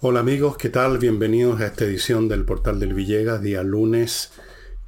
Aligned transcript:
Hola 0.00 0.20
amigos, 0.20 0.56
¿qué 0.56 0.68
tal? 0.68 0.98
Bienvenidos 0.98 1.60
a 1.60 1.66
esta 1.66 1.84
edición 1.84 2.28
del 2.28 2.44
Portal 2.44 2.78
del 2.78 2.94
Villegas, 2.94 3.42
día 3.42 3.64
lunes, 3.64 4.30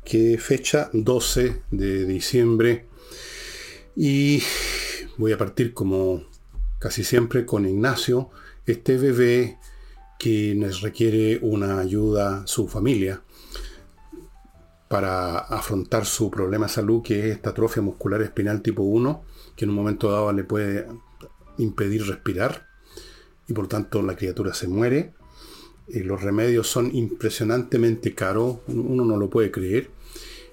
que 0.04 0.38
fecha 0.38 0.88
12 0.92 1.62
de 1.72 2.06
diciembre. 2.06 2.86
Y 3.96 4.40
voy 5.18 5.32
a 5.32 5.36
partir 5.36 5.74
como 5.74 6.22
casi 6.78 7.02
siempre 7.02 7.44
con 7.44 7.66
Ignacio, 7.66 8.30
este 8.66 8.98
bebé 8.98 9.58
que 10.16 10.54
nos 10.54 10.80
requiere 10.80 11.40
una 11.42 11.80
ayuda, 11.80 12.46
su 12.46 12.68
familia, 12.68 13.20
para 14.86 15.38
afrontar 15.38 16.06
su 16.06 16.30
problema 16.30 16.66
de 16.66 16.72
salud, 16.72 17.02
que 17.02 17.18
es 17.18 17.34
esta 17.34 17.50
atrofia 17.50 17.82
muscular 17.82 18.22
espinal 18.22 18.62
tipo 18.62 18.84
1, 18.84 19.24
que 19.56 19.64
en 19.64 19.70
un 19.70 19.76
momento 19.76 20.08
dado 20.08 20.32
le 20.32 20.44
puede 20.44 20.86
impedir 21.58 22.06
respirar 22.06 22.69
y 23.50 23.52
por 23.52 23.66
tanto 23.66 24.00
la 24.00 24.16
criatura 24.16 24.54
se 24.54 24.68
muere. 24.68 25.12
Y 25.88 26.00
los 26.04 26.22
remedios 26.22 26.68
son 26.68 26.94
impresionantemente 26.94 28.14
caros, 28.14 28.58
uno 28.68 29.04
no 29.04 29.16
lo 29.16 29.28
puede 29.28 29.50
creer. 29.50 29.90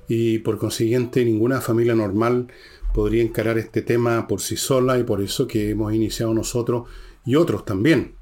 Y 0.08 0.40
por 0.40 0.58
consiguiente 0.58 1.24
ninguna 1.24 1.62
familia 1.62 1.94
normal 1.94 2.48
podría 2.96 3.22
encarar 3.22 3.60
este 3.60 3.84
tema 3.84 4.28
por 4.28 4.42
sí 4.42 4.58
sola 4.58 4.98
y 4.98 5.04
por 5.04 5.22
eso 5.22 5.48
que 5.48 5.70
hemos 5.70 5.94
iniciado 5.94 6.34
nosotros 6.34 6.90
y 7.24 7.36
otros 7.36 7.66
también 7.66 8.16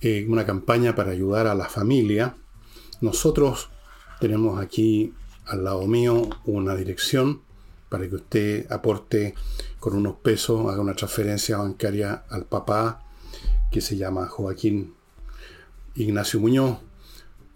eh, 0.00 0.24
una 0.26 0.46
campaña 0.46 0.94
para 0.94 1.10
ayudar 1.10 1.46
a 1.46 1.54
la 1.54 1.68
familia. 1.68 2.34
Nosotros 3.02 3.68
tenemos 4.20 4.58
aquí 4.58 5.12
al 5.44 5.64
lado 5.64 5.86
mío 5.86 6.30
una 6.46 6.74
dirección 6.74 7.42
para 7.90 8.08
que 8.08 8.14
usted 8.14 8.72
aporte 8.72 9.34
con 9.78 9.94
unos 9.94 10.16
pesos, 10.16 10.70
haga 10.70 10.80
una 10.80 10.94
transferencia 10.94 11.58
bancaria 11.58 12.24
al 12.30 12.46
papá 12.46 13.04
que 13.70 13.80
se 13.80 13.96
llama 13.96 14.26
Joaquín 14.26 14.94
Ignacio 15.94 16.40
Muñoz, 16.40 16.78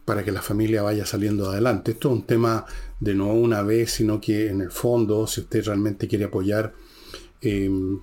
para 0.05 0.25
que 0.25 0.33
la 0.33 0.43
familia 0.43 0.83
vaya 0.83 1.07
saliendo 1.07 1.49
adelante. 1.51 1.93
Esto 1.93 2.09
es 2.09 2.15
un 2.15 2.27
tema 2.27 2.67
de 2.99 3.15
no 3.15 3.33
una 3.33 3.63
vez, 3.63 3.93
sino 3.93 4.21
que 4.21 4.49
en 4.49 4.61
el 4.61 4.71
fondo, 4.71 5.27
si 5.27 5.43
usted 5.43 5.65
realmente 5.65 6.09
quiere 6.09 6.25
apoyar, 6.25 6.75
em, 7.41 8.01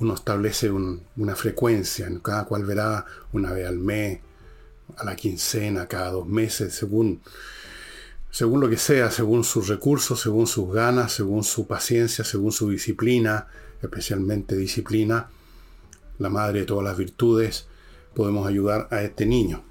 uno 0.00 0.14
establece 0.14 0.70
una 0.70 1.36
frecuencia, 1.36 2.06
en 2.06 2.18
cada 2.18 2.44
cual 2.44 2.64
verá 2.64 3.04
una 3.32 3.52
vez 3.52 3.68
al 3.68 3.78
mes, 3.78 4.20
a 4.96 5.04
la 5.04 5.16
quincena, 5.16 5.86
cada 5.86 6.10
dos 6.10 6.26
meses, 6.26 6.74
según, 6.74 7.20
según 8.30 8.60
lo 8.60 8.68
que 8.68 8.76
sea, 8.76 9.10
según 9.10 9.44
sus 9.44 9.68
recursos, 9.68 10.20
según 10.20 10.46
sus 10.46 10.72
ganas, 10.72 11.12
según 11.12 11.44
su 11.44 11.66
paciencia, 11.66 12.24
según 12.24 12.52
su 12.52 12.70
disciplina, 12.70 13.46
especialmente 13.80 14.56
disciplina 14.56 15.28
la 16.18 16.28
madre 16.28 16.60
de 16.60 16.66
todas 16.66 16.84
las 16.84 16.96
virtudes, 16.96 17.66
podemos 18.14 18.46
ayudar 18.46 18.88
a 18.90 19.02
este 19.02 19.26
niño. 19.26 19.64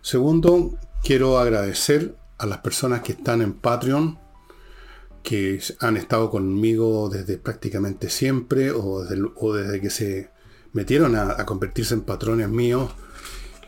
Segundo, 0.00 0.78
quiero 1.02 1.38
agradecer 1.38 2.16
a 2.38 2.46
las 2.46 2.58
personas 2.58 3.02
que 3.02 3.12
están 3.12 3.40
en 3.40 3.52
Patreon, 3.52 4.18
que 5.22 5.60
han 5.78 5.96
estado 5.96 6.30
conmigo 6.30 7.08
desde 7.08 7.38
prácticamente 7.38 8.10
siempre 8.10 8.72
o 8.72 9.04
desde, 9.04 9.80
que 9.80 9.90
se 9.90 10.30
metieron 10.72 11.14
a, 11.14 11.44
convertirse 11.46 11.94
en 11.94 12.02
patrones 12.02 12.48
míos. 12.48 12.90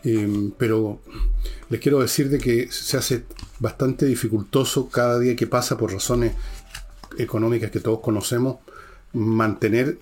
Em, 0.02 0.50
pero 0.50 1.00
les 1.70 1.80
quiero 1.80 2.00
decir 2.00 2.28
de 2.28 2.38
que 2.38 2.70
se 2.70 2.96
hace 2.96 3.24
bastante 3.58 4.04
dificultoso 4.04 4.90
cada 4.90 5.18
día 5.18 5.36
que 5.36 5.46
pasa 5.46 5.78
por 5.78 5.92
razones 5.92 6.34
económicas 7.16 7.70
que 7.70 7.80
todos 7.80 8.00
conocemos 8.00 8.58
mantener 9.12 9.98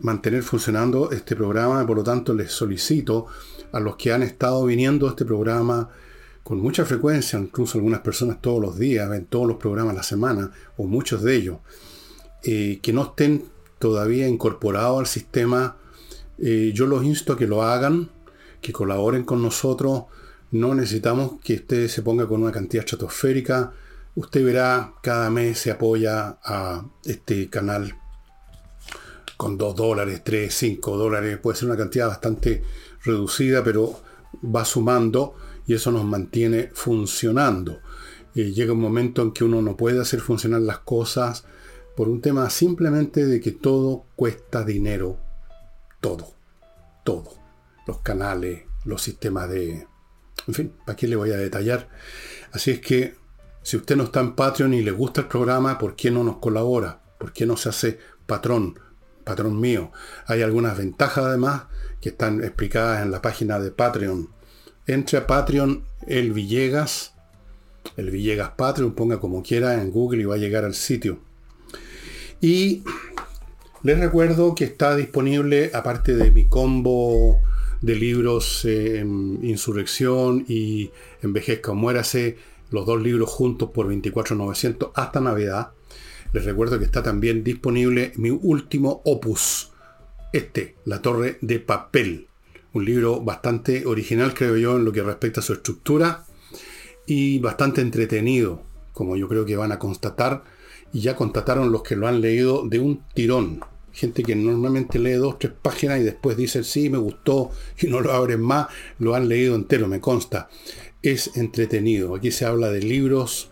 mantener 0.00 0.42
funcionando 0.42 1.10
este 1.10 1.36
programa. 1.36 1.86
Por 1.86 1.98
lo 1.98 2.02
tanto, 2.02 2.34
les 2.34 2.52
solicito 2.52 3.26
a 3.72 3.80
los 3.80 3.96
que 3.96 4.12
han 4.12 4.22
estado 4.22 4.64
viniendo 4.64 5.06
a 5.06 5.10
este 5.10 5.24
programa 5.24 5.88
con 6.42 6.60
mucha 6.60 6.84
frecuencia, 6.84 7.38
incluso 7.38 7.78
algunas 7.78 8.00
personas 8.00 8.40
todos 8.40 8.60
los 8.60 8.78
días, 8.78 9.08
ven 9.08 9.26
todos 9.26 9.46
los 9.46 9.56
programas 9.56 9.94
la 9.94 10.02
semana, 10.02 10.50
o 10.76 10.86
muchos 10.86 11.22
de 11.22 11.36
ellos, 11.36 11.58
eh, 12.42 12.80
que 12.82 12.92
no 12.92 13.02
estén 13.02 13.44
todavía 13.78 14.26
incorporados 14.26 14.98
al 15.00 15.06
sistema, 15.06 15.76
eh, 16.38 16.72
yo 16.74 16.86
los 16.86 17.04
insto 17.04 17.34
a 17.34 17.36
que 17.36 17.46
lo 17.46 17.62
hagan, 17.62 18.10
que 18.60 18.72
colaboren 18.72 19.24
con 19.24 19.42
nosotros. 19.42 20.04
No 20.50 20.74
necesitamos 20.74 21.32
que 21.44 21.54
usted 21.54 21.88
se 21.88 22.02
ponga 22.02 22.26
con 22.26 22.42
una 22.42 22.52
cantidad 22.52 22.84
estratosférica. 22.84 23.72
Usted 24.14 24.44
verá, 24.44 24.94
cada 25.02 25.30
mes 25.30 25.58
se 25.58 25.70
apoya 25.70 26.38
a 26.42 26.84
este 27.04 27.48
canal 27.48 27.99
con 29.40 29.56
2 29.56 29.74
dólares, 29.74 30.20
3, 30.22 30.52
5 30.52 30.98
dólares, 30.98 31.38
puede 31.38 31.56
ser 31.56 31.68
una 31.68 31.78
cantidad 31.78 32.08
bastante 32.08 32.62
reducida, 33.02 33.64
pero 33.64 33.98
va 34.44 34.66
sumando 34.66 35.34
y 35.66 35.72
eso 35.72 35.90
nos 35.90 36.04
mantiene 36.04 36.70
funcionando. 36.74 37.80
Eh, 38.34 38.52
llega 38.52 38.74
un 38.74 38.82
momento 38.82 39.22
en 39.22 39.32
que 39.32 39.44
uno 39.44 39.62
no 39.62 39.78
puede 39.78 39.98
hacer 39.98 40.20
funcionar 40.20 40.60
las 40.60 40.80
cosas 40.80 41.46
por 41.96 42.10
un 42.10 42.20
tema 42.20 42.50
simplemente 42.50 43.24
de 43.24 43.40
que 43.40 43.52
todo 43.52 44.04
cuesta 44.14 44.62
dinero. 44.62 45.18
Todo. 46.02 46.34
Todo. 47.02 47.30
Los 47.86 48.00
canales, 48.00 48.64
los 48.84 49.00
sistemas 49.00 49.48
de... 49.48 49.86
En 50.48 50.52
fin, 50.52 50.74
¿para 50.84 50.96
qué 50.96 51.08
le 51.08 51.16
voy 51.16 51.30
a 51.30 51.38
detallar? 51.38 51.88
Así 52.52 52.72
es 52.72 52.80
que 52.80 53.14
si 53.62 53.78
usted 53.78 53.96
no 53.96 54.04
está 54.04 54.20
en 54.20 54.34
Patreon 54.34 54.74
y 54.74 54.82
le 54.82 54.90
gusta 54.90 55.22
el 55.22 55.28
programa, 55.28 55.78
¿por 55.78 55.96
qué 55.96 56.10
no 56.10 56.24
nos 56.24 56.36
colabora? 56.36 57.00
¿Por 57.18 57.32
qué 57.32 57.46
no 57.46 57.56
se 57.56 57.70
hace 57.70 57.98
patrón? 58.26 58.78
Patrón 59.24 59.60
mío. 59.60 59.92
Hay 60.26 60.42
algunas 60.42 60.76
ventajas 60.76 61.24
además 61.24 61.64
que 62.00 62.10
están 62.10 62.42
explicadas 62.42 63.02
en 63.02 63.10
la 63.10 63.22
página 63.22 63.58
de 63.58 63.70
Patreon. 63.70 64.28
Entre 64.86 65.18
a 65.18 65.26
Patreon 65.26 65.84
el 66.06 66.32
Villegas, 66.32 67.14
el 67.96 68.10
Villegas 68.10 68.50
Patreon, 68.56 68.94
ponga 68.94 69.20
como 69.20 69.42
quiera 69.42 69.80
en 69.80 69.90
Google 69.90 70.22
y 70.22 70.24
va 70.24 70.34
a 70.34 70.38
llegar 70.38 70.64
al 70.64 70.74
sitio. 70.74 71.18
Y 72.40 72.82
les 73.82 73.98
recuerdo 73.98 74.54
que 74.54 74.64
está 74.64 74.96
disponible, 74.96 75.70
aparte 75.74 76.14
de 76.14 76.30
mi 76.30 76.46
combo 76.46 77.38
de 77.80 77.94
libros 77.94 78.64
en 78.64 79.40
Insurrección 79.42 80.44
y 80.48 80.90
Envejezca 81.22 81.72
o 81.72 81.74
Muérase, 81.74 82.36
los 82.70 82.86
dos 82.86 83.00
libros 83.00 83.30
juntos 83.30 83.70
por 83.70 83.88
24.900 83.88 84.92
hasta 84.94 85.20
Navidad. 85.20 85.72
Les 86.32 86.44
recuerdo 86.44 86.78
que 86.78 86.84
está 86.84 87.02
también 87.02 87.42
disponible 87.42 88.12
mi 88.16 88.30
último 88.30 89.02
opus, 89.04 89.72
este, 90.32 90.76
La 90.84 91.02
Torre 91.02 91.38
de 91.40 91.58
Papel. 91.58 92.28
Un 92.72 92.84
libro 92.84 93.20
bastante 93.20 93.84
original, 93.84 94.32
creo 94.32 94.56
yo, 94.56 94.76
en 94.76 94.84
lo 94.84 94.92
que 94.92 95.02
respecta 95.02 95.40
a 95.40 95.42
su 95.42 95.54
estructura 95.54 96.24
y 97.04 97.40
bastante 97.40 97.80
entretenido, 97.80 98.62
como 98.92 99.16
yo 99.16 99.26
creo 99.26 99.44
que 99.44 99.56
van 99.56 99.72
a 99.72 99.80
constatar, 99.80 100.44
y 100.92 101.00
ya 101.00 101.16
constataron 101.16 101.72
los 101.72 101.82
que 101.82 101.96
lo 101.96 102.06
han 102.06 102.20
leído 102.20 102.64
de 102.64 102.78
un 102.78 103.02
tirón. 103.12 103.60
Gente 103.92 104.22
que 104.22 104.36
normalmente 104.36 105.00
lee 105.00 105.14
dos, 105.14 105.36
tres 105.40 105.52
páginas 105.60 105.98
y 105.98 106.04
después 106.04 106.36
dice, 106.36 106.62
sí, 106.62 106.90
me 106.90 106.98
gustó 106.98 107.50
y 107.80 107.88
no 107.88 108.00
lo 108.00 108.12
abren 108.12 108.40
más, 108.40 108.68
lo 109.00 109.16
han 109.16 109.28
leído 109.28 109.56
entero, 109.56 109.88
me 109.88 110.00
consta. 110.00 110.48
Es 111.02 111.36
entretenido. 111.36 112.14
Aquí 112.14 112.30
se 112.30 112.44
habla 112.44 112.70
de 112.70 112.82
libros 112.82 113.49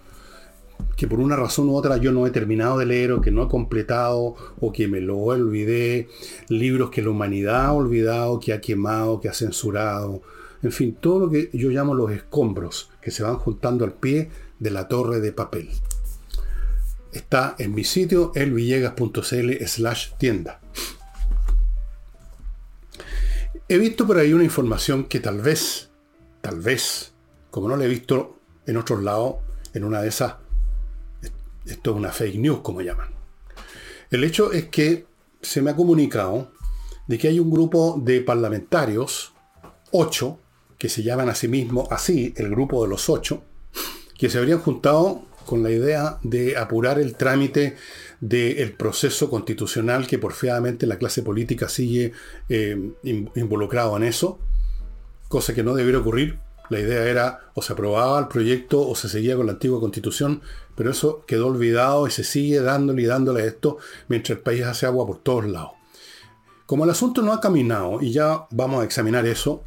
que 0.96 1.06
por 1.06 1.20
una 1.20 1.36
razón 1.36 1.68
u 1.68 1.76
otra 1.76 1.96
yo 1.96 2.12
no 2.12 2.26
he 2.26 2.30
terminado 2.30 2.78
de 2.78 2.86
leer 2.86 3.12
o 3.12 3.20
que 3.20 3.30
no 3.30 3.44
he 3.44 3.48
completado 3.48 4.34
o 4.60 4.72
que 4.72 4.88
me 4.88 5.00
lo 5.00 5.18
olvidé, 5.18 6.08
libros 6.48 6.90
que 6.90 7.02
la 7.02 7.10
humanidad 7.10 7.66
ha 7.66 7.72
olvidado, 7.72 8.40
que 8.40 8.52
ha 8.52 8.60
quemado, 8.60 9.20
que 9.20 9.28
ha 9.28 9.34
censurado, 9.34 10.22
en 10.62 10.72
fin, 10.72 10.96
todo 11.00 11.20
lo 11.20 11.30
que 11.30 11.50
yo 11.52 11.70
llamo 11.70 11.94
los 11.94 12.10
escombros 12.10 12.90
que 13.00 13.10
se 13.10 13.22
van 13.22 13.36
juntando 13.36 13.84
al 13.84 13.92
pie 13.92 14.30
de 14.58 14.70
la 14.70 14.88
torre 14.88 15.20
de 15.20 15.32
papel. 15.32 15.70
Está 17.12 17.54
en 17.58 17.74
mi 17.74 17.84
sitio 17.84 18.32
elvillegas.cl 18.34 19.66
slash 19.66 20.12
tienda. 20.18 20.60
He 23.68 23.78
visto 23.78 24.06
por 24.06 24.18
ahí 24.18 24.32
una 24.32 24.44
información 24.44 25.04
que 25.04 25.20
tal 25.20 25.40
vez, 25.40 25.90
tal 26.40 26.60
vez, 26.60 27.12
como 27.50 27.68
no 27.68 27.76
la 27.76 27.84
he 27.84 27.88
visto 27.88 28.40
en 28.66 28.78
otros 28.78 29.02
lados, 29.02 29.36
en 29.74 29.84
una 29.84 30.02
de 30.02 30.08
esas 30.08 30.34
esto 31.68 31.90
es 31.90 31.96
una 31.96 32.10
fake 32.10 32.36
news, 32.36 32.60
como 32.60 32.80
llaman. 32.80 33.08
El 34.10 34.24
hecho 34.24 34.52
es 34.52 34.66
que 34.66 35.06
se 35.40 35.62
me 35.62 35.70
ha 35.70 35.76
comunicado 35.76 36.50
de 37.06 37.18
que 37.18 37.28
hay 37.28 37.40
un 37.40 37.50
grupo 37.50 38.00
de 38.02 38.20
parlamentarios, 38.20 39.32
ocho, 39.92 40.38
que 40.78 40.88
se 40.88 41.02
llaman 41.02 41.28
a 41.28 41.34
sí 41.34 41.48
mismos 41.48 41.88
así, 41.90 42.34
el 42.36 42.50
grupo 42.50 42.82
de 42.82 42.88
los 42.88 43.08
ocho, 43.08 43.42
que 44.16 44.30
se 44.30 44.38
habrían 44.38 44.60
juntado 44.60 45.26
con 45.44 45.62
la 45.62 45.70
idea 45.70 46.18
de 46.22 46.56
apurar 46.56 46.98
el 46.98 47.14
trámite 47.16 47.76
del 48.20 48.72
proceso 48.72 49.30
constitucional 49.30 50.06
que 50.06 50.18
porfiadamente 50.18 50.86
la 50.86 50.98
clase 50.98 51.22
política 51.22 51.68
sigue 51.68 52.12
eh, 52.48 52.92
involucrado 53.02 53.96
en 53.96 54.04
eso, 54.04 54.38
cosa 55.28 55.54
que 55.54 55.62
no 55.62 55.74
debiera 55.74 56.00
ocurrir 56.00 56.38
la 56.70 56.80
idea 56.80 57.04
era 57.04 57.50
o 57.54 57.62
se 57.62 57.72
aprobaba 57.72 58.18
el 58.18 58.28
proyecto 58.28 58.86
o 58.86 58.94
se 58.94 59.08
seguía 59.08 59.36
con 59.36 59.46
la 59.46 59.52
antigua 59.52 59.80
constitución, 59.80 60.42
pero 60.74 60.90
eso 60.90 61.24
quedó 61.26 61.48
olvidado 61.48 62.06
y 62.06 62.10
se 62.10 62.24
sigue 62.24 62.60
dándole 62.60 63.02
y 63.02 63.06
dándole 63.06 63.46
esto 63.46 63.78
mientras 64.08 64.38
el 64.38 64.42
país 64.42 64.64
hace 64.64 64.86
agua 64.86 65.06
por 65.06 65.18
todos 65.18 65.46
lados. 65.46 65.72
Como 66.66 66.84
el 66.84 66.90
asunto 66.90 67.22
no 67.22 67.32
ha 67.32 67.40
caminado, 67.40 68.02
y 68.02 68.12
ya 68.12 68.46
vamos 68.50 68.82
a 68.82 68.84
examinar 68.84 69.26
eso, 69.26 69.64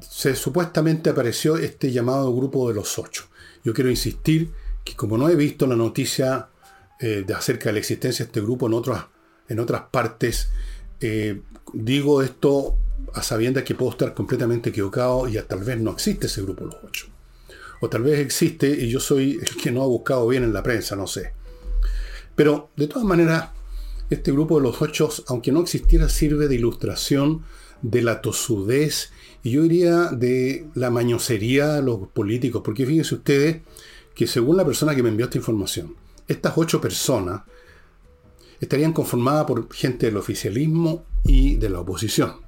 se 0.00 0.36
supuestamente 0.36 1.10
apareció 1.10 1.56
este 1.56 1.90
llamado 1.90 2.34
grupo 2.34 2.68
de 2.68 2.74
los 2.74 2.98
ocho. 2.98 3.24
Yo 3.64 3.74
quiero 3.74 3.90
insistir 3.90 4.52
que 4.84 4.94
como 4.94 5.18
no 5.18 5.28
he 5.28 5.34
visto 5.34 5.66
la 5.66 5.76
noticia 5.76 6.48
eh, 7.00 7.24
de 7.26 7.34
acerca 7.34 7.68
de 7.68 7.72
la 7.74 7.78
existencia 7.80 8.24
de 8.24 8.28
este 8.28 8.40
grupo 8.40 8.66
en 8.66 8.74
otras, 8.74 9.06
en 9.48 9.58
otras 9.58 9.82
partes, 9.90 10.50
eh, 11.00 11.42
digo 11.72 12.22
esto 12.22 12.76
a 13.14 13.22
sabiendas 13.22 13.64
que 13.64 13.74
puedo 13.74 13.92
estar 13.92 14.14
completamente 14.14 14.70
equivocado 14.70 15.28
y 15.28 15.40
tal 15.42 15.60
vez 15.60 15.80
no 15.80 15.92
existe 15.92 16.26
ese 16.26 16.42
grupo 16.42 16.64
los 16.64 16.76
ocho. 16.82 17.06
O 17.80 17.88
tal 17.88 18.02
vez 18.02 18.20
existe 18.20 18.68
y 18.68 18.88
yo 18.88 19.00
soy 19.00 19.38
el 19.40 19.56
que 19.56 19.70
no 19.70 19.82
ha 19.82 19.86
buscado 19.86 20.26
bien 20.28 20.44
en 20.44 20.52
la 20.52 20.62
prensa, 20.62 20.94
no 20.96 21.06
sé. 21.06 21.32
Pero 22.34 22.70
de 22.76 22.86
todas 22.86 23.04
maneras, 23.04 23.50
este 24.08 24.32
grupo 24.32 24.56
de 24.56 24.62
los 24.62 24.80
ocho, 24.80 25.10
aunque 25.26 25.52
no 25.52 25.60
existiera, 25.60 26.08
sirve 26.08 26.48
de 26.48 26.54
ilustración 26.54 27.44
de 27.82 28.02
la 28.02 28.20
tosudez 28.20 29.10
y 29.42 29.50
yo 29.50 29.62
diría 29.62 30.10
de 30.12 30.66
la 30.74 30.90
mañosería 30.90 31.74
de 31.74 31.82
los 31.82 32.08
políticos, 32.08 32.62
porque 32.64 32.86
fíjense 32.86 33.16
ustedes 33.16 33.62
que 34.14 34.26
según 34.26 34.56
la 34.56 34.64
persona 34.64 34.94
que 34.94 35.02
me 35.02 35.08
envió 35.08 35.26
esta 35.26 35.38
información, 35.38 35.96
estas 36.28 36.52
ocho 36.56 36.80
personas 36.80 37.42
estarían 38.60 38.92
conformadas 38.92 39.46
por 39.46 39.72
gente 39.72 40.06
del 40.06 40.16
oficialismo 40.16 41.04
y 41.24 41.56
de 41.56 41.68
la 41.68 41.80
oposición. 41.80 42.41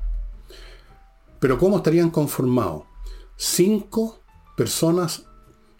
Pero 1.44 1.58
¿cómo 1.58 1.76
estarían 1.76 2.08
conformados? 2.08 2.84
Cinco 3.36 4.22
personas 4.56 5.26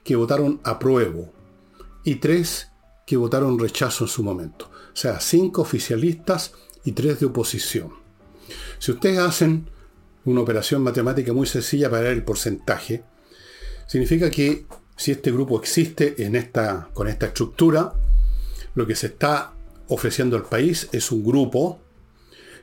que 0.04 0.14
votaron 0.14 0.60
apruebo 0.62 1.32
y 2.04 2.16
tres 2.16 2.68
que 3.06 3.16
votaron 3.16 3.58
rechazo 3.58 4.04
en 4.04 4.08
su 4.08 4.22
momento. 4.22 4.66
O 4.70 4.96
sea, 4.96 5.20
cinco 5.20 5.62
oficialistas 5.62 6.52
y 6.84 6.92
tres 6.92 7.18
de 7.18 7.24
oposición. 7.24 7.94
Si 8.78 8.92
ustedes 8.92 9.20
hacen 9.20 9.70
una 10.26 10.42
operación 10.42 10.82
matemática 10.82 11.32
muy 11.32 11.46
sencilla 11.46 11.88
para 11.88 12.02
ver 12.02 12.12
el 12.12 12.24
porcentaje, 12.24 13.02
significa 13.86 14.28
que 14.28 14.66
si 14.98 15.12
este 15.12 15.32
grupo 15.32 15.58
existe 15.58 16.26
en 16.26 16.36
esta, 16.36 16.90
con 16.92 17.08
esta 17.08 17.24
estructura, 17.24 17.94
lo 18.74 18.86
que 18.86 18.96
se 18.96 19.06
está 19.06 19.54
ofreciendo 19.88 20.36
al 20.36 20.44
país 20.44 20.90
es 20.92 21.10
un 21.10 21.24
grupo 21.24 21.80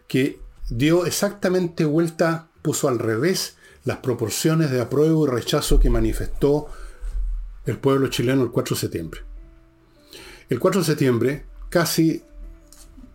que 0.07 0.39
dio 0.69 1.07
exactamente 1.07 1.83
vuelta, 1.83 2.50
puso 2.61 2.87
al 2.87 2.99
revés 2.99 3.57
las 3.83 3.97
proporciones 3.97 4.71
de 4.71 4.81
apruebo 4.81 5.25
y 5.25 5.29
rechazo 5.29 5.79
que 5.79 5.89
manifestó 5.89 6.67
el 7.65 7.77
pueblo 7.77 8.07
chileno 8.07 8.43
el 8.43 8.51
4 8.51 8.75
de 8.75 8.79
septiembre. 8.79 9.21
El 10.49 10.59
4 10.59 10.81
de 10.81 10.85
septiembre, 10.85 11.45
casi 11.69 12.23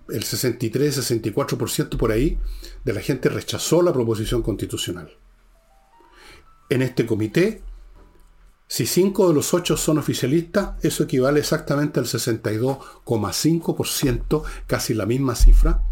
el 0.09 0.25
63-64% 0.25 1.97
por 1.97 2.13
ahí 2.13 2.39
de 2.85 2.93
la 2.93 3.01
gente 3.01 3.29
rechazó 3.29 3.83
la 3.83 3.93
proposición 3.93 4.43
constitucional. 4.43 5.17
En 6.69 6.83
este 6.83 7.07
comité 7.07 7.63
si 8.69 8.87
5 8.87 9.29
de 9.29 9.35
los 9.35 9.55
8 9.55 9.77
son 9.77 9.99
oficialistas, 9.99 10.71
eso 10.83 11.05
equivale 11.05 11.39
exactamente 11.39 12.01
al 12.01 12.07
62,5%, 12.07 14.43
casi 14.67 14.93
la 14.93 15.07
misma 15.07 15.37
cifra, 15.37 15.85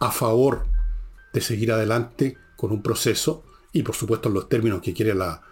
a 0.00 0.10
favor 0.10 0.66
de 1.32 1.40
seguir 1.40 1.70
adelante 1.70 2.36
con 2.58 2.72
un 2.72 2.82
proceso 2.82 3.44
y 3.72 3.84
por 3.84 3.94
supuesto 3.94 4.28
los 4.28 4.48
términos 4.48 4.82
que 4.82 4.92
quiere 4.92 5.14
la, 5.14 5.42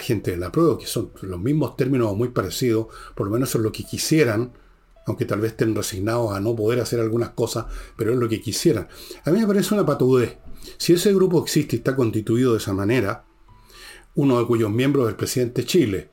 gente 0.00 0.30
de 0.30 0.38
la 0.38 0.50
prueba, 0.50 0.78
que 0.78 0.86
son 0.86 1.10
los 1.20 1.38
mismos 1.38 1.76
términos 1.76 2.16
muy 2.16 2.28
parecidos, 2.28 2.86
por 3.14 3.26
lo 3.26 3.32
menos 3.34 3.50
son 3.50 3.62
lo 3.62 3.70
que 3.70 3.84
quisieran, 3.84 4.54
aunque 5.06 5.26
tal 5.26 5.40
vez 5.40 5.52
estén 5.52 5.74
resignados 5.74 6.32
a 6.32 6.40
no 6.40 6.56
poder 6.56 6.80
hacer 6.80 6.98
algunas 6.98 7.30
cosas, 7.30 7.66
pero 7.98 8.14
es 8.14 8.18
lo 8.18 8.26
que 8.26 8.40
quisieran. 8.40 8.88
A 9.26 9.30
mí 9.30 9.38
me 9.38 9.46
parece 9.46 9.74
una 9.74 9.84
patudez. 9.84 10.38
Si 10.78 10.94
ese 10.94 11.12
grupo 11.12 11.42
existe 11.42 11.76
y 11.76 11.80
está 11.80 11.94
constituido 11.94 12.52
de 12.52 12.58
esa 12.58 12.72
manera, 12.72 13.26
uno 14.14 14.38
de 14.38 14.46
cuyos 14.46 14.70
miembros 14.70 15.04
es 15.04 15.10
el 15.10 15.16
presidente 15.16 15.60
de 15.60 15.66
Chile. 15.66 16.10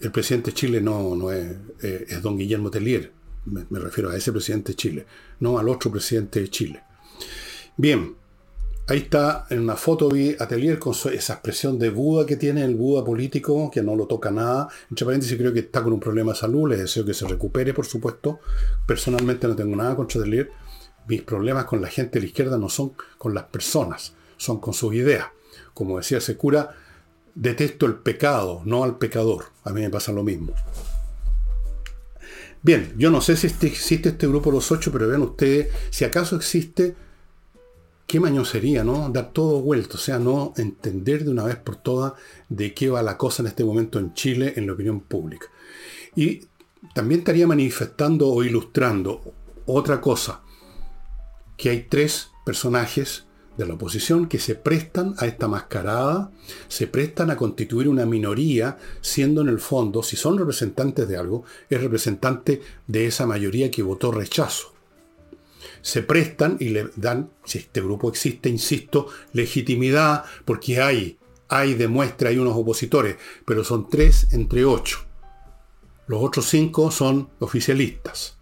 El 0.00 0.12
presidente 0.12 0.50
de 0.50 0.54
Chile 0.54 0.80
no, 0.82 1.16
no 1.16 1.32
es, 1.32 1.56
eh, 1.82 2.04
es, 2.10 2.20
don 2.20 2.36
Guillermo 2.36 2.70
Tellier, 2.70 3.10
me, 3.46 3.64
me, 3.70 3.78
refiero 3.78 4.10
a 4.10 4.16
ese 4.16 4.32
presidente 4.32 4.72
de 4.72 4.76
Chile, 4.76 5.06
no 5.38 5.58
al 5.58 5.66
otro 5.70 5.90
presidente 5.90 6.40
de 6.40 6.50
Chile. 6.50 6.82
Bien, 7.78 8.19
ahí 8.90 8.98
está 8.98 9.46
en 9.50 9.60
una 9.60 9.76
foto 9.76 10.08
vi 10.08 10.36
a 10.38 10.46
Tellier 10.46 10.78
con 10.78 10.92
esa 10.92 11.34
expresión 11.34 11.78
de 11.78 11.90
Buda 11.90 12.26
que 12.26 12.36
tiene 12.36 12.64
el 12.64 12.74
Buda 12.74 13.04
político, 13.04 13.70
que 13.70 13.82
no 13.82 13.96
lo 13.96 14.06
toca 14.06 14.30
nada. 14.30 14.68
Entre 14.90 15.04
paréntesis, 15.04 15.36
creo 15.36 15.52
que 15.52 15.60
está 15.60 15.82
con 15.82 15.92
un 15.92 16.00
problema 16.00 16.32
de 16.32 16.38
salud, 16.38 16.68
le 16.68 16.76
deseo 16.76 17.04
que 17.04 17.14
se 17.14 17.26
recupere, 17.26 17.72
por 17.72 17.86
supuesto. 17.86 18.40
Personalmente 18.86 19.48
no 19.48 19.56
tengo 19.56 19.76
nada 19.76 19.96
contra 19.96 20.22
Tellier. 20.22 20.50
Mis 21.08 21.22
problemas 21.22 21.64
con 21.64 21.80
la 21.80 21.88
gente 21.88 22.18
de 22.18 22.20
la 22.20 22.26
izquierda 22.26 22.58
no 22.58 22.68
son 22.68 22.92
con 23.16 23.34
las 23.34 23.44
personas, 23.44 24.14
son 24.36 24.60
con 24.60 24.74
sus 24.74 24.94
ideas 24.94 25.26
como 25.74 25.96
decía 25.96 26.18
ese 26.18 26.36
cura, 26.36 26.74
detesto 27.34 27.86
el 27.86 27.94
pecado, 27.94 28.62
no 28.64 28.84
al 28.84 28.98
pecador. 28.98 29.46
A 29.64 29.70
mí 29.72 29.80
me 29.80 29.90
pasa 29.90 30.12
lo 30.12 30.22
mismo. 30.22 30.52
Bien, 32.62 32.92
yo 32.98 33.10
no 33.10 33.22
sé 33.22 33.36
si 33.36 33.46
este, 33.46 33.66
existe 33.66 34.10
este 34.10 34.26
grupo 34.26 34.50
Los 34.50 34.70
Ocho, 34.70 34.92
pero 34.92 35.08
vean 35.08 35.22
ustedes, 35.22 35.68
si 35.88 36.04
acaso 36.04 36.36
existe, 36.36 36.94
qué 38.10 38.18
maño 38.18 38.44
sería, 38.44 38.82
¿no? 38.82 39.08
Dar 39.08 39.32
todo 39.32 39.60
vuelto, 39.60 39.96
o 39.96 40.00
sea, 40.00 40.18
no 40.18 40.52
entender 40.56 41.22
de 41.22 41.30
una 41.30 41.44
vez 41.44 41.54
por 41.54 41.76
todas 41.76 42.14
de 42.48 42.74
qué 42.74 42.90
va 42.90 43.04
la 43.04 43.16
cosa 43.16 43.40
en 43.40 43.46
este 43.46 43.62
momento 43.62 44.00
en 44.00 44.14
Chile, 44.14 44.54
en 44.56 44.66
la 44.66 44.72
opinión 44.72 44.98
pública. 44.98 45.46
Y 46.16 46.48
también 46.92 47.20
estaría 47.20 47.46
manifestando 47.46 48.28
o 48.28 48.42
ilustrando 48.42 49.32
otra 49.64 50.00
cosa, 50.00 50.40
que 51.56 51.70
hay 51.70 51.86
tres 51.88 52.32
personajes 52.44 53.26
de 53.56 53.64
la 53.64 53.74
oposición 53.74 54.26
que 54.26 54.40
se 54.40 54.56
prestan 54.56 55.14
a 55.18 55.26
esta 55.26 55.46
mascarada, 55.46 56.32
se 56.66 56.88
prestan 56.88 57.30
a 57.30 57.36
constituir 57.36 57.88
una 57.88 58.06
minoría, 58.06 58.76
siendo 59.00 59.40
en 59.40 59.48
el 59.48 59.60
fondo, 59.60 60.02
si 60.02 60.16
son 60.16 60.36
representantes 60.36 61.06
de 61.06 61.16
algo, 61.16 61.44
es 61.68 61.80
representante 61.80 62.60
de 62.88 63.06
esa 63.06 63.24
mayoría 63.24 63.70
que 63.70 63.84
votó 63.84 64.10
rechazo. 64.10 64.79
Se 65.82 66.02
prestan 66.02 66.56
y 66.60 66.70
le 66.70 66.90
dan, 66.96 67.30
si 67.44 67.58
este 67.58 67.80
grupo 67.80 68.08
existe, 68.08 68.48
insisto, 68.48 69.08
legitimidad, 69.32 70.24
porque 70.44 70.80
hay, 70.80 71.18
hay 71.48 71.74
demuestra, 71.74 72.30
hay 72.30 72.38
unos 72.38 72.56
opositores, 72.56 73.16
pero 73.44 73.64
son 73.64 73.88
tres 73.88 74.28
entre 74.32 74.64
ocho. 74.64 74.98
Los 76.06 76.22
otros 76.22 76.46
cinco 76.46 76.90
son 76.90 77.28
oficialistas. 77.38 78.36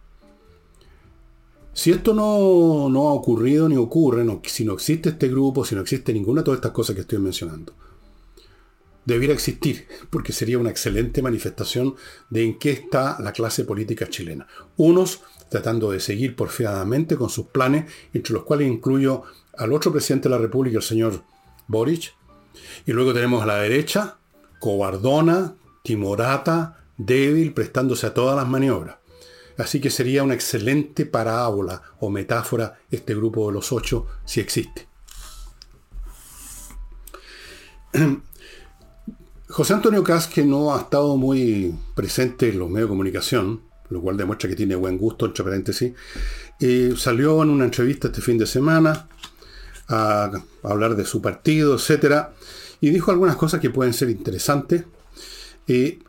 Si 1.79 1.93
esto 1.93 2.13
no, 2.13 3.09
ha 3.09 3.13
ocurrido 3.13 3.69
ni 3.69 3.77
ocurre, 3.77 4.27
si 4.45 4.65
no 4.65 4.73
existe 4.73 5.11
este 5.11 5.29
grupo, 5.29 5.65
si 5.65 5.77
no 5.77 5.83
existe 5.83 6.13
ninguna 6.13 6.41
de 6.41 6.47
todas 6.47 6.59
estas 6.59 6.73
cosas 6.73 6.97
que 6.97 7.03
estoy 7.03 7.21
mencionando, 7.21 7.73
debiera 9.05 9.33
existir, 9.33 9.87
porque 10.11 10.33
sería 10.33 10.59
una 10.59 10.71
excelente 10.71 11.23
manifestación 11.23 11.95
de 12.31 12.43
en 12.43 12.59
qué 12.59 12.73
está 12.73 13.17
la 13.21 13.33
clase 13.33 13.65
política 13.65 14.09
chilena. 14.09 14.49
Unos 14.77 15.21
tratando 15.49 15.91
de 15.91 16.01
seguir 16.01 16.37
porfiadamente 16.37 17.17
con 17.17 17.31
sus 17.31 17.47
planes, 17.47 17.91
entre 18.13 18.35
los 18.35 18.45
cuales 18.45 18.69
incluyo 18.69 19.23
al 19.57 19.73
otro 19.73 19.93
presidente 19.93 20.29
de 20.29 20.35
la 20.35 20.41
República, 20.41 20.79
el 20.79 20.83
señor 20.83 21.23
Boric, 21.67 22.15
y 22.87 22.93
luego 22.93 23.13
tenemos 23.15 23.43
a 23.43 23.47
la 23.47 23.57
derecha, 23.57 24.19
cobardona, 24.59 25.55
timorata, 25.83 26.85
débil, 26.97 27.53
prestándose 27.55 28.07
a 28.07 28.15
todas 28.15 28.37
las 28.37 28.49
maniobras. 28.49 28.97
Así 29.57 29.81
que 29.81 29.91
sería 29.91 30.23
una 30.23 30.35
excelente 30.35 31.05
parábola 31.07 31.83
o 32.01 32.11
metáfora 32.11 32.79
este 32.91 33.15
grupo 33.15 33.49
de 33.49 33.55
los 33.55 33.73
ocho 33.73 34.07
si 34.25 34.41
existe. 34.41 34.87
José 39.49 39.75
Antonio 39.75 40.05
Cas, 40.05 40.29
que 40.29 40.45
no 40.45 40.75
ha 40.75 40.83
estado 40.83 41.17
muy 41.17 41.75
presente 41.95 42.51
en 42.51 42.59
los 42.59 42.69
medios 42.69 42.89
de 42.89 42.93
comunicación, 42.93 43.63
lo 43.91 44.01
cual 44.01 44.17
demuestra 44.17 44.49
que 44.49 44.57
tiene 44.57 44.75
buen 44.75 44.99
gusto, 44.99 45.27
entre 45.27 45.45
paréntesis, 45.45 45.93
eh, 46.61 46.95
salió 46.97 47.43
en 47.43 47.51
una 47.51 47.65
entrevista 47.65 48.09
este 48.09 48.21
fin 48.21 48.39
de 48.39 48.47
semana 48.47 49.09
a, 49.89 50.31
hablar 50.63 50.97
de 50.97 51.05
su 51.05 51.23
partido, 51.23 51.77
etc. 51.77 52.27
Y 52.81 52.91
dijo 52.91 53.11
algunas 53.11 53.37
cosas 53.37 53.61
que 53.61 53.71
pueden 53.71 53.95
ser 53.95 54.11
interesantes 54.11 54.85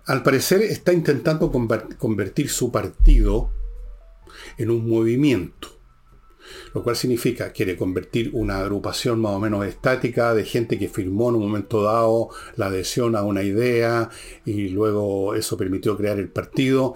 al 0.05 0.23
parecer 0.23 0.61
está 0.61 0.93
intentando 0.93 1.51
convertir 1.51 2.49
su 2.49 2.71
partido 2.71 3.49
en 4.57 4.69
un 4.69 4.89
movimiento, 4.89 5.78
lo 6.73 6.83
cual 6.83 6.95
significa 6.95 7.51
quiere 7.51 7.75
convertir 7.75 8.31
una 8.33 8.59
agrupación 8.59 9.19
más 9.19 9.33
o 9.33 9.39
menos 9.39 9.65
estática 9.65 10.33
de 10.33 10.45
gente 10.45 10.77
que 10.77 10.89
firmó 10.89 11.29
en 11.29 11.35
un 11.35 11.43
momento 11.43 11.83
dado 11.83 12.29
la 12.55 12.67
adhesión 12.67 13.15
a 13.15 13.23
una 13.23 13.43
idea 13.43 14.09
y 14.45 14.69
luego 14.69 15.35
eso 15.35 15.57
permitió 15.57 15.97
crear 15.97 16.19
el 16.19 16.29
partido, 16.29 16.95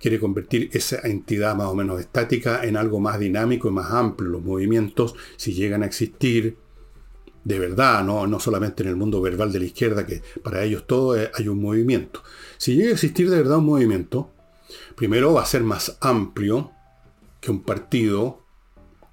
quiere 0.00 0.20
convertir 0.20 0.70
esa 0.72 1.00
entidad 1.04 1.54
más 1.54 1.68
o 1.68 1.74
menos 1.74 2.00
estática 2.00 2.64
en 2.64 2.76
algo 2.76 3.00
más 3.00 3.18
dinámico 3.18 3.68
y 3.68 3.72
más 3.72 3.90
amplio. 3.90 4.30
Los 4.30 4.42
movimientos, 4.42 5.14
si 5.36 5.54
llegan 5.54 5.82
a 5.82 5.86
existir, 5.86 6.56
de 7.44 7.58
verdad, 7.58 8.02
¿no? 8.04 8.26
no 8.26 8.40
solamente 8.40 8.82
en 8.82 8.88
el 8.88 8.96
mundo 8.96 9.20
verbal 9.20 9.52
de 9.52 9.60
la 9.60 9.66
izquierda, 9.66 10.06
que 10.06 10.22
para 10.42 10.64
ellos 10.64 10.86
todo 10.86 11.12
hay 11.12 11.48
un 11.48 11.60
movimiento. 11.60 12.22
Si 12.56 12.74
llega 12.74 12.90
a 12.90 12.94
existir 12.94 13.30
de 13.30 13.36
verdad 13.36 13.58
un 13.58 13.66
movimiento, 13.66 14.30
primero 14.96 15.34
va 15.34 15.42
a 15.42 15.46
ser 15.46 15.62
más 15.62 15.96
amplio 16.00 16.72
que 17.40 17.50
un 17.50 17.62
partido 17.62 18.43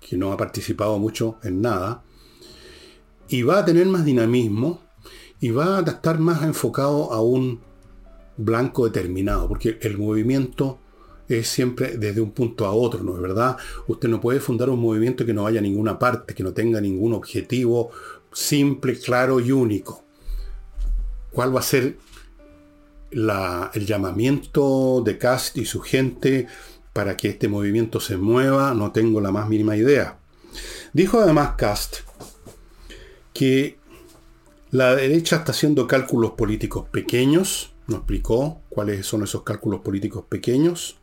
que 0.02 0.18
no 0.18 0.34
ha 0.34 0.38
participado 0.38 1.00
mucho 1.00 1.38
en 1.44 1.62
nada, 1.62 2.04
y 3.30 3.44
va 3.44 3.60
a 3.60 3.66
tener 3.66 3.86
más 3.86 4.04
dinamismo 4.04 4.82
y 5.40 5.52
va 5.52 5.78
a 5.78 5.82
estar 5.82 6.20
más 6.20 6.44
enfocado 6.44 7.14
a 7.14 7.22
un 7.22 7.62
blanco 8.36 8.86
determinado, 8.86 9.48
porque 9.48 9.80
el 9.82 9.98
movimiento 9.98 10.80
es 11.30 11.48
siempre 11.48 11.98
desde 11.98 12.20
un 12.20 12.32
punto 12.32 12.66
a 12.66 12.74
otro, 12.74 13.04
¿no 13.04 13.16
es 13.16 13.22
verdad? 13.22 13.56
Usted 13.88 14.10
no 14.10 14.20
puede 14.20 14.42
fundar 14.42 14.70
un 14.70 14.82
movimiento 14.82 15.26
que 15.26 15.34
no 15.34 15.44
vaya 15.44 15.60
a 15.60 15.64
ninguna 15.64 15.98
parte, 15.98 16.34
que 16.34 16.44
no 16.44 16.52
tenga 16.52 16.82
ningún 16.82 17.14
objetivo 17.14 17.92
simple, 18.34 19.00
claro 19.00 19.40
y 19.40 19.52
único. 19.52 20.04
¿Cuál 21.32 21.56
va 21.56 21.62
a 21.62 21.64
ser 21.64 21.98
el 23.12 23.86
llamamiento 23.86 25.02
de 25.06 25.18
Cast 25.18 25.58
y 25.58 25.66
su 25.66 25.80
gente 25.80 26.48
para 26.94 27.18
que 27.18 27.30
este 27.30 27.48
movimiento 27.48 28.00
se 28.00 28.18
mueva? 28.18 28.74
No 28.74 28.92
tengo 28.92 29.22
la 29.22 29.32
más 29.32 29.48
mínima 29.50 29.76
idea. 29.76 30.18
Dijo 30.94 31.20
además 31.20 31.54
Cast 31.58 31.98
que 33.34 33.78
la 34.72 34.96
derecha 34.96 35.38
está 35.38 35.52
haciendo 35.52 35.88
cálculos 35.88 36.32
políticos 36.32 36.88
pequeños, 36.90 37.74
nos 37.88 38.00
explicó 38.00 38.62
cuáles 38.70 39.06
son 39.06 39.24
esos 39.24 39.44
cálculos 39.44 39.82
políticos 39.82 40.26
pequeños. 40.30 40.98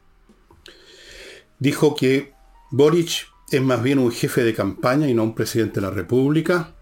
Dijo 1.59 1.95
que 1.95 2.33
Boric 2.71 3.29
es 3.51 3.63
más 3.63 3.83
bien 3.83 3.99
un 3.99 4.13
jefe 4.13 4.43
de 4.45 4.55
campaña 4.55 5.09
y 5.09 5.15
no 5.15 5.25
un 5.25 5.35
presidente 5.35 5.81
de 5.81 5.87
la 5.87 5.91
República. 5.91 6.75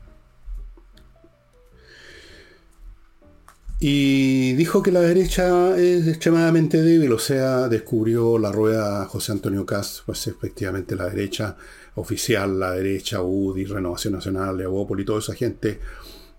Y 3.78 4.54
dijo 4.54 4.82
que 4.82 4.90
la 4.90 5.00
derecha 5.00 5.76
es 5.76 6.06
extremadamente 6.08 6.80
débil, 6.80 7.12
o 7.12 7.18
sea, 7.18 7.68
descubrió 7.68 8.38
la 8.38 8.50
rueda 8.50 9.04
José 9.04 9.32
Antonio 9.32 9.66
Cast, 9.66 10.00
pues 10.06 10.26
efectivamente 10.28 10.96
la 10.96 11.10
derecha 11.10 11.58
oficial, 11.96 12.58
la 12.58 12.70
derecha, 12.70 13.20
UDI, 13.20 13.66
Renovación 13.66 14.14
Nacional, 14.14 14.56
Leopoldo 14.56 15.02
y 15.02 15.04
toda 15.04 15.18
esa 15.18 15.34
gente, 15.34 15.78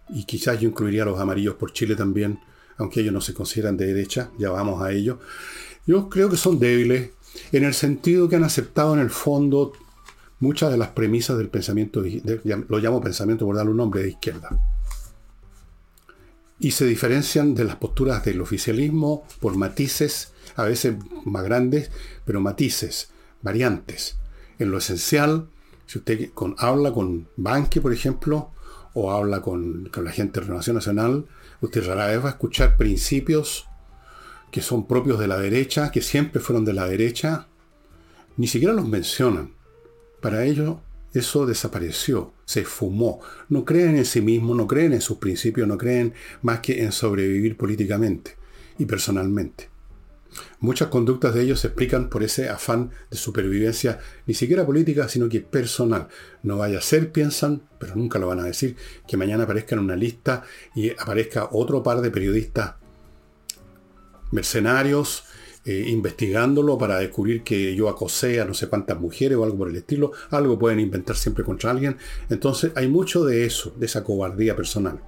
y 0.09 0.23
quizás 0.23 0.59
yo 0.59 0.67
incluiría 0.67 1.03
a 1.03 1.05
los 1.05 1.19
amarillos 1.19 1.53
por 1.55 1.73
Chile 1.73 1.95
también, 1.95 2.39
aunque 2.77 3.01
ellos 3.01 3.13
no 3.13 3.21
se 3.21 3.35
consideran 3.35 3.77
de 3.77 3.85
derecha, 3.85 4.31
ya 4.39 4.49
vamos 4.49 4.81
a 4.81 4.91
ello. 4.91 5.19
Yo 5.85 6.09
creo 6.09 6.31
que 6.31 6.37
son 6.37 6.57
débiles 6.57 7.11
en 7.51 7.63
el 7.65 7.75
sentido 7.75 8.27
que 8.27 8.35
han 8.35 8.45
aceptado 8.45 8.95
en 8.95 8.99
el 8.99 9.11
fondo 9.11 9.73
muchas 10.39 10.71
de 10.71 10.77
las 10.77 10.89
premisas 10.89 11.37
del 11.37 11.49
pensamiento, 11.49 12.03
lo 12.67 12.79
llamo 12.79 12.99
pensamiento 12.99 13.45
por 13.45 13.55
darle 13.55 13.71
un 13.71 13.77
nombre 13.77 14.01
de 14.01 14.09
izquierda 14.09 14.59
y 16.59 16.71
se 16.71 16.85
diferencian 16.85 17.53
de 17.53 17.63
las 17.63 17.75
posturas 17.75 18.23
del 18.25 18.41
oficialismo 18.41 19.25
por 19.39 19.55
matices, 19.55 20.33
a 20.55 20.63
veces 20.63 20.95
más 21.25 21.43
grandes, 21.43 21.91
pero 22.25 22.41
matices, 22.41 23.09
variantes. 23.41 24.17
En 24.57 24.71
lo 24.71 24.79
esencial, 24.79 25.49
si 25.85 25.99
usted 25.99 26.31
con, 26.33 26.55
habla 26.57 26.91
con 26.91 27.27
Banque, 27.37 27.79
por 27.79 27.93
ejemplo, 27.93 28.51
o 28.93 29.11
habla 29.11 29.41
con, 29.41 29.89
con 29.93 30.03
la 30.03 30.11
gente 30.11 30.39
de 30.39 30.47
Renovación 30.47 30.75
Nacional, 30.75 31.27
usted 31.61 31.85
rara 31.85 32.07
vez 32.07 32.23
va 32.23 32.29
a 32.29 32.31
escuchar 32.31 32.77
principios 32.77 33.67
que 34.51 34.61
son 34.61 34.87
propios 34.87 35.19
de 35.19 35.27
la 35.27 35.37
derecha, 35.37 35.91
que 35.91 36.01
siempre 36.01 36.41
fueron 36.41 36.65
de 36.65 36.73
la 36.73 36.87
derecha, 36.87 37.47
ni 38.37 38.47
siquiera 38.47 38.73
los 38.73 38.87
mencionan. 38.87 39.53
Para 40.21 40.45
ello, 40.45 40.81
eso 41.13 41.45
desapareció, 41.45 42.33
se 42.45 42.63
fumó. 42.65 43.19
No 43.49 43.65
creen 43.65 43.97
en 43.97 44.05
sí 44.05 44.21
mismos, 44.21 44.55
no 44.55 44.67
creen 44.67 44.93
en 44.93 45.01
sus 45.01 45.17
principios, 45.17 45.67
no 45.67 45.77
creen 45.77 46.13
más 46.41 46.59
que 46.59 46.83
en 46.83 46.91
sobrevivir 46.91 47.57
políticamente 47.57 48.35
y 48.77 48.85
personalmente. 48.85 49.69
Muchas 50.59 50.89
conductas 50.89 51.33
de 51.33 51.41
ellos 51.41 51.61
se 51.61 51.67
explican 51.67 52.09
por 52.09 52.23
ese 52.23 52.49
afán 52.49 52.91
de 53.09 53.17
supervivencia, 53.17 53.99
ni 54.27 54.33
siquiera 54.33 54.65
política, 54.65 55.07
sino 55.07 55.29
que 55.29 55.41
personal. 55.41 56.09
No 56.43 56.57
vaya 56.57 56.79
a 56.79 56.81
ser, 56.81 57.11
piensan, 57.11 57.63
pero 57.79 57.95
nunca 57.95 58.19
lo 58.19 58.27
van 58.27 58.41
a 58.41 58.43
decir, 58.43 58.75
que 59.07 59.17
mañana 59.17 59.45
aparezca 59.45 59.75
en 59.75 59.81
una 59.81 59.95
lista 59.95 60.43
y 60.75 60.91
aparezca 60.91 61.49
otro 61.51 61.81
par 61.81 62.01
de 62.01 62.11
periodistas 62.11 62.75
mercenarios 64.31 65.23
eh, 65.67 65.89
investigándolo 65.89 66.77
para 66.77 66.97
descubrir 66.97 67.43
que 67.43 67.75
yo 67.75 67.89
acosé 67.89 68.39
a 68.39 68.45
no 68.45 68.53
sé 68.53 68.69
cuántas 68.69 68.97
mujeres 68.97 69.37
o 69.37 69.43
algo 69.43 69.57
por 69.57 69.69
el 69.69 69.75
estilo. 69.75 70.13
Algo 70.29 70.57
pueden 70.57 70.79
inventar 70.79 71.17
siempre 71.17 71.43
contra 71.43 71.71
alguien. 71.71 71.97
Entonces 72.29 72.71
hay 72.73 72.87
mucho 72.87 73.25
de 73.25 73.45
eso, 73.45 73.73
de 73.75 73.85
esa 73.85 74.01
cobardía 74.01 74.55
personal. 74.55 75.01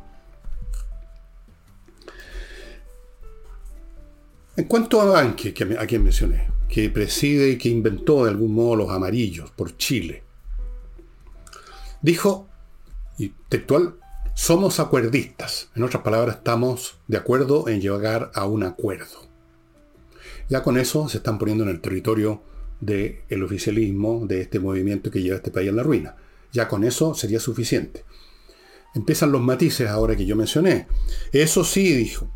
En 4.57 4.65
cuanto 4.65 4.99
a 4.99 5.05
Banque, 5.05 5.53
que, 5.53 5.63
a 5.79 5.87
quien 5.87 6.03
mencioné, 6.03 6.49
que 6.67 6.89
preside 6.89 7.51
y 7.51 7.57
que 7.57 7.69
inventó 7.69 8.25
de 8.25 8.31
algún 8.31 8.53
modo 8.53 8.75
los 8.75 8.89
amarillos 8.89 9.51
por 9.51 9.77
Chile, 9.77 10.23
dijo, 12.01 12.49
y 13.17 13.29
textual, 13.47 13.95
somos 14.35 14.81
acuerdistas. 14.81 15.69
En 15.73 15.83
otras 15.83 16.03
palabras, 16.03 16.35
estamos 16.35 16.97
de 17.07 17.15
acuerdo 17.15 17.69
en 17.69 17.79
llegar 17.79 18.29
a 18.35 18.45
un 18.45 18.63
acuerdo. 18.63 19.28
Ya 20.49 20.63
con 20.63 20.77
eso 20.77 21.07
se 21.07 21.17
están 21.17 21.37
poniendo 21.37 21.63
en 21.63 21.69
el 21.69 21.79
territorio 21.79 22.41
del 22.81 23.43
oficialismo, 23.43 24.25
de 24.25 24.41
este 24.41 24.59
movimiento 24.59 25.11
que 25.11 25.21
lleva 25.21 25.35
a 25.35 25.37
este 25.37 25.51
país 25.51 25.69
a 25.69 25.73
la 25.73 25.83
ruina. 25.83 26.15
Ya 26.51 26.67
con 26.67 26.83
eso 26.83 27.13
sería 27.13 27.39
suficiente. 27.39 28.03
Empiezan 28.95 29.31
los 29.31 29.41
matices 29.41 29.87
ahora 29.87 30.15
que 30.15 30.25
yo 30.25 30.35
mencioné. 30.35 30.87
Eso 31.31 31.63
sí, 31.63 31.93
dijo, 31.93 32.31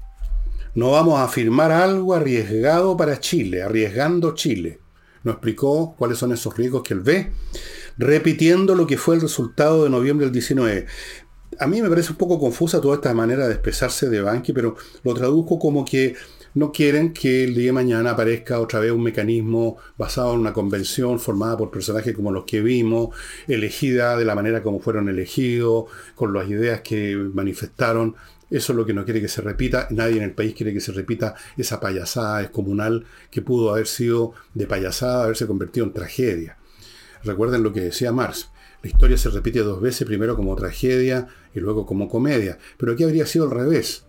no 0.76 0.92
vamos 0.92 1.20
a 1.20 1.28
firmar 1.28 1.72
algo 1.72 2.14
arriesgado 2.14 2.96
para 2.96 3.20
Chile, 3.20 3.64
arriesgando 3.64 4.36
Chile. 4.36 4.80
Nos 5.24 5.36
explicó 5.36 5.96
cuáles 5.98 6.20
son 6.20 6.32
esos 6.34 6.56
riesgos 6.56 6.84
que 6.84 6.94
él 6.94 7.00
ve, 7.00 7.32
repitiendo 7.98 8.76
lo 8.76 8.86
que 8.86 8.98
fue 8.98 9.16
el 9.16 9.22
resultado 9.22 9.84
de 9.84 9.90
noviembre 9.90 10.26
del 10.26 10.34
19. 10.34 10.86
A 11.60 11.68
mí 11.68 11.82
me 11.82 11.90
parece 11.90 12.12
un 12.12 12.18
poco 12.18 12.40
confusa 12.40 12.82
toda 12.82 12.96
esta 12.96 13.14
manera 13.14 13.48
de 13.48 13.54
expresarse 13.54 14.10
de 14.10 14.22
Banqui, 14.22 14.54
pero 14.54 14.76
lo 15.04 15.14
traduzco 15.14 15.58
como 15.58 15.86
que 15.86 16.16
no 16.56 16.72
quieren 16.72 17.14
que 17.14 17.44
el 17.46 17.56
día 17.56 17.68
de 17.68 17.72
mañana 17.72 18.12
aparezca 18.12 18.60
otra 18.60 18.80
vez 18.80 18.92
un 18.92 19.04
mecanismo 19.04 19.78
basado 19.98 20.34
en 20.34 20.40
una 20.40 20.54
convención 20.54 21.20
formada 21.20 21.58
por 21.58 21.72
personajes 21.72 22.16
como 22.16 22.32
los 22.32 22.46
que 22.46 22.62
vimos, 22.62 23.16
elegida 23.48 24.16
de 24.18 24.26
la 24.26 24.36
manera 24.36 24.62
como 24.62 24.80
fueron 24.80 25.10
elegidos, 25.10 25.86
con 26.16 26.34
las 26.34 26.48
ideas 26.48 26.82
que 26.82 27.16
manifestaron. 27.34 28.16
Eso 28.50 28.74
es 28.74 28.78
lo 28.78 28.86
que 28.86 28.94
no 28.94 29.04
quiere 29.04 29.20
que 29.20 29.28
se 29.28 29.42
repita. 29.42 29.88
Nadie 29.90 30.18
en 30.18 30.24
el 30.24 30.34
país 30.34 30.54
quiere 30.54 30.74
que 30.74 30.82
se 30.82 30.92
repita 30.92 31.34
esa 31.58 31.80
payasada 31.80 32.40
descomunal 32.40 33.06
que 33.32 33.42
pudo 33.42 33.72
haber 33.72 33.88
sido 33.88 34.34
de 34.54 34.68
payasada, 34.68 35.24
haberse 35.24 35.48
convertido 35.48 35.88
en 35.88 35.94
tragedia. 35.94 36.58
Recuerden 37.24 37.64
lo 37.64 37.74
que 37.74 37.82
decía 37.82 38.12
Marx. 38.12 38.50
La 38.84 38.90
historia 38.90 39.18
se 39.18 39.30
repite 39.30 39.60
dos 39.60 39.82
veces, 39.82 40.06
primero 40.06 40.36
como 40.36 40.56
tragedia 40.56 41.28
y 41.56 41.62
luego 41.62 41.86
como 41.86 42.10
comedia. 42.10 42.60
Pero 42.78 42.92
aquí 42.92 43.04
habría 43.04 43.26
sido 43.26 43.46
al 43.46 43.52
revés. 43.52 44.06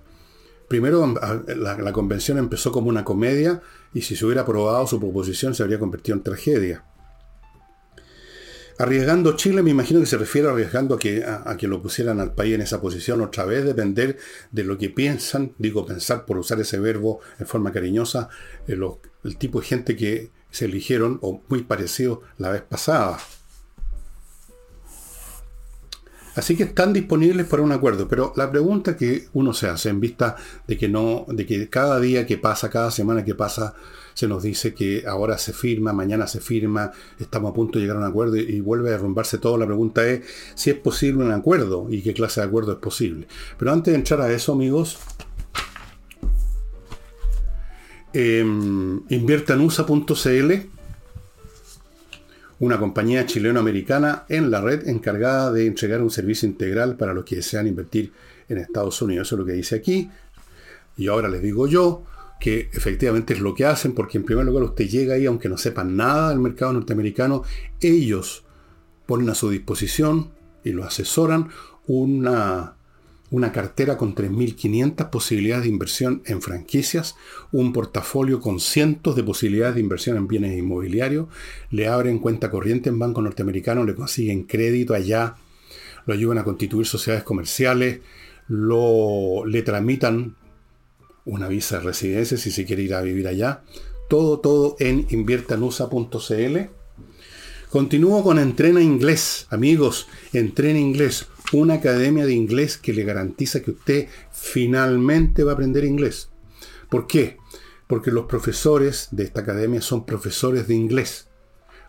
Primero, 0.68 1.14
la, 1.56 1.92
convención 1.92 2.38
empezó 2.38 2.72
como 2.72 2.88
una 2.88 3.04
comedia 3.04 3.60
y 3.92 4.02
si 4.02 4.16
se 4.16 4.24
hubiera 4.24 4.42
aprobado 4.42 4.86
su 4.86 4.98
proposición 4.98 5.54
se 5.54 5.62
habría 5.62 5.78
convertido 5.78 6.16
en 6.16 6.22
tragedia. 6.22 6.84
Arriesgando 8.76 9.36
Chile, 9.36 9.62
me 9.62 9.70
imagino 9.70 10.00
que 10.00 10.06
se 10.06 10.18
refiere 10.18 10.48
arriesgando 10.48 10.96
a 10.96 10.98
que, 10.98 11.24
a, 11.24 11.56
que 11.56 11.68
lo 11.68 11.80
pusieran 11.80 12.18
al 12.18 12.34
país 12.34 12.54
en 12.54 12.62
esa 12.62 12.80
posición 12.80 13.20
otra 13.20 13.44
vez, 13.44 13.64
depender 13.64 14.18
de 14.50 14.64
lo 14.64 14.78
que 14.78 14.90
piensan, 14.90 15.52
digo 15.58 15.86
pensar 15.86 16.24
por 16.24 16.38
usar 16.38 16.58
ese 16.60 16.80
verbo 16.80 17.20
en 17.38 17.46
forma 17.46 17.70
cariñosa, 17.70 18.30
eh, 18.66 18.76
el 19.22 19.36
tipo 19.36 19.60
de 19.60 19.66
gente 19.66 19.94
que 19.96 20.32
se 20.50 20.64
eligieron 20.64 21.18
o 21.22 21.42
muy 21.48 21.62
parecido 21.62 22.22
la 22.36 22.50
vez 22.50 22.62
pasada. 22.62 23.18
Así 26.34 26.56
que 26.56 26.64
están 26.64 26.92
disponibles 26.92 27.46
para 27.46 27.62
un 27.62 27.72
acuerdo, 27.72 28.08
pero 28.08 28.32
la 28.36 28.50
pregunta 28.50 28.96
que 28.96 29.26
uno 29.34 29.52
se 29.52 29.68
hace 29.68 29.88
en 29.88 30.00
vista 30.00 30.36
de 30.66 30.76
que 30.76 30.88
no, 30.88 31.26
de 31.28 31.46
que 31.46 31.68
cada 31.68 32.00
día 32.00 32.26
que 32.26 32.38
pasa, 32.38 32.70
cada 32.70 32.90
semana 32.90 33.24
que 33.24 33.34
pasa, 33.34 33.74
se 34.14 34.26
nos 34.26 34.42
dice 34.42 34.74
que 34.74 35.04
ahora 35.06 35.38
se 35.38 35.52
firma, 35.52 35.92
mañana 35.92 36.26
se 36.26 36.40
firma, 36.40 36.92
estamos 37.18 37.50
a 37.50 37.54
punto 37.54 37.78
de 37.78 37.84
llegar 37.84 37.96
a 37.96 38.00
un 38.00 38.06
acuerdo 38.06 38.36
y, 38.36 38.60
vuelve 38.60 38.88
a 38.88 38.92
derrumbarse 38.92 39.38
todo. 39.38 39.58
La 39.58 39.66
pregunta 39.66 40.06
es 40.08 40.24
si 40.54 40.70
es 40.70 40.76
posible 40.76 41.24
un 41.24 41.32
acuerdo 41.32 41.88
y 41.90 42.02
qué 42.02 42.14
clase 42.14 42.40
de 42.40 42.46
acuerdo 42.46 42.72
es 42.72 42.78
posible. 42.78 43.26
Pero 43.58 43.72
antes 43.72 43.92
de 43.92 43.98
entrar 43.98 44.20
a 44.20 44.32
eso, 44.32 44.52
amigos, 44.52 44.98
eh, 48.12 48.44
inviertanusa.cl 49.08 50.52
una 52.60 52.78
compañía 52.78 53.26
chileno-americana 53.26 54.24
en 54.28 54.50
la 54.50 54.60
red 54.60 54.88
encargada 54.88 55.52
de 55.52 55.66
entregar 55.66 56.02
un 56.02 56.10
servicio 56.10 56.48
integral 56.48 56.96
para 56.96 57.14
los 57.14 57.24
que 57.24 57.36
desean 57.36 57.66
invertir 57.66 58.12
en 58.48 58.58
Estados 58.58 59.00
Unidos. 59.02 59.28
Eso 59.28 59.36
es 59.36 59.38
lo 59.40 59.46
que 59.46 59.52
dice 59.52 59.76
aquí. 59.76 60.10
Y 60.96 61.08
ahora 61.08 61.28
les 61.28 61.42
digo 61.42 61.66
yo 61.66 62.04
que 62.40 62.68
efectivamente 62.72 63.34
es 63.34 63.40
lo 63.40 63.54
que 63.54 63.64
hacen, 63.64 63.94
porque 63.94 64.18
en 64.18 64.24
primer 64.24 64.44
lugar 64.44 64.64
usted 64.64 64.86
llega 64.86 65.14
ahí, 65.14 65.26
aunque 65.26 65.48
no 65.48 65.56
sepan 65.56 65.96
nada 65.96 66.30
del 66.30 66.40
mercado 66.40 66.72
norteamericano, 66.72 67.42
ellos 67.80 68.44
ponen 69.06 69.30
a 69.30 69.34
su 69.34 69.50
disposición 69.50 70.30
y 70.62 70.72
lo 70.72 70.84
asesoran 70.84 71.48
una 71.86 72.74
una 73.34 73.50
cartera 73.50 73.96
con 73.96 74.14
3.500 74.14 75.10
posibilidades 75.10 75.64
de 75.64 75.68
inversión 75.68 76.22
en 76.24 76.40
franquicias, 76.40 77.16
un 77.50 77.72
portafolio 77.72 78.40
con 78.40 78.60
cientos 78.60 79.16
de 79.16 79.24
posibilidades 79.24 79.74
de 79.74 79.80
inversión 79.80 80.16
en 80.16 80.28
bienes 80.28 80.56
inmobiliarios, 80.56 81.26
le 81.70 81.88
abren 81.88 82.20
cuenta 82.20 82.48
corriente 82.48 82.90
en 82.90 83.00
banco 83.00 83.22
norteamericano, 83.22 83.84
le 83.84 83.96
consiguen 83.96 84.44
crédito 84.44 84.94
allá, 84.94 85.34
lo 86.06 86.14
ayudan 86.14 86.38
a 86.38 86.44
constituir 86.44 86.86
sociedades 86.86 87.24
comerciales, 87.24 88.02
lo, 88.46 89.44
le 89.46 89.62
tramitan 89.62 90.36
una 91.24 91.48
visa 91.48 91.78
de 91.78 91.86
residencia 91.86 92.38
si 92.38 92.52
se 92.52 92.64
quiere 92.64 92.84
ir 92.84 92.94
a 92.94 93.02
vivir 93.02 93.26
allá. 93.26 93.64
Todo, 94.08 94.38
todo 94.38 94.76
en 94.78 95.08
inviertanusa.cl. 95.10 96.58
Continúo 97.68 98.22
con 98.22 98.38
Entrena 98.38 98.80
Inglés. 98.80 99.48
Amigos, 99.50 100.06
Entrena 100.32 100.78
Inglés. 100.78 101.26
Una 101.52 101.74
academia 101.74 102.26
de 102.26 102.32
inglés 102.32 102.78
que 102.78 102.92
le 102.92 103.04
garantiza 103.04 103.62
que 103.62 103.72
usted 103.72 104.08
finalmente 104.32 105.44
va 105.44 105.52
a 105.52 105.54
aprender 105.54 105.84
inglés. 105.84 106.30
¿Por 106.88 107.06
qué? 107.06 107.38
Porque 107.86 108.10
los 108.10 108.26
profesores 108.26 109.08
de 109.10 109.24
esta 109.24 109.40
academia 109.42 109.80
son 109.80 110.06
profesores 110.06 110.66
de 110.66 110.74
inglés. 110.74 111.28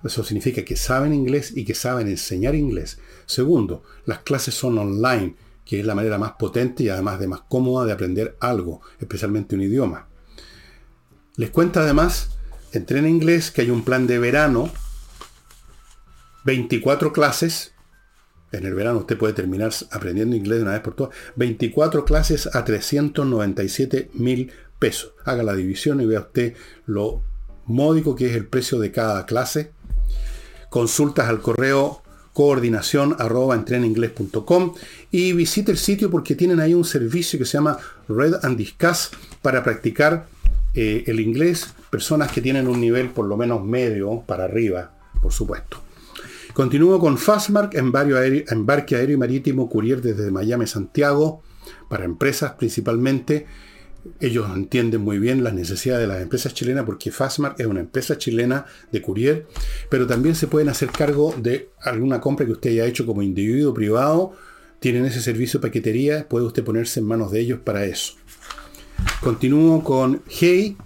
Eso 0.03 0.24
significa 0.24 0.63
que 0.63 0.75
saben 0.75 1.13
inglés 1.13 1.53
y 1.55 1.65
que 1.65 1.74
saben 1.74 2.07
enseñar 2.07 2.53
inglés. 2.53 3.00
Segundo, 3.25 3.83
las 4.05 4.19
clases 4.19 4.53
son 4.53 4.77
online 4.77 5.35
que 5.65 5.79
es 5.79 5.85
la 5.85 5.95
manera 5.95 6.17
más 6.17 6.33
potente 6.33 6.83
y 6.83 6.89
además 6.89 7.19
de 7.19 7.27
más 7.27 7.41
cómoda 7.50 7.85
de 7.85 7.91
aprender 7.91 8.38
algo, 8.39 8.81
especialmente 9.00 9.55
un 9.55 9.63
idioma. 9.63 10.07
Les 11.35 11.50
cuenta 11.50 11.81
además, 11.81 12.38
en 12.71 13.07
Inglés, 13.07 13.51
que 13.51 13.62
hay 13.62 13.71
un 13.71 13.83
plan 13.83 14.05
de 14.05 14.19
verano, 14.19 14.69
24 16.45 17.12
clases, 17.12 17.74
en 18.55 18.65
el 18.65 18.74
verano 18.74 19.00
usted 19.00 19.17
puede 19.17 19.33
terminar 19.33 19.71
aprendiendo 19.91 20.35
inglés 20.35 20.57
de 20.59 20.63
una 20.63 20.74
vez 20.74 20.81
por 20.81 20.95
todas, 20.95 21.15
24 21.35 22.05
clases 22.05 22.50
a 22.53 22.65
397 22.65 24.12
mil 24.13 24.51
pesos. 24.79 25.13
Haga 25.24 25.43
la 25.43 25.55
división 25.55 26.01
y 26.01 26.05
vea 26.05 26.21
usted 26.21 26.53
lo 26.85 27.21
módico 27.65 28.15
que 28.15 28.29
es 28.29 28.35
el 28.35 28.47
precio 28.47 28.79
de 28.79 28.91
cada 28.91 29.25
clase. 29.25 29.71
Consultas 30.69 31.29
al 31.29 31.41
correo 31.41 32.01
coordinación 32.35 33.15
arroba 33.17 33.63
y 35.09 35.31
visite 35.31 35.71
el 35.71 35.77
sitio 35.77 36.12
porque 36.12 36.35
tienen 36.35 36.59
ahí 36.59 36.74
un 36.74 36.83
servicio 36.83 37.39
que 37.39 37.45
se 37.45 37.53
llama 37.53 37.77
Red 38.09 38.43
and 38.43 38.57
Discuss 38.57 39.12
para 39.41 39.63
practicar 39.63 40.27
eh, 40.74 41.05
el 41.07 41.21
inglés, 41.21 41.74
personas 41.89 42.29
que 42.33 42.41
tienen 42.41 42.67
un 42.67 42.81
nivel 42.81 43.09
por 43.12 43.25
lo 43.25 43.38
menos 43.38 43.63
medio 43.63 44.21
para 44.27 44.43
arriba, 44.43 44.91
por 45.21 45.31
supuesto. 45.31 45.84
Continúo 46.55 47.01
con 47.01 47.17
Fastmark, 47.17 47.75
embarque 47.75 48.95
aéreo 48.95 49.13
y 49.13 49.17
marítimo 49.17 49.69
courier 49.69 50.01
desde 50.01 50.31
Miami 50.31 50.65
Santiago, 50.65 51.43
para 51.89 52.05
empresas 52.05 52.53
principalmente 52.53 53.45
ellos 54.21 54.47
entienden 54.55 55.01
muy 55.01 55.19
bien 55.19 55.43
las 55.43 55.53
necesidades 55.53 56.07
de 56.07 56.13
las 56.13 56.21
empresas 56.21 56.53
chilenas 56.53 56.85
porque 56.85 57.12
Fastmark 57.12 57.59
es 57.59 57.65
una 57.65 57.81
empresa 57.81 58.17
chilena 58.17 58.67
de 58.89 59.01
courier, 59.01 59.47
pero 59.89 60.07
también 60.07 60.33
se 60.33 60.47
pueden 60.47 60.69
hacer 60.69 60.91
cargo 60.91 61.35
de 61.38 61.71
alguna 61.81 62.21
compra 62.21 62.45
que 62.45 62.53
usted 62.53 62.69
haya 62.69 62.85
hecho 62.85 63.05
como 63.05 63.21
individuo 63.21 63.74
privado. 63.74 64.31
Tienen 64.79 65.03
ese 65.03 65.19
servicio 65.19 65.59
de 65.59 65.67
paquetería, 65.67 66.25
puede 66.29 66.45
usted 66.45 66.63
ponerse 66.63 67.01
en 67.01 67.05
manos 67.05 67.31
de 67.31 67.41
ellos 67.41 67.59
para 67.65 67.83
eso. 67.83 68.13
Continúo 69.21 69.83
con 69.83 70.21
Hey, 70.29 70.77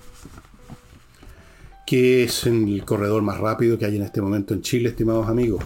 que 1.89 2.23
es 2.23 2.45
el 2.45 2.85
corredor 2.85 3.23
más 3.23 3.39
rápido 3.39 3.79
que 3.79 3.85
hay 3.85 3.95
en 3.95 4.03
este 4.03 4.21
momento 4.21 4.53
en 4.53 4.61
Chile, 4.61 4.89
estimados 4.89 5.27
amigos. 5.27 5.65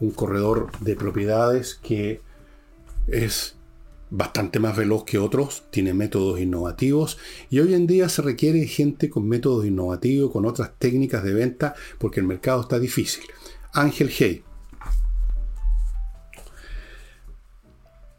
Un 0.00 0.10
corredor 0.10 0.72
de 0.80 0.96
propiedades 0.96 1.76
que 1.76 2.20
es 3.06 3.54
bastante 4.10 4.58
más 4.58 4.76
veloz 4.76 5.04
que 5.04 5.18
otros, 5.18 5.62
tiene 5.70 5.94
métodos 5.94 6.40
innovativos 6.40 7.18
y 7.48 7.60
hoy 7.60 7.74
en 7.74 7.86
día 7.86 8.08
se 8.08 8.22
requiere 8.22 8.66
gente 8.66 9.08
con 9.08 9.28
métodos 9.28 9.64
innovativos, 9.64 10.32
con 10.32 10.46
otras 10.46 10.72
técnicas 10.80 11.22
de 11.22 11.34
venta, 11.34 11.76
porque 11.98 12.18
el 12.18 12.26
mercado 12.26 12.62
está 12.62 12.80
difícil. 12.80 13.22
Ángel 13.72 14.10
Hey. 14.10 14.42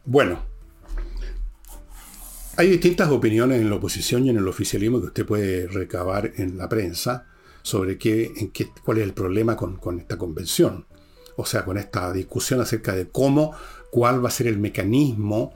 Bueno, 0.06 0.40
hay 2.58 2.70
distintas 2.70 3.10
opiniones 3.12 3.62
en 3.62 3.70
la 3.70 3.76
oposición 3.76 4.26
y 4.26 4.32
en 4.32 4.38
el 4.38 4.48
oficialismo 4.48 5.00
que 5.00 5.08
usted 5.08 5.26
puede 5.28 5.67
recabar 5.67 6.34
en 6.38 6.58
la 6.58 6.67
prensa 6.67 7.28
sobre 7.62 8.00
qué, 8.00 8.32
cuál 8.84 8.98
es 8.98 9.04
el 9.04 9.13
problema 9.13 9.56
con, 9.56 9.78
con 9.78 10.00
esta 10.00 10.17
convención. 10.17 10.88
O 11.36 11.46
sea, 11.46 11.63
con 11.63 11.78
esta 11.78 12.12
discusión 12.12 12.60
acerca 12.60 12.96
de 12.96 13.10
cómo, 13.10 13.54
cuál 13.91 14.26
va 14.26 14.30
a 14.30 14.32
ser 14.32 14.48
el 14.48 14.58
mecanismo 14.58 15.54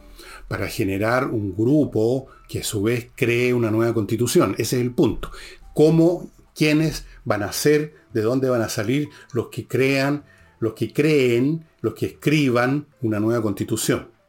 para 0.48 0.68
generar 0.68 1.26
un 1.26 1.56
grupo 1.56 2.28
que 2.48 2.60
a 2.60 2.64
su 2.64 2.84
vez 2.84 3.10
cree 3.16 3.52
una 3.56 3.72
nueva 3.72 3.96
constitución. 3.96 4.54
Ese 4.60 4.76
es 4.76 4.84
el 4.84 4.94
punto. 4.94 5.32
¿Cómo, 5.74 6.30
quiénes 6.54 7.06
van 7.26 7.42
a 7.42 7.52
ser, 7.52 7.96
de 8.14 8.22
dónde 8.22 8.48
van 8.48 8.62
a 8.62 8.70
salir 8.70 9.10
los 9.34 9.48
que 9.48 9.68
crean, 9.68 10.24
los 10.60 10.74
que 10.74 10.94
creen, 10.94 11.66
los 11.82 11.96
que 11.96 12.06
escriban 12.06 12.86
una 13.02 13.20
nueva 13.20 13.42
constitución? 13.42 14.21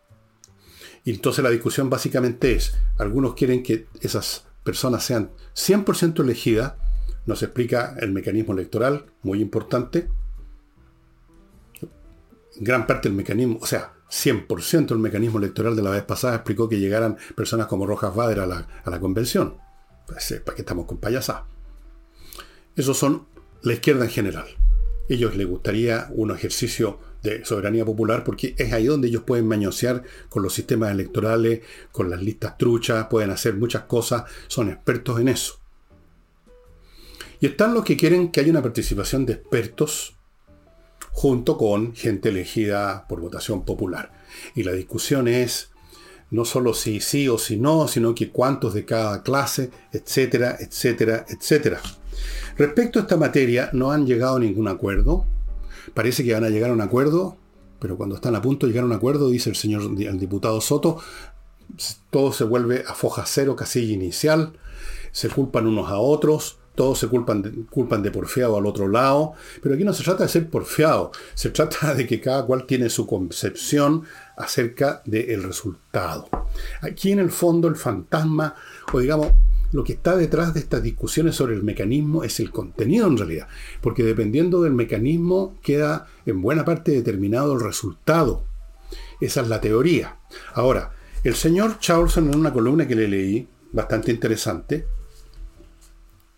Y 1.05 1.11
entonces 1.13 1.43
la 1.43 1.51
discusión 1.51 1.91
básicamente 1.91 2.53
es, 2.53 2.77
algunos 2.99 3.35
quieren 3.35 3.63
que 3.63 3.87
esas 4.01 4.47
personas 4.63 5.05
sean 5.05 5.31
100% 5.55 6.21
elegidas, 6.21 6.75
nos 7.27 7.43
explica 7.43 7.97
el 8.01 8.13
mecanismo 8.13 8.53
electoral, 8.53 9.07
muy 9.23 9.41
importante. 9.41 10.09
Gran 12.57 12.87
parte 12.87 13.09
del 13.09 13.17
mecanismo, 13.17 13.59
o 13.61 13.67
sea, 13.67 13.95
100% 14.13 14.93
el 14.93 14.99
mecanismo 14.99 15.39
electoral 15.39 15.75
de 15.75 15.83
la 15.83 15.91
vez 15.91 16.03
pasada 16.03 16.37
explicó 16.37 16.69
que 16.69 16.79
llegaran 16.79 17.17
personas 17.35 17.67
como 17.67 17.87
Rojas 17.87 18.15
Bader 18.15 18.41
a 18.41 18.47
la, 18.47 19.01
convención. 19.01 19.57
Pues, 20.07 20.41
¿Para 20.45 20.55
qué 20.55 20.63
estamos 20.63 20.87
con 20.87 20.99
payasá? 20.99 21.47
Esos 22.77 22.99
son 22.99 23.27
la 23.63 23.73
izquierda 23.73 24.05
en 24.05 24.11
general. 24.11 24.47
Ellos 25.09 25.35
les 25.37 25.47
gustaría 25.47 26.09
un 26.11 26.31
ejercicio 26.31 26.99
de 27.23 27.45
soberanía 27.45 27.85
popular 27.85 28.25
porque 28.25 28.55
es 28.59 28.73
ahí 28.73 28.87
donde 28.87 29.09
ellos 29.09 29.23
pueden 29.23 29.47
mañosear 29.47 30.03
con 30.29 30.43
los 30.43 30.55
sistemas 30.55 30.91
electorales, 30.91 31.61
con 31.91 32.11
las 32.11 32.23
listas 32.23 32.59
truchas, 32.59 33.07
pueden 33.09 33.31
hacer 33.31 33.55
muchas 33.55 33.85
cosas, 33.85 34.25
son 34.49 34.71
expertos 34.71 35.21
en 35.21 35.29
eso. 35.29 35.59
Y 37.41 37.47
están 37.47 37.75
los 37.75 37.85
que 37.85 37.97
quieren 37.97 38.31
que 38.31 38.41
haya 38.41 38.51
una 38.51 38.63
participación 38.63 39.27
de 39.27 39.35
expertos 39.35 40.17
junto 41.11 41.59
con 41.59 41.95
gente 41.95 42.29
elegida 42.29 43.07
por 43.09 43.21
votación 43.21 43.65
popular. 43.65 44.13
Y 44.55 44.63
la 44.63 44.73
discusión 44.73 45.29
es 45.29 45.71
no 46.31 46.45
solo 46.47 46.73
si 46.73 47.01
sí 47.01 47.29
o 47.29 47.37
si 47.39 47.59
no, 47.59 47.89
sino 47.89 48.15
que 48.15 48.31
cuántos 48.31 48.73
de 48.75 48.85
cada 48.87 49.23
clase, 49.23 49.71
etcétera, 49.93 50.57
etcétera, 50.59 51.27
etcétera. 51.29 51.81
Respecto 52.57 52.99
a 52.99 53.03
esta 53.03 53.17
materia, 53.17 53.71
no 53.73 53.93
han 53.93 54.07
llegado 54.07 54.37
a 54.37 54.41
ningún 54.41 54.69
acuerdo. 54.69 55.27
Parece 55.95 56.25
que 56.25 56.35
van 56.35 56.45
a 56.45 56.49
llegar 56.49 56.71
a 56.71 56.75
un 56.75 56.81
acuerdo, 56.81 57.37
pero 57.79 57.97
cuando 57.97 58.15
están 58.15 58.35
a 58.37 58.43
punto 58.43 58.67
de 58.67 58.73
llegar 58.73 58.85
a 58.85 58.87
un 58.87 58.93
acuerdo, 58.93 59.29
dice 59.29 59.51
el 59.51 59.57
señor 59.57 59.83
el 59.83 60.19
diputado 60.19 60.61
Soto, 60.61 60.99
todo 62.11 62.33
se 62.33 62.45
vuelve 62.45 62.85
a 62.87 62.95
foja 62.95 63.25
cero, 63.27 63.57
casilla 63.57 63.93
inicial, 63.93 64.53
se 65.11 65.29
culpan 65.29 65.67
unos 65.67 65.91
a 65.91 65.99
otros, 65.99 66.59
todos 66.75 66.99
se 66.99 67.09
culpan 67.09 67.43
de, 67.43 67.53
culpan 67.67 68.03
de 68.03 68.11
porfiado 68.11 68.57
al 68.57 68.67
otro 68.67 68.89
lado, 68.89 69.35
pero 69.63 69.75
aquí 69.75 69.85
no 69.85 69.93
se 69.93 70.05
trata 70.05 70.25
de 70.25 70.29
ser 70.29 70.49
porfiado, 70.49 71.13
se 71.35 71.51
trata 71.51 71.95
de 71.95 72.07
que 72.07 72.21
cada 72.21 72.47
cual 72.47 72.67
tiene 72.67 72.89
su 72.89 73.07
concepción 73.07 74.05
acerca 74.37 75.03
del 75.05 75.43
resultado. 75.43 76.29
Aquí 76.81 77.13
en 77.13 77.19
el 77.19 77.31
fondo 77.31 77.69
el 77.69 77.77
fantasma, 77.77 78.55
o 78.93 79.01
digamos, 79.01 79.29
lo 79.73 79.85
que 79.85 79.95
está 79.95 80.17
detrás 80.17 80.55
de 80.55 80.61
estas 80.61 80.83
discusiones 80.83 81.35
sobre 81.35 81.55
el 81.55 81.63
mecanismo 81.63 82.25
es 82.25 82.41
el 82.41 82.51
contenido 82.51 83.07
en 83.07 83.17
realidad, 83.17 83.49
porque 83.81 84.05
dependiendo 84.05 84.63
del 84.63 84.75
mecanismo 84.75 85.59
queda 85.63 86.07
en 86.27 86.41
buena 86.43 86.65
parte 86.65 86.93
determinado 86.93 87.55
el 87.55 87.61
resultado. 87.61 88.45
Esa 89.21 89.41
es 89.41 89.49
la 89.49 89.61
teoría. 89.61 90.19
Ahora, 90.55 90.93
el 91.25 91.35
señor 91.35 91.79
Charlson 91.79 92.29
en 92.29 92.39
una 92.39 92.53
columna 92.53 92.87
que 92.87 92.95
le 92.95 93.09
leí, 93.09 93.49
bastante 93.73 94.11
interesante, 94.11 94.87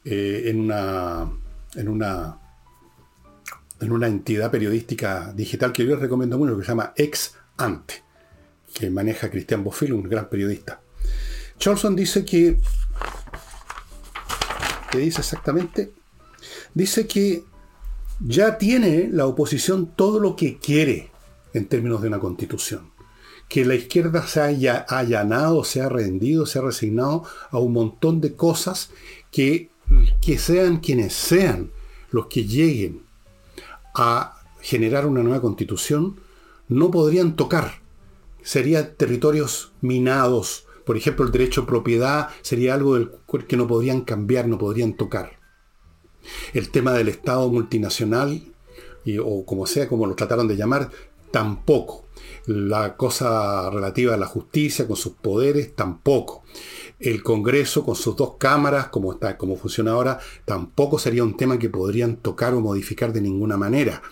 eh, 0.05 0.43
en, 0.47 0.61
una, 0.61 1.29
en, 1.75 1.89
una, 1.89 2.39
en 3.81 3.93
una 3.93 4.07
entidad 4.07 4.51
periodística 4.51 5.33
digital 5.33 5.73
que 5.73 5.85
yo 5.85 5.91
les 5.91 6.01
recomiendo 6.01 6.39
mucho, 6.39 6.57
que 6.57 6.63
se 6.63 6.69
llama 6.69 6.93
Ex 6.97 7.35
Ante, 7.57 8.03
que 8.75 8.91
maneja 8.91 9.31
Cristian 9.31 9.65
Bofil, 9.65 9.95
un 9.95 10.03
gran 10.03 10.29
periodista. 10.29 10.81
Charlson 11.59 11.97
dice 11.97 12.25
que, 12.25 12.61
¿qué 14.95 15.01
dice 15.05 15.21
exactamente? 15.21 15.93
Dice 16.73 17.07
que 17.07 17.45
ya 18.21 18.59
tiene 18.59 19.09
la 19.11 19.27
oposición 19.27 19.93
todo 19.95 20.21
lo 20.21 20.37
que 20.37 20.59
quiere 20.59 21.11
en 21.53 21.67
términos 21.67 22.01
de 22.01 22.09
una 22.09 22.21
constitución. 22.21 22.93
Que 23.49 23.65
la 23.65 23.75
izquierda 23.75 24.27
se 24.27 24.41
haya 24.41 24.77
allanado, 24.77 25.65
se 25.65 25.81
ha 25.81 25.89
rendido, 25.89 26.47
se 26.47 26.59
ha 26.59 26.63
resignado 26.63 27.25
a 27.51 27.59
un 27.59 27.73
montón 27.73 28.21
de 28.21 28.35
cosas 28.35 28.91
que 29.31 29.71
que 30.21 30.39
sean 30.39 30.79
quienes 30.79 31.13
sean 31.13 31.71
los 32.11 32.27
que 32.27 32.45
lleguen 32.45 33.03
a 33.95 34.41
generar 34.61 35.07
una 35.07 35.23
nueva 35.23 35.43
constitución, 35.43 36.21
no 36.69 36.91
podrían 36.91 37.37
tocar. 37.37 37.83
Serían 38.43 38.95
territorios 38.97 39.73
minados. 39.81 40.64
Por 40.85 40.97
ejemplo, 40.97 41.25
el 41.25 41.33
derecho 41.33 41.63
a 41.63 41.67
propiedad 41.67 42.29
sería 42.43 42.75
algo 42.75 42.95
del 42.95 43.11
que 43.47 43.57
no 43.57 43.67
podrían 43.67 44.03
cambiar, 44.03 44.49
no 44.49 44.59
podrían 44.59 44.95
tocar. 44.95 45.39
El 46.53 46.71
tema 46.71 46.93
del 46.93 47.09
Estado 47.09 47.49
multinacional, 47.51 48.43
o 49.23 49.45
como 49.45 49.67
sea, 49.67 49.89
como 49.89 50.07
lo 50.07 50.15
trataron 50.15 50.49
de 50.49 50.57
llamar, 50.57 50.91
tampoco. 51.31 52.05
La 52.47 52.97
cosa 52.97 53.71
relativa 53.71 54.15
a 54.15 54.19
la 54.19 54.27
justicia 54.27 54.87
con 54.87 54.97
sus 54.97 55.15
poderes 55.15 55.75
tampoco. 55.75 56.45
El 57.01 57.23
Congreso 57.23 57.85
con 57.85 57.97
sus 57.97 58.17
dos 58.17 58.35
cámaras, 58.39 58.89
como, 58.89 59.13
está, 59.13 59.37
como 59.37 59.57
funciona 59.57 59.93
ahora, 59.93 60.21
tampoco 60.45 60.99
sería 60.99 61.25
un 61.25 61.37
tema 61.37 61.59
que 61.59 61.69
podrían 61.69 62.17
tocar 62.17 62.55
o 62.55 62.61
modificar 62.61 63.13
de 63.13 63.21
ninguna 63.21 63.57
manera. 63.57 64.03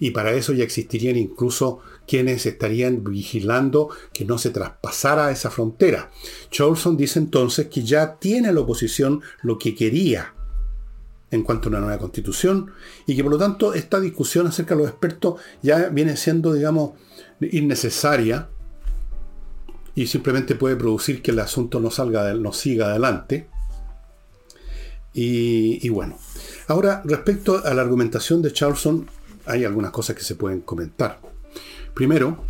Y 0.00 0.10
para 0.10 0.34
eso 0.34 0.52
ya 0.52 0.64
existirían 0.64 1.16
incluso 1.16 1.80
quienes 2.06 2.46
estarían 2.46 3.04
vigilando 3.04 3.90
que 4.12 4.24
no 4.24 4.38
se 4.38 4.50
traspasara 4.50 5.30
esa 5.30 5.50
frontera. 5.50 6.10
Cholson 6.50 6.96
dice 6.96 7.18
entonces 7.18 7.66
que 7.66 7.82
ya 7.82 8.16
tiene 8.16 8.52
la 8.52 8.60
oposición 8.60 9.22
lo 9.42 9.58
que 9.58 9.74
quería 9.74 10.34
en 11.30 11.42
cuanto 11.42 11.68
a 11.68 11.70
una 11.70 11.80
nueva 11.80 11.98
constitución 11.98 12.70
y 13.06 13.16
que 13.16 13.22
por 13.22 13.32
lo 13.32 13.38
tanto 13.38 13.74
esta 13.74 14.00
discusión 14.00 14.46
acerca 14.46 14.74
de 14.74 14.82
los 14.82 14.90
expertos 14.90 15.40
ya 15.62 15.88
viene 15.88 16.16
siendo, 16.16 16.52
digamos, 16.52 16.92
innecesaria 17.40 18.48
y 19.94 20.06
simplemente 20.06 20.54
puede 20.54 20.76
producir 20.76 21.22
que 21.22 21.30
el 21.30 21.40
asunto 21.40 21.80
no 21.80 21.90
salga, 21.90 22.34
no 22.34 22.52
siga 22.52 22.88
adelante. 22.88 23.48
Y, 25.14 25.84
y, 25.84 25.88
bueno, 25.88 26.18
ahora 26.68 27.00
respecto 27.06 27.64
a 27.64 27.72
la 27.72 27.80
argumentación 27.80 28.42
de 28.42 28.52
Charlson, 28.52 29.08
hay 29.46 29.64
algunas 29.64 29.92
cosas 29.92 30.14
que 30.14 30.22
se 30.22 30.34
pueden 30.34 30.60
comentar. 30.60 31.25
Primero, 31.96 32.44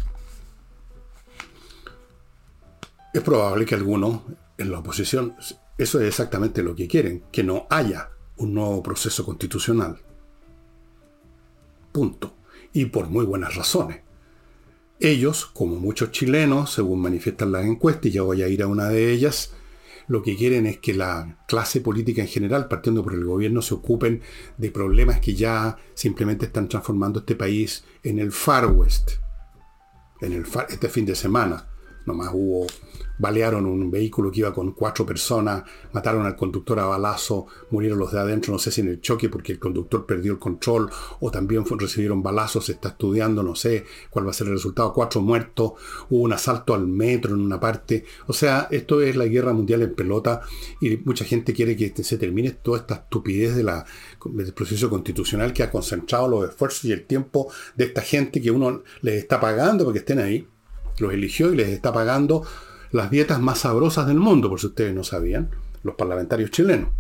es 3.15 3.23
probable 3.23 3.65
que 3.65 3.77
algunos 3.77 4.23
en 4.59 4.73
la 4.73 4.81
oposición, 4.81 5.37
eso 5.79 6.01
es 6.01 6.09
exactamente 6.09 6.65
lo 6.65 6.75
que 6.75 6.89
quieren, 6.89 7.23
que 7.31 7.45
no 7.45 7.69
haya 7.71 8.11
un 8.39 8.55
nuevo 8.55 8.83
proceso 8.83 9.25
constitucional. 9.25 9.99
Punto. 11.93 12.35
Y 12.73 12.87
por 12.87 13.09
muy 13.09 13.25
buenas 13.25 13.55
razones. 13.55 14.01
Ellos, 14.99 15.47
como 15.47 15.77
muchos 15.77 16.11
chilenos, 16.11 16.73
según 16.73 17.01
manifiestan 17.01 17.53
las 17.53 17.67
encuestas, 17.67 18.07
y 18.07 18.11
ya 18.11 18.23
voy 18.23 18.43
a 18.43 18.49
ir 18.49 18.65
a 18.65 18.67
una 18.67 18.89
de 18.89 19.13
ellas, 19.13 19.53
lo 20.09 20.25
que 20.25 20.35
quieren 20.35 20.67
es 20.67 20.79
que 20.79 20.93
la 20.93 21.39
clase 21.47 21.81
política 21.81 22.21
en 22.21 22.29
general, 22.29 22.67
partiendo 22.67 23.05
por 23.05 23.15
el 23.15 23.25
gobierno, 23.25 23.63
se 23.63 23.75
ocupen 23.75 24.23
de 24.59 24.73
problemas 24.73 25.21
que 25.21 25.37
ya 25.37 25.77
simplemente 25.95 26.47
están 26.47 26.69
transformando 26.69 27.21
este 27.21 27.37
país 27.37 27.85
en 28.03 28.19
el 28.19 28.33
Far 28.33 28.73
West. 28.73 29.25
En 30.21 30.33
el 30.33 30.45
este 30.69 30.89
fin 30.89 31.05
de 31.05 31.15
semana, 31.15 31.67
nomás 32.07 32.31
hubo 32.33 32.67
balearon 33.19 33.67
un 33.67 33.91
vehículo 33.91 34.31
que 34.31 34.41
iba 34.41 34.53
con 34.53 34.73
cuatro 34.73 35.07
personas, 35.07 35.65
mataron 35.93 36.27
al 36.27 36.37
conductor 36.37 36.79
a 36.79 36.87
balazo, 36.87 37.47
murieron 37.71 37.99
los 37.99 38.13
de 38.13 38.21
adentro, 38.21 38.53
no 38.53 38.59
sé 38.59 38.71
si 38.71 38.81
en 38.81 38.89
el 38.89 39.01
choque 39.01 39.29
porque 39.29 39.53
el 39.53 39.59
conductor 39.59 40.05
perdió 40.05 40.33
el 40.33 40.39
control 40.39 40.91
o 41.21 41.31
también 41.31 41.65
recibieron 41.79 42.23
balazos, 42.23 42.67
se 42.67 42.73
está 42.73 42.91
estudiando, 42.91 43.43
no 43.43 43.55
sé 43.55 43.85
cuál 44.11 44.27
va 44.27 44.31
a 44.31 44.35
ser 44.35 44.49
el 44.49 44.55
resultado, 44.55 44.93
cuatro 44.93 45.21
muertos, 45.21 45.73
hubo 46.11 46.23
un 46.23 46.33
asalto 46.33 46.75
al 46.75 46.87
metro 46.87 47.35
en 47.35 47.41
una 47.41 47.59
parte, 47.59 48.05
o 48.27 48.33
sea, 48.33 48.69
esto 48.71 49.01
es 49.01 49.17
la 49.17 49.27
guerra 49.27 49.53
mundial 49.53 49.83
en 49.83 49.95
pelota 49.95 50.43
y 50.81 50.97
mucha 50.99 51.25
gente 51.25 51.53
quiere 51.53 51.77
que 51.77 51.93
se 52.03 52.19
termine 52.19 52.51
toda 52.51 52.79
esta 52.79 52.95
estupidez 52.95 53.57
de 53.57 53.63
la, 53.63 53.85
del 54.33 54.53
proceso 54.53 54.91
constitucional 54.91 55.53
que 55.53 55.63
ha 55.63 55.71
concentrado 55.71 56.29
los 56.29 56.49
esfuerzos 56.49 56.85
y 56.85 56.93
el 56.93 57.05
tiempo 57.05 57.51
de 57.75 57.85
esta 57.85 58.03
gente 58.03 58.41
que 58.41 58.51
uno 58.51 58.83
les 59.03 59.17
está 59.17 59.41
pagando 59.41 59.85
porque 59.85 60.01
estén 60.01 60.19
ahí, 60.19 60.47
los 60.99 61.13
eligió 61.13 61.53
y 61.53 61.57
les 61.57 61.69
está 61.69 61.93
pagando 61.93 62.47
las 62.93 63.11
dietas 63.11 63.41
más 63.41 63.61
sabrosas 63.61 64.07
del 64.07 64.19
mundo, 64.19 64.49
por 64.49 64.61
si 64.61 64.67
ustedes 64.69 64.95
no 64.95 65.05
sabían, 65.05 65.51
los 65.83 65.95
parlamentarios 65.95 66.51
chilenos. 66.51 66.91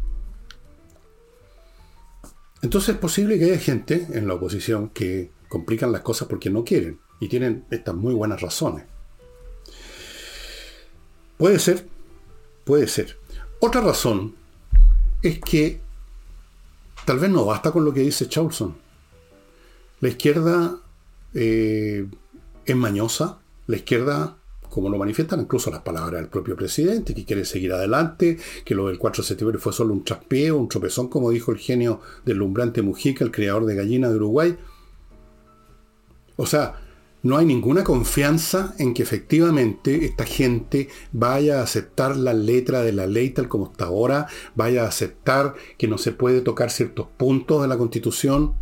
Entonces 2.62 2.95
es 2.95 3.01
posible 3.01 3.39
que 3.39 3.45
haya 3.47 3.59
gente 3.59 4.07
en 4.12 4.27
la 4.27 4.35
oposición 4.35 4.89
que 4.91 5.31
complican 5.49 5.93
las 5.93 6.01
cosas 6.01 6.29
porque 6.29 6.51
no 6.51 6.65
quieren 6.65 6.99
y 7.21 7.29
tienen 7.29 7.65
estas 7.71 7.95
muy 7.95 8.15
buenas 8.15 8.41
razones. 8.41 8.85
Puede 11.37 11.59
ser, 11.59 11.87
puede 12.65 12.89
ser. 12.89 13.19
Otra 13.61 13.81
razón 13.81 14.35
es 15.23 15.39
que 15.41 15.81
tal 17.07 17.19
vez 17.21 17.31
no 17.31 17.47
basta 17.47 17.71
con 17.71 17.85
lo 17.87 17.95
que 17.95 18.01
dice 18.01 18.29
Charlson. 18.29 18.75
La 20.01 20.09
izquierda 20.09 20.77
eh, 21.33 22.07
es 22.66 22.77
mañosa, 22.77 23.38
la 23.66 23.77
izquierda 23.77 24.37
como 24.69 24.90
lo 24.90 24.99
manifiestan 24.99 25.40
incluso 25.40 25.71
las 25.71 25.81
palabras 25.81 26.21
del 26.21 26.29
propio 26.29 26.55
presidente, 26.55 27.14
que 27.14 27.25
quiere 27.25 27.47
seguir 27.47 27.73
adelante, 27.73 28.38
que 28.64 28.75
lo 28.75 28.88
del 28.88 28.99
4 28.99 29.23
de 29.23 29.29
septiembre 29.29 29.59
fue 29.59 29.73
solo 29.73 29.95
un 29.95 30.05
traspeo, 30.05 30.59
un 30.59 30.69
tropezón, 30.69 31.09
como 31.09 31.31
dijo 31.31 31.53
el 31.53 31.59
genio 31.59 32.03
del 32.27 32.38
lumbrante 32.38 32.83
Mujica, 32.83 33.25
el 33.25 33.31
creador 33.31 33.64
de 33.64 33.77
gallina 33.77 34.11
de 34.11 34.16
Uruguay. 34.16 34.59
O 36.37 36.45
sea, 36.45 36.75
no 37.27 37.37
hay 37.37 37.45
ninguna 37.45 37.83
confianza 37.83 38.75
en 38.79 38.95
que 38.95 39.03
efectivamente 39.03 40.05
esta 40.05 40.25
gente 40.25 40.89
vaya 41.12 41.59
a 41.59 41.65
aceptar 41.65 42.17
la 42.17 42.33
letra 42.33 42.83
de 42.83 42.93
la 42.93 43.07
ley 43.07 43.31
tal 43.31 43.49
como 43.49 43.67
está 43.71 43.87
ahora, 43.87 44.29
vaya 44.55 44.85
a 44.85 44.89
aceptar 44.89 45.55
que 45.77 45.89
no 45.89 45.99
se 45.99 46.12
puede 46.12 46.41
tocar 46.41 46.71
ciertos 46.71 47.09
puntos 47.17 47.62
de 47.62 47.69
la 47.69 47.79
constitución. 47.79 48.55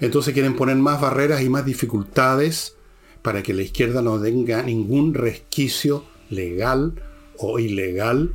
Entonces 0.00 0.34
quieren 0.34 0.54
poner 0.54 0.76
más 0.76 1.00
barreras 1.00 1.42
y 1.42 1.48
más 1.48 1.64
dificultades 1.64 2.76
para 3.22 3.42
que 3.42 3.54
la 3.54 3.62
izquierda 3.62 4.02
no 4.02 4.20
tenga 4.20 4.62
ningún 4.62 5.14
resquicio 5.14 6.04
legal 6.28 7.02
o 7.38 7.58
ilegal 7.58 8.34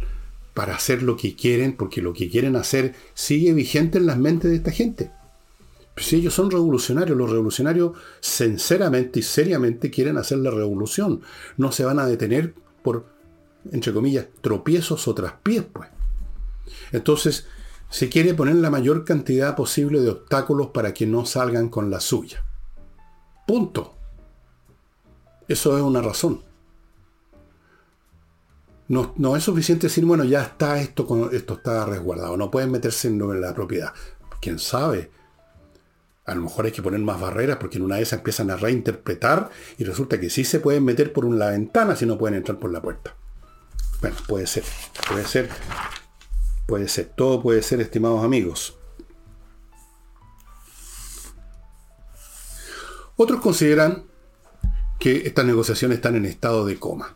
para 0.54 0.76
hacer 0.76 1.04
lo 1.04 1.16
que 1.16 1.36
quieren, 1.36 1.74
porque 1.74 2.02
lo 2.02 2.14
que 2.14 2.30
quieren 2.30 2.56
hacer 2.56 2.96
sigue 3.14 3.54
vigente 3.54 4.00
en 4.00 4.08
las 4.08 4.18
mentes 4.18 4.50
de 4.50 4.58
esta 4.58 4.72
gente. 4.72 5.12
Pues 5.98 6.06
si 6.06 6.18
ellos 6.18 6.36
son 6.36 6.52
revolucionarios, 6.52 7.18
los 7.18 7.32
revolucionarios 7.32 7.98
sinceramente 8.20 9.18
y 9.18 9.24
seriamente 9.24 9.90
quieren 9.90 10.20
hacer 10.20 10.38
la 10.38 10.52
revolución. 10.52 11.24
No 11.58 11.72
se 11.72 11.86
van 11.86 11.98
a 11.98 12.06
detener 12.06 12.54
por, 12.84 13.08
entre 13.72 13.92
comillas, 13.92 14.28
tropiezos 14.42 15.08
o 15.08 15.16
traspiés, 15.16 15.64
pues. 15.64 15.90
Entonces, 16.92 17.48
se 17.90 18.10
quiere 18.10 18.36
poner 18.36 18.58
la 18.58 18.70
mayor 18.70 19.06
cantidad 19.06 19.56
posible 19.56 20.00
de 20.02 20.12
obstáculos 20.12 20.68
para 20.68 20.94
que 20.94 21.08
no 21.08 21.26
salgan 21.26 21.68
con 21.68 21.90
la 21.90 22.00
suya. 22.00 22.46
Punto. 23.48 23.96
Eso 25.48 25.76
es 25.78 25.82
una 25.82 26.04
razón. 26.04 26.44
No, 28.88 29.36
es 29.36 29.44
suficiente 29.44 29.88
decir, 29.88 30.06
bueno, 30.06 30.26
ya 30.26 30.44
está 30.44 30.80
esto, 30.80 31.32
esto 31.32 31.56
está 31.56 31.88
resguardado, 31.88 32.38
no 32.38 32.52
pueden 32.52 32.70
meterse 32.70 33.08
en 33.08 33.42
la 33.42 33.56
propiedad. 33.56 33.96
¿Quién 34.40 34.60
sabe? 34.60 35.17
A 36.28 36.36
lo 36.36 36.42
mejor 36.42 36.66
hay 36.66 36.74
que 36.74 36.82
poner 36.82 37.00
más 37.00 37.20
barreras 37.22 37.56
porque 37.58 37.78
en 37.78 37.84
una 37.84 37.96
de 37.96 38.02
esas 38.02 38.20
empiezan 38.20 38.52
a 38.52 38.58
reinterpretar 38.58 39.50
y 39.78 39.86
resulta 39.86 40.20
que 40.20 40.30
sí 40.30 40.44
se 40.44 40.60
pueden 40.60 40.84
meter 40.84 41.14
por 41.14 41.24
una 41.24 41.48
ventana 41.48 41.96
si 41.96 42.06
no 42.06 42.18
pueden 42.18 42.36
entrar 42.36 42.60
por 42.60 42.70
la 42.70 42.82
puerta. 42.82 43.16
Bueno, 44.02 44.18
puede 44.28 44.46
ser, 44.46 44.66
puede 45.08 45.24
ser, 45.24 45.50
puede 46.66 46.90
ser, 46.90 47.06
todo 47.16 47.42
puede 47.42 47.62
ser, 47.62 47.80
estimados 47.80 48.26
amigos. 48.26 48.78
Otros 53.16 53.40
consideran 53.40 54.04
que 55.00 55.28
estas 55.28 55.46
negociaciones 55.46 55.96
están 55.96 56.18
en 56.18 56.26
estado 56.26 56.66
de 56.66 56.78
coma. 56.78 57.16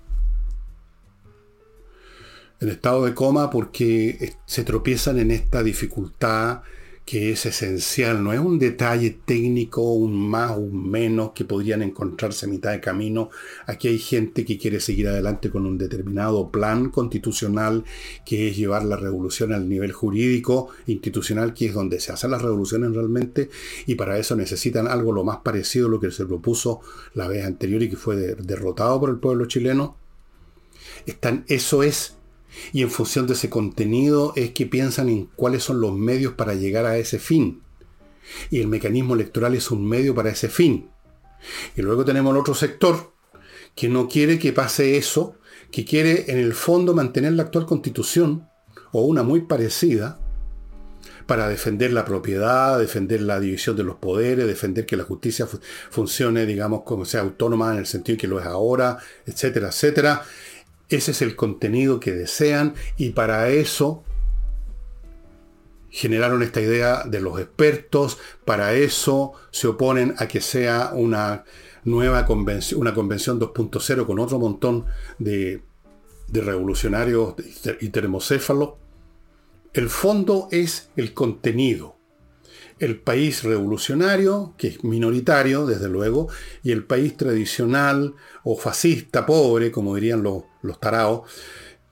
En 2.62 2.69
estado 2.69 3.04
de 3.04 3.13
coma 3.13 3.50
porque 3.50 4.38
se 4.45 4.63
tropiezan 4.63 5.19
en 5.19 5.32
esta 5.32 5.63
dificultad 5.63 6.62
que 7.05 7.31
es 7.31 7.45
esencial, 7.45 8.23
no 8.23 8.31
es 8.31 8.39
un 8.39 8.59
detalle 8.59 9.17
técnico, 9.25 9.81
un 9.93 10.29
más, 10.29 10.57
un 10.57 10.89
menos, 10.89 11.31
que 11.31 11.43
podrían 11.43 11.81
encontrarse 11.81 12.45
a 12.45 12.49
mitad 12.49 12.71
de 12.71 12.79
camino. 12.79 13.29
Aquí 13.65 13.87
hay 13.87 13.99
gente 13.99 14.45
que 14.45 14.57
quiere 14.57 14.79
seguir 14.79 15.07
adelante 15.07 15.49
con 15.49 15.65
un 15.65 15.77
determinado 15.77 16.49
plan 16.51 16.89
constitucional, 16.89 17.83
que 18.25 18.49
es 18.49 18.55
llevar 18.55 18.85
la 18.85 18.95
revolución 18.95 19.51
al 19.51 19.67
nivel 19.67 19.91
jurídico, 19.91 20.69
institucional, 20.87 21.53
que 21.53 21.65
es 21.67 21.73
donde 21.73 21.99
se 21.99 22.11
hacen 22.13 22.31
las 22.31 22.41
revoluciones 22.41 22.93
realmente, 22.93 23.49
y 23.87 23.95
para 23.95 24.17
eso 24.17 24.35
necesitan 24.35 24.87
algo 24.87 25.11
lo 25.11 25.23
más 25.23 25.39
parecido 25.39 25.87
a 25.87 25.89
lo 25.89 25.99
que 25.99 26.11
se 26.11 26.25
propuso 26.25 26.81
la 27.13 27.27
vez 27.27 27.45
anterior 27.45 27.81
y 27.83 27.89
que 27.89 27.97
fue 27.97 28.15
derrotado 28.15 28.99
por 28.99 29.09
el 29.09 29.17
pueblo 29.17 29.47
chileno. 29.47 29.97
Están, 31.05 31.45
eso 31.47 31.83
es 31.83 32.15
y 32.74 32.82
en 32.82 32.91
función 32.91 33.28
de 33.28 33.34
ese 33.34 33.50
contenido 33.50 34.34
es 34.36 34.52
que 34.52 34.65
piensan 34.65 35.10
en 35.10 35.26
cuáles 35.36 35.63
son 35.63 35.82
los 35.82 35.93
medios 35.93 36.34
para 36.34 36.54
llegar 36.54 36.86
a 36.86 36.97
ese 36.97 37.19
fin. 37.19 37.62
Y 38.50 38.60
el 38.60 38.67
mecanismo 38.67 39.15
electoral 39.15 39.56
es 39.56 39.71
un 39.71 39.88
medio 39.88 40.15
para 40.15 40.30
ese 40.30 40.50
fin. 40.50 40.89
Y 41.76 41.82
luego 41.82 42.06
tenemos 42.06 42.32
el 42.34 42.39
otro 42.39 42.54
sector 42.54 43.13
que 43.76 43.89
no 43.89 44.08
quiere 44.08 44.39
que 44.39 44.54
pase 44.54 44.97
eso, 44.97 45.36
que 45.71 45.86
quiere 45.86 46.32
en 46.32 46.38
el 46.38 46.54
fondo 46.54 46.93
mantener 46.93 47.34
la 47.34 47.43
actual 47.43 47.65
constitución 47.65 48.47
o 48.91 49.02
una 49.02 49.24
muy 49.24 49.41
parecida 49.41 50.19
para 51.26 51.47
defender 51.47 51.93
la 51.93 52.04
propiedad, 52.04 52.78
defender 52.78 53.21
la 53.21 53.39
división 53.39 53.78
de 53.78 53.84
los 53.84 53.95
poderes, 53.95 54.47
defender 54.47 54.86
que 54.86 54.97
la 54.97 55.04
justicia 55.04 55.47
funcione, 55.89 56.45
digamos, 56.45 56.82
como 56.84 57.06
sea 57.06 57.21
autónoma 57.21 57.71
en 57.71 57.80
el 57.80 57.86
sentido 57.86 58.17
que 58.17 58.28
lo 58.28 58.39
es 58.39 58.45
ahora, 58.45 58.97
etcétera, 59.26 59.69
etcétera. 59.69 60.24
Ese 60.91 61.12
es 61.12 61.21
el 61.21 61.38
contenido 61.38 62.01
que 62.01 62.12
desean 62.12 62.75
y 62.97 63.12
para 63.12 63.49
eso 63.49 64.04
generaron 65.89 66.43
esta 66.43 66.60
idea 66.60 67.04
de 67.06 67.21
los 67.21 67.39
expertos, 67.39 68.17
para 68.43 68.73
eso 68.73 69.32
se 69.51 69.67
oponen 69.67 70.15
a 70.17 70.27
que 70.27 70.41
sea 70.41 70.91
una 70.93 71.45
nueva 71.86 72.25
convención, 72.25 72.82
una 72.82 72.93
convención 72.93 73.39
2.0 73.39 74.06
con 74.06 74.19
otro 74.19 74.38
montón 74.38 74.86
de, 75.17 75.63
de 76.27 76.41
revolucionarios 76.41 77.36
y 77.80 77.89
termocéfalos. 77.89 78.71
El 79.73 79.89
fondo 79.89 80.49
es 80.51 80.89
el 80.97 81.13
contenido. 81.13 82.00
El 82.81 82.99
país 82.99 83.43
revolucionario, 83.43 84.55
que 84.57 84.69
es 84.69 84.83
minoritario, 84.83 85.65
desde 85.65 85.87
luego, 85.87 86.29
y 86.63 86.71
el 86.71 86.83
país 86.83 87.15
tradicional 87.15 88.15
o 88.43 88.57
fascista, 88.57 89.25
pobre, 89.25 89.71
como 89.71 89.95
dirían 89.95 90.23
los, 90.23 90.43
los 90.63 90.79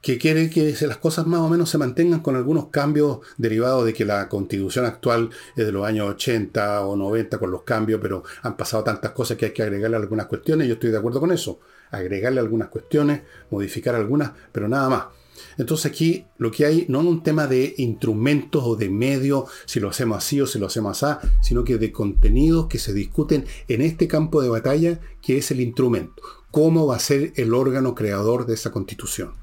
que 0.02 0.18
quiere 0.18 0.50
que 0.50 0.76
las 0.88 0.98
cosas 0.98 1.28
más 1.28 1.42
o 1.42 1.50
menos 1.50 1.70
se 1.70 1.78
mantengan 1.78 2.22
con 2.22 2.36
algunos 2.36 2.68
cambios 2.68 3.20
derivados 3.38 3.86
de 3.86 3.94
que 3.94 4.06
la 4.06 4.30
constitución 4.30 4.86
actual 4.86 5.30
es 5.56 5.66
de 5.66 5.72
los 5.72 5.86
años 5.86 6.10
80 6.10 6.86
o 6.86 6.96
90 6.96 7.38
con 7.38 7.52
los 7.52 7.64
cambios, 7.64 8.00
pero 8.02 8.24
han 8.44 8.56
pasado 8.56 8.84
tantas 8.84 9.12
cosas 9.12 9.38
que 9.38 9.48
hay 9.48 9.52
que 9.52 9.64
agregarle 9.64 9.98
algunas 9.98 10.28
cuestiones, 10.28 10.68
yo 10.68 10.76
estoy 10.76 10.92
de 10.92 10.98
acuerdo 10.98 11.20
con 11.20 11.32
eso, 11.32 11.60
agregarle 11.92 12.40
algunas 12.40 12.70
cuestiones, 12.70 13.24
modificar 13.50 13.96
algunas, 13.96 14.32
pero 14.52 14.68
nada 14.68 14.90
más. 14.90 15.19
Entonces 15.58 15.86
aquí 15.86 16.26
lo 16.38 16.52
que 16.52 16.66
hay 16.66 16.86
no 16.88 17.02
es 17.02 17.08
un 17.08 17.24
tema 17.24 17.48
de 17.48 17.76
instrumentos 17.78 18.64
o 18.66 18.76
de 18.76 18.90
medios, 18.90 19.46
si 19.66 19.80
lo 19.80 19.90
hacemos 19.90 20.18
así 20.18 20.42
o 20.42 20.48
si 20.48 20.60
lo 20.60 20.68
hacemos 20.68 21.04
así, 21.04 21.28
sino 21.42 21.64
que 21.64 21.78
de 21.78 21.92
contenidos 21.92 22.68
que 22.68 22.80
se 22.80 22.94
discuten 22.94 23.46
en 23.68 23.82
este 23.82 24.08
campo 24.08 24.42
de 24.42 24.50
batalla 24.50 25.00
que 25.22 25.38
es 25.38 25.52
el 25.52 25.62
instrumento. 25.62 26.22
¿Cómo 26.52 26.88
va 26.88 26.96
a 26.96 27.00
ser 27.00 27.34
el 27.36 27.54
órgano 27.54 27.94
creador 27.94 28.46
de 28.46 28.56
esa 28.56 28.72
constitución? 28.72 29.34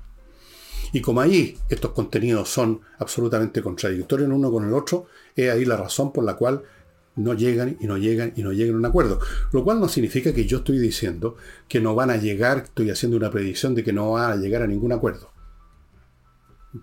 Y 0.93 1.01
como 1.01 1.21
ahí 1.21 1.59
estos 1.69 1.93
contenidos 1.93 2.49
son 2.49 2.81
absolutamente 2.99 3.63
contradictorios 3.63 4.29
en 4.29 4.35
uno 4.35 4.51
con 4.51 4.67
el 4.67 4.73
otro, 4.73 5.07
es 5.35 5.51
ahí 5.51 5.65
la 5.65 5.77
razón 5.77 6.13
por 6.13 6.25
la 6.25 6.37
cual 6.37 6.63
no 7.17 7.35
llegan 7.35 7.77
y 7.81 7.87
no 7.87 7.97
llegan 7.97 8.33
y 8.37 8.43
no 8.43 8.53
llegan 8.53 8.77
a 8.77 8.79
un 8.79 8.87
acuerdo. 8.87 9.19
Lo 9.53 9.65
cual 9.65 9.81
no 9.81 9.89
significa 9.89 10.33
que 10.33 10.47
yo 10.47 10.59
estoy 10.59 10.79
diciendo 10.79 11.37
que 11.69 11.81
no 11.81 11.95
van 11.95 12.11
a 12.11 12.17
llegar, 12.17 12.59
estoy 12.59 12.91
haciendo 12.91 13.17
una 13.17 13.31
predicción 13.31 13.75
de 13.75 13.83
que 13.83 13.93
no 13.93 14.13
van 14.13 14.33
a 14.33 14.37
llegar 14.37 14.63
a 14.63 14.67
ningún 14.67 14.93
acuerdo. 14.93 15.31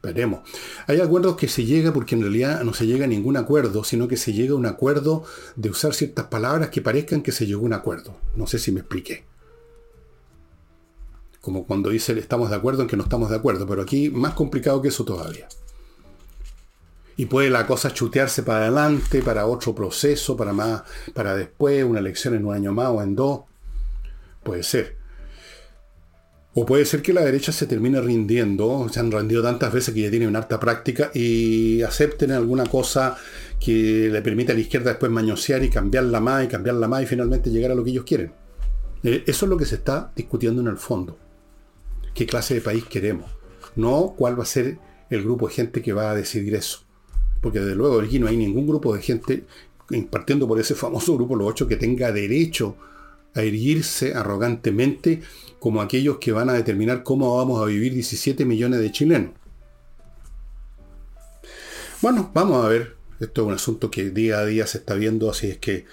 Veremos. 0.02 0.42
Hay 0.88 1.02
acuerdos 1.02 1.36
que 1.36 1.48
se 1.48 1.66
llega 1.66 1.94
porque 1.94 2.16
en 2.16 2.22
realidad 2.22 2.64
no 2.64 2.74
se 2.74 2.88
llega 2.88 3.06
a 3.06 3.08
ningún 3.08 3.38
acuerdo, 3.38 3.84
sino 3.84 4.08
que 4.08 4.18
se 4.18 4.34
llega 4.34 4.54
a 4.54 4.58
un 4.58 4.66
acuerdo 4.66 5.24
de 5.56 5.70
usar 5.70 5.94
ciertas 5.94 6.26
palabras 6.28 6.70
que 6.70 6.82
parezcan 6.82 7.22
que 7.22 7.32
se 7.32 7.46
llegó 7.46 7.64
a 7.64 7.66
un 7.66 7.74
acuerdo. 7.74 8.18
No 8.36 8.48
sé 8.48 8.60
si 8.60 8.72
me 8.72 8.80
expliqué 8.80 9.26
como 11.44 11.66
cuando 11.66 11.90
dice 11.90 12.18
estamos 12.18 12.50
de 12.50 12.56
acuerdo 12.56 12.84
en 12.84 12.88
que 12.88 12.96
no 12.96 13.04
estamos 13.04 13.30
de 13.30 13.36
acuerdo, 13.36 13.68
pero 13.68 13.82
aquí 13.82 14.10
más 14.10 14.34
complicado 14.34 14.82
que 14.82 14.88
eso 14.88 15.04
todavía. 15.04 15.50
Y 17.18 17.26
puede 17.26 17.50
la 17.50 17.68
cosa 17.68 17.94
chutearse 17.94 18.44
para 18.44 18.60
adelante, 18.60 19.22
para 19.22 19.46
otro 19.46 19.76
proceso, 19.76 20.38
para 20.38 20.54
más, 20.54 20.84
para 21.14 21.36
después, 21.36 21.84
una 21.84 22.00
elección 22.00 22.34
en 22.34 22.46
un 22.46 22.56
año 22.56 22.72
más 22.72 22.88
o 22.88 23.02
en 23.02 23.14
dos. 23.14 23.42
Puede 24.42 24.64
ser. 24.64 25.03
O 26.56 26.66
puede 26.66 26.86
ser 26.86 27.02
que 27.02 27.14
la 27.14 27.22
derecha 27.22 27.52
se 27.52 27.66
termine 27.66 28.00
rindiendo, 28.00 28.88
se 28.92 29.00
han 29.00 29.12
rendido 29.12 29.42
tantas 29.42 29.74
veces 29.74 29.94
que 29.94 30.02
ya 30.02 30.10
tienen 30.12 30.30
una 30.30 30.40
harta 30.40 30.60
práctica 30.60 31.10
y 31.14 31.82
acepten 31.82 32.32
alguna 32.32 32.66
cosa 32.66 33.18
que 33.60 34.10
le 34.12 34.22
permita 34.22 34.54
a 34.54 34.56
la 34.56 34.62
izquierda 34.62 34.92
después 34.92 35.12
mañosear 35.12 35.64
y 35.64 35.70
cambiarla 35.70 36.20
más 36.20 36.46
y 36.46 36.48
cambiarla 36.48 36.88
más 36.88 37.04
y 37.04 37.06
finalmente 37.08 37.50
llegar 37.50 37.72
a 37.72 37.76
lo 37.76 37.84
que 37.84 37.90
ellos 37.90 38.06
quieren. 38.06 38.32
Eh, 39.04 39.24
eso 39.26 39.46
es 39.46 39.50
lo 39.50 39.58
que 39.58 39.66
se 39.66 39.76
está 39.76 40.12
discutiendo 40.16 40.62
en 40.62 40.68
el 40.68 40.78
fondo 40.78 41.18
qué 42.14 42.26
clase 42.26 42.54
de 42.54 42.62
país 42.62 42.84
queremos, 42.86 43.32
no 43.76 44.14
cuál 44.16 44.38
va 44.38 44.44
a 44.44 44.48
ser 44.48 44.78
el 45.10 45.24
grupo 45.24 45.48
de 45.48 45.54
gente 45.54 45.82
que 45.82 45.94
va 45.94 46.12
a 46.12 46.16
decidir 46.16 46.56
eso. 46.56 46.80
Porque 47.42 47.60
desde 47.60 47.76
luego 47.76 48.00
aquí 48.00 48.20
no 48.20 48.28
hay 48.28 48.38
ningún 48.38 48.68
grupo 48.68 48.96
de 48.96 49.02
gente, 49.02 49.46
partiendo 50.10 50.48
por 50.48 50.60
ese 50.60 50.76
famoso 50.76 51.16
grupo, 51.16 51.36
los 51.36 51.48
ocho, 51.48 51.68
que 51.68 51.76
tenga 51.76 52.12
derecho 52.12 52.76
erguirse 53.42 54.14
arrogantemente 54.14 55.22
como 55.60 55.82
aquellos 55.82 56.18
que 56.18 56.32
van 56.32 56.50
a 56.50 56.54
determinar 56.54 57.04
cómo 57.04 57.38
vamos 57.38 57.62
a 57.62 57.66
vivir 57.66 57.94
17 57.94 58.46
millones 58.46 58.80
de 58.80 58.92
chilenos. 58.92 59.32
Bueno, 62.02 62.32
vamos 62.34 62.66
a 62.66 62.68
ver. 62.68 62.98
Esto 63.20 63.44
es 63.44 63.48
un 63.48 63.54
asunto 63.54 63.90
que 63.90 64.10
día 64.10 64.40
a 64.40 64.46
día 64.46 64.68
se 64.68 64.80
está 64.80 64.96
viendo, 64.96 65.30
así 65.32 65.50
es 65.50 65.58
que 65.58 65.86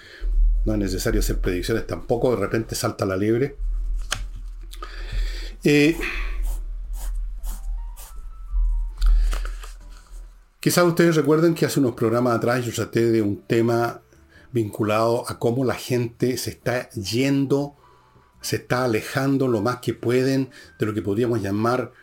no 0.65 0.73
es 0.73 0.79
necesario 0.79 1.21
hacer 1.21 1.39
predicciones 1.39 1.87
tampoco. 1.87 2.31
De 2.31 2.41
repente 2.41 2.75
salta 2.75 3.05
la 3.05 3.15
liebre. 3.15 3.55
Eh, 5.63 5.95
quizás 10.59 10.83
ustedes 10.83 11.15
recuerden 11.15 11.53
que 11.53 11.65
hace 11.65 11.79
unos 11.79 11.93
programas 11.93 12.35
atrás 12.35 12.65
yo 12.65 12.73
traté 12.73 13.09
de 13.11 13.21
un 13.21 13.43
tema 13.43 14.01
vinculado 14.51 15.29
a 15.29 15.39
cómo 15.39 15.63
la 15.65 15.75
gente 15.75 16.37
se 16.37 16.49
está 16.51 16.89
yendo, 16.91 17.75
se 18.41 18.57
está 18.57 18.85
alejando 18.85 19.47
lo 19.47 19.61
más 19.61 19.77
que 19.77 19.93
pueden 19.93 20.49
de 20.79 20.85
lo 20.85 20.93
que 20.93 21.01
podríamos 21.01 21.41
llamar 21.41 21.93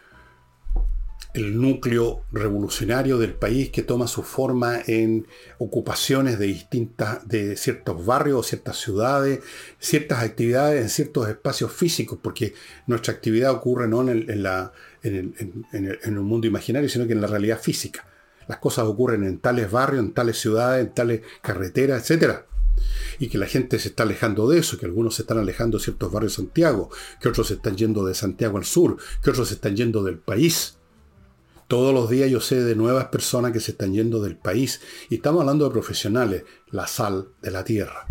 el 1.35 1.61
núcleo 1.61 2.25
revolucionario 2.33 3.19
del 3.19 3.35
país 3.35 3.71
que 3.71 3.83
toma 3.83 4.07
su 4.07 4.23
forma 4.23 4.81
en 4.87 5.27
ocupaciones 5.59 6.39
de 6.39 6.47
distintas, 6.47 7.27
de 7.29 7.57
ciertos 7.57 8.05
barrios, 8.05 8.47
ciertas 8.47 8.79
ciudades, 8.79 9.41
ciertas 9.79 10.23
actividades 10.23 10.83
en 10.83 10.89
ciertos 10.89 11.29
espacios 11.29 11.73
físicos, 11.73 12.19
porque 12.23 12.55
nuestra 12.87 13.13
actividad 13.13 13.53
ocurre 13.53 13.89
no 13.89 14.03
en, 14.03 14.09
el, 14.29 14.43
la, 14.43 14.73
en, 15.03 16.19
un 16.19 16.25
mundo 16.25 16.47
imaginario, 16.47 16.89
sino 16.89 17.07
que 17.07 17.13
en 17.13 17.21
la 17.21 17.27
realidad 17.27 17.61
física. 17.61 18.07
Las 18.49 18.59
cosas 18.59 18.87
ocurren 18.87 19.25
en 19.25 19.39
tales 19.39 19.71
barrios, 19.71 20.05
en 20.05 20.13
tales 20.13 20.41
ciudades, 20.41 20.87
en 20.87 20.95
tales 20.95 21.23
carreteras, 21.43 22.11
etc. 22.11 22.41
Y 23.19 23.29
que 23.29 23.39
la 23.39 23.47
gente 23.47 23.79
se 23.79 23.89
está 23.89 24.03
alejando 24.03 24.49
de 24.49 24.59
eso, 24.59 24.79
que 24.79 24.87
algunos 24.87 25.17
se 25.17 25.23
están 25.23 25.39
alejando 25.39 25.79
de 25.79 25.85
ciertos 25.85 26.11
barrios 26.11 26.33
de 26.33 26.37
Santiago, 26.37 26.91
que 27.21 27.29
otros 27.29 27.49
se 27.49 27.55
están 27.55 27.77
yendo 27.77 28.05
de 28.05 28.15
Santiago 28.15 28.59
al 28.59 28.65
sur, 28.65 28.97
que 29.23 29.31
otros 29.31 29.49
se 29.49 29.55
están 29.55 29.77
yendo 29.77 30.03
del 30.03 30.19
país 30.19 30.79
todos 31.69 31.93
los 31.93 32.09
días 32.09 32.31
yo 32.31 32.41
sé 32.41 32.65
de 32.65 32.75
nuevas 32.75 33.09
personas 33.09 33.53
que 33.53 33.61
se 33.61 33.73
están 33.73 33.93
yendo 33.93 34.23
del 34.23 34.37
país 34.37 34.81
y 35.11 35.17
estamos 35.17 35.43
hablando 35.43 35.67
de 35.67 35.71
profesionales, 35.71 36.45
la 36.71 36.87
sal 36.87 37.29
de 37.43 37.51
la 37.51 37.63
tierra. 37.63 38.09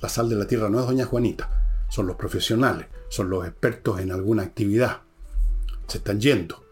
La 0.00 0.08
sal 0.08 0.30
de 0.30 0.36
la 0.36 0.46
tierra 0.46 0.70
no 0.70 0.80
es 0.80 0.86
doña 0.86 1.04
Juanita, 1.04 1.84
son 1.90 2.06
los 2.06 2.16
profesionales, 2.16 2.86
son 3.10 3.28
los 3.28 3.46
expertos 3.46 4.00
en 4.00 4.10
alguna 4.10 4.44
actividad. 4.44 5.02
Se 5.88 5.98
están 5.98 6.20
yendo. 6.20 6.64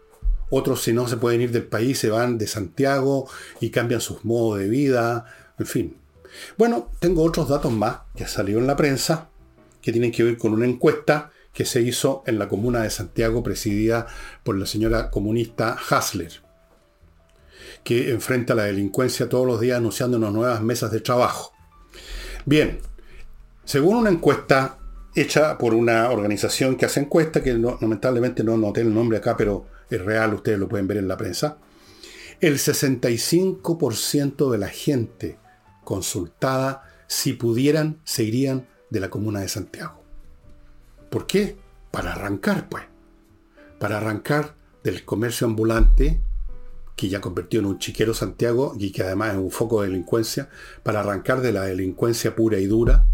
Otros 0.49 0.81
si 0.81 0.93
no 0.93 1.07
se 1.07 1.17
pueden 1.17 1.41
ir 1.41 1.51
del 1.51 1.63
país 1.63 1.99
se 1.99 2.09
van 2.09 2.37
de 2.37 2.47
Santiago 2.47 3.29
y 3.59 3.69
cambian 3.69 4.01
sus 4.01 4.25
modos 4.25 4.59
de 4.59 4.67
vida, 4.67 5.25
en 5.57 5.65
fin. 5.65 5.97
Bueno, 6.57 6.91
tengo 6.99 7.23
otros 7.23 7.49
datos 7.49 7.71
más 7.71 7.99
que 8.15 8.27
salieron 8.27 8.63
en 8.63 8.67
la 8.67 8.75
prensa 8.75 9.29
que 9.81 9.91
tienen 9.91 10.11
que 10.11 10.23
ver 10.23 10.37
con 10.37 10.53
una 10.53 10.65
encuesta 10.65 11.31
que 11.53 11.65
se 11.65 11.81
hizo 11.81 12.23
en 12.25 12.39
la 12.39 12.47
comuna 12.47 12.83
de 12.83 12.89
Santiago 12.89 13.43
presidida 13.43 14.07
por 14.43 14.57
la 14.57 14.65
señora 14.65 15.09
comunista 15.09 15.77
Hasler, 15.89 16.41
que 17.83 18.11
enfrenta 18.11 18.55
la 18.55 18.63
delincuencia 18.63 19.29
todos 19.29 19.47
los 19.47 19.59
días 19.59 19.77
anunciándonos 19.77 20.31
nuevas 20.33 20.61
mesas 20.61 20.91
de 20.91 21.01
trabajo. 21.01 21.53
Bien, 22.45 22.79
según 23.65 23.97
una 23.97 24.09
encuesta 24.09 24.77
hecha 25.15 25.57
por 25.57 25.73
una 25.73 26.09
organización 26.09 26.75
que 26.75 26.85
hace 26.85 27.01
encuestas, 27.01 27.43
que 27.43 27.53
lamentablemente 27.53 28.43
no 28.43 28.57
noté 28.57 28.81
el 28.81 28.93
nombre 28.93 29.17
acá, 29.17 29.35
pero 29.35 29.65
es 29.89 30.01
real, 30.03 30.33
ustedes 30.33 30.59
lo 30.59 30.67
pueden 30.69 30.87
ver 30.87 30.97
en 30.97 31.07
la 31.07 31.17
prensa, 31.17 31.57
el 32.41 32.55
65% 32.55 34.49
de 34.51 34.57
la 34.57 34.69
gente 34.69 35.37
consultada, 35.83 36.83
si 37.07 37.33
pudieran, 37.33 37.99
se 38.03 38.23
irían 38.23 38.67
de 38.89 38.99
la 38.99 39.09
comuna 39.09 39.41
de 39.41 39.49
Santiago. 39.49 40.03
¿Por 41.09 41.25
qué? 41.27 41.57
Para 41.91 42.13
arrancar, 42.13 42.69
pues. 42.69 42.83
Para 43.79 43.97
arrancar 43.97 44.55
del 44.83 45.03
comercio 45.03 45.47
ambulante, 45.47 46.21
que 46.95 47.09
ya 47.09 47.21
convirtió 47.21 47.59
en 47.59 47.65
un 47.65 47.79
chiquero 47.79 48.13
Santiago 48.13 48.75
y 48.77 48.91
que 48.91 49.03
además 49.03 49.33
es 49.33 49.39
un 49.39 49.51
foco 49.51 49.81
de 49.81 49.87
delincuencia, 49.87 50.49
para 50.83 50.99
arrancar 50.99 51.41
de 51.41 51.51
la 51.51 51.63
delincuencia 51.63 52.35
pura 52.35 52.59
y 52.59 52.67
dura, 52.67 53.05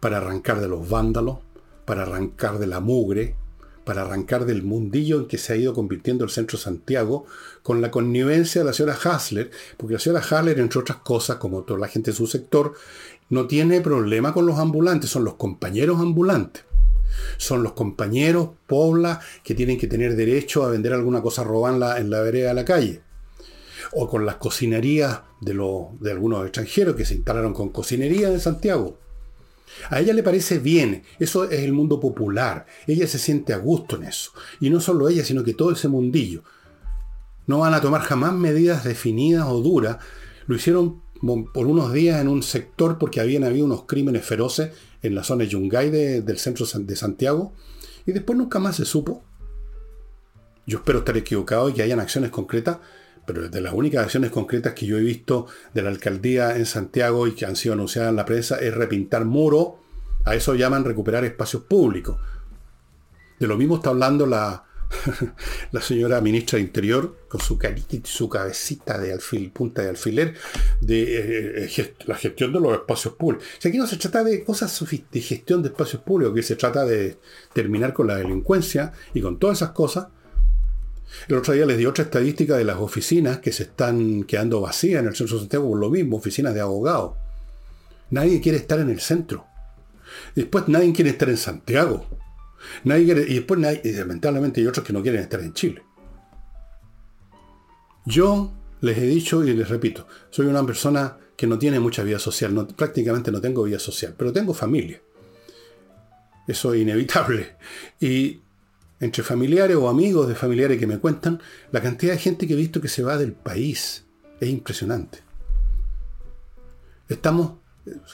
para 0.00 0.18
arrancar 0.18 0.60
de 0.60 0.68
los 0.68 0.88
vándalos, 0.88 1.38
para 1.84 2.02
arrancar 2.02 2.58
de 2.58 2.66
la 2.66 2.80
mugre, 2.80 3.36
para 3.86 4.02
arrancar 4.02 4.46
del 4.46 4.64
mundillo 4.64 5.20
en 5.20 5.28
que 5.28 5.38
se 5.38 5.52
ha 5.52 5.56
ido 5.56 5.72
convirtiendo 5.72 6.24
el 6.24 6.30
centro 6.30 6.58
Santiago, 6.58 7.24
con 7.62 7.80
la 7.80 7.92
connivencia 7.92 8.60
de 8.60 8.64
la 8.64 8.72
señora 8.72 8.98
Hasler, 9.00 9.52
porque 9.76 9.94
la 9.94 10.00
señora 10.00 10.24
Hasler, 10.28 10.58
entre 10.58 10.80
otras 10.80 10.98
cosas, 10.98 11.36
como 11.36 11.62
toda 11.62 11.78
la 11.78 11.86
gente 11.86 12.10
de 12.10 12.16
su 12.16 12.26
sector, 12.26 12.74
no 13.30 13.46
tiene 13.46 13.80
problema 13.80 14.34
con 14.34 14.44
los 14.44 14.58
ambulantes, 14.58 15.08
son 15.08 15.22
los 15.22 15.34
compañeros 15.34 16.00
ambulantes. 16.00 16.64
Son 17.36 17.62
los 17.62 17.74
compañeros, 17.74 18.50
pobla, 18.66 19.20
que 19.44 19.54
tienen 19.54 19.78
que 19.78 19.86
tener 19.86 20.16
derecho 20.16 20.64
a 20.64 20.70
vender 20.70 20.92
alguna 20.92 21.22
cosa 21.22 21.44
robada 21.44 22.00
en 22.00 22.10
la, 22.10 22.20
vereda 22.22 22.48
de 22.48 22.54
la 22.54 22.64
calle. 22.64 23.02
O 23.92 24.08
con 24.08 24.26
las 24.26 24.34
cocinerías 24.34 25.20
de, 25.40 25.54
de 26.00 26.10
algunos 26.10 26.42
extranjeros 26.42 26.96
que 26.96 27.04
se 27.04 27.14
instalaron 27.14 27.54
con 27.54 27.68
cocinería 27.68 28.32
en 28.32 28.40
Santiago. 28.40 28.98
A 29.90 30.00
ella 30.00 30.12
le 30.12 30.22
parece 30.22 30.58
bien, 30.58 31.02
eso 31.18 31.44
es 31.44 31.60
el 31.60 31.72
mundo 31.72 32.00
popular, 32.00 32.66
ella 32.86 33.06
se 33.06 33.18
siente 33.18 33.52
a 33.52 33.58
gusto 33.58 33.96
en 33.96 34.04
eso. 34.04 34.32
Y 34.60 34.70
no 34.70 34.80
solo 34.80 35.08
ella, 35.08 35.24
sino 35.24 35.44
que 35.44 35.54
todo 35.54 35.72
ese 35.72 35.88
mundillo. 35.88 36.42
No 37.46 37.58
van 37.60 37.74
a 37.74 37.80
tomar 37.80 38.02
jamás 38.02 38.32
medidas 38.32 38.84
definidas 38.84 39.46
o 39.48 39.60
duras. 39.60 39.98
Lo 40.46 40.56
hicieron 40.56 41.02
por 41.52 41.66
unos 41.66 41.92
días 41.92 42.20
en 42.20 42.28
un 42.28 42.42
sector 42.42 42.98
porque 42.98 43.20
habían 43.20 43.44
habido 43.44 43.64
unos 43.64 43.84
crímenes 43.84 44.24
feroces 44.24 44.72
en 45.02 45.14
la 45.14 45.24
zona 45.24 45.44
de 45.44 45.50
Yungay 45.50 45.90
del 45.90 46.38
centro 46.38 46.66
de 46.66 46.96
Santiago 46.96 47.52
y 48.04 48.12
después 48.12 48.38
nunca 48.38 48.58
más 48.58 48.76
se 48.76 48.84
supo. 48.84 49.22
Yo 50.66 50.78
espero 50.78 50.98
estar 51.00 51.16
equivocado 51.16 51.68
y 51.68 51.74
que 51.74 51.82
hayan 51.82 52.00
acciones 52.00 52.30
concretas, 52.30 52.78
pero 53.26 53.48
de 53.48 53.60
las 53.60 53.74
únicas 53.74 54.04
acciones 54.04 54.30
concretas 54.30 54.74
que 54.74 54.86
yo 54.86 54.96
he 54.96 55.02
visto 55.02 55.46
de 55.74 55.82
la 55.82 55.90
alcaldía 55.90 56.56
en 56.56 56.66
Santiago 56.66 57.26
y 57.26 57.32
que 57.32 57.44
han 57.44 57.56
sido 57.56 57.74
anunciadas 57.74 58.10
en 58.10 58.16
la 58.16 58.24
prensa 58.24 58.56
es 58.56 58.72
repintar 58.72 59.24
muro. 59.24 59.80
A 60.24 60.34
eso 60.34 60.54
llaman 60.54 60.84
recuperar 60.84 61.24
espacios 61.24 61.64
públicos. 61.64 62.18
De 63.38 63.46
lo 63.46 63.56
mismo 63.56 63.76
está 63.76 63.90
hablando 63.90 64.26
la, 64.26 64.64
la 65.72 65.80
señora 65.80 66.20
ministra 66.20 66.56
de 66.56 66.64
Interior, 66.64 67.16
con 67.28 67.40
su 67.40 67.58
carita 67.58 67.96
su 68.04 68.28
cabecita 68.28 68.98
de 68.98 69.12
alfil, 69.12 69.50
punta 69.50 69.82
de 69.82 69.90
alfiler, 69.90 70.34
de 70.80 71.02
eh, 71.02 71.70
eh, 71.76 71.94
la 72.06 72.14
gestión 72.14 72.52
de 72.52 72.60
los 72.60 72.72
espacios 72.72 73.14
públicos. 73.14 73.46
Si 73.58 73.68
aquí 73.68 73.78
no 73.78 73.86
se 73.86 73.96
trata 73.96 74.24
de 74.24 74.44
cosas 74.44 74.84
de 75.10 75.20
gestión 75.20 75.62
de 75.62 75.68
espacios 75.68 76.02
públicos, 76.02 76.34
que 76.34 76.42
se 76.42 76.56
trata 76.56 76.84
de 76.84 77.18
terminar 77.52 77.92
con 77.92 78.06
la 78.06 78.16
delincuencia 78.16 78.92
y 79.14 79.20
con 79.20 79.38
todas 79.38 79.58
esas 79.58 79.70
cosas. 79.70 80.08
El 81.28 81.36
otro 81.36 81.54
día 81.54 81.66
les 81.66 81.78
di 81.78 81.86
otra 81.86 82.04
estadística 82.04 82.56
de 82.56 82.64
las 82.64 82.76
oficinas 82.76 83.38
que 83.38 83.52
se 83.52 83.64
están 83.64 84.24
quedando 84.24 84.60
vacías 84.60 85.00
en 85.00 85.08
el 85.08 85.16
centro 85.16 85.36
de 85.36 85.42
Santiago 85.42 85.68
por 85.68 85.78
lo 85.78 85.90
mismo, 85.90 86.16
oficinas 86.16 86.54
de 86.54 86.60
abogados. 86.60 87.14
Nadie 88.10 88.40
quiere 88.40 88.58
estar 88.58 88.78
en 88.80 88.90
el 88.90 89.00
centro. 89.00 89.46
Después 90.34 90.68
nadie 90.68 90.92
quiere 90.92 91.10
estar 91.10 91.28
en 91.28 91.36
Santiago 91.36 92.06
y 92.84 93.04
después, 93.34 93.60
y 93.84 93.92
lamentablemente, 93.92 94.60
hay 94.60 94.66
otros 94.66 94.84
que 94.84 94.92
no 94.92 95.02
quieren 95.02 95.20
estar 95.20 95.40
en 95.40 95.52
Chile. 95.52 95.82
Yo 98.04 98.52
les 98.80 98.98
he 98.98 99.06
dicho 99.06 99.44
y 99.44 99.52
les 99.52 99.68
repito, 99.68 100.06
soy 100.30 100.46
una 100.46 100.64
persona 100.64 101.16
que 101.36 101.46
no 101.46 101.58
tiene 101.58 101.80
mucha 101.80 102.02
vida 102.02 102.18
social, 102.18 102.54
no, 102.54 102.66
prácticamente 102.66 103.32
no 103.32 103.40
tengo 103.40 103.64
vida 103.64 103.78
social, 103.78 104.14
pero 104.16 104.32
tengo 104.32 104.54
familia. 104.54 105.00
Eso 106.46 106.72
es 106.72 106.82
inevitable. 106.82 107.56
Y 108.00 108.40
entre 109.00 109.22
familiares 109.22 109.76
o 109.76 109.88
amigos 109.88 110.28
de 110.28 110.34
familiares 110.34 110.78
que 110.78 110.86
me 110.86 110.98
cuentan, 110.98 111.40
la 111.72 111.82
cantidad 111.82 112.12
de 112.12 112.18
gente 112.18 112.46
que 112.46 112.54
he 112.54 112.56
visto 112.56 112.80
que 112.80 112.88
se 112.88 113.02
va 113.02 113.18
del 113.18 113.32
país 113.32 114.04
es 114.40 114.48
impresionante. 114.48 115.18
Estamos, 117.08 117.52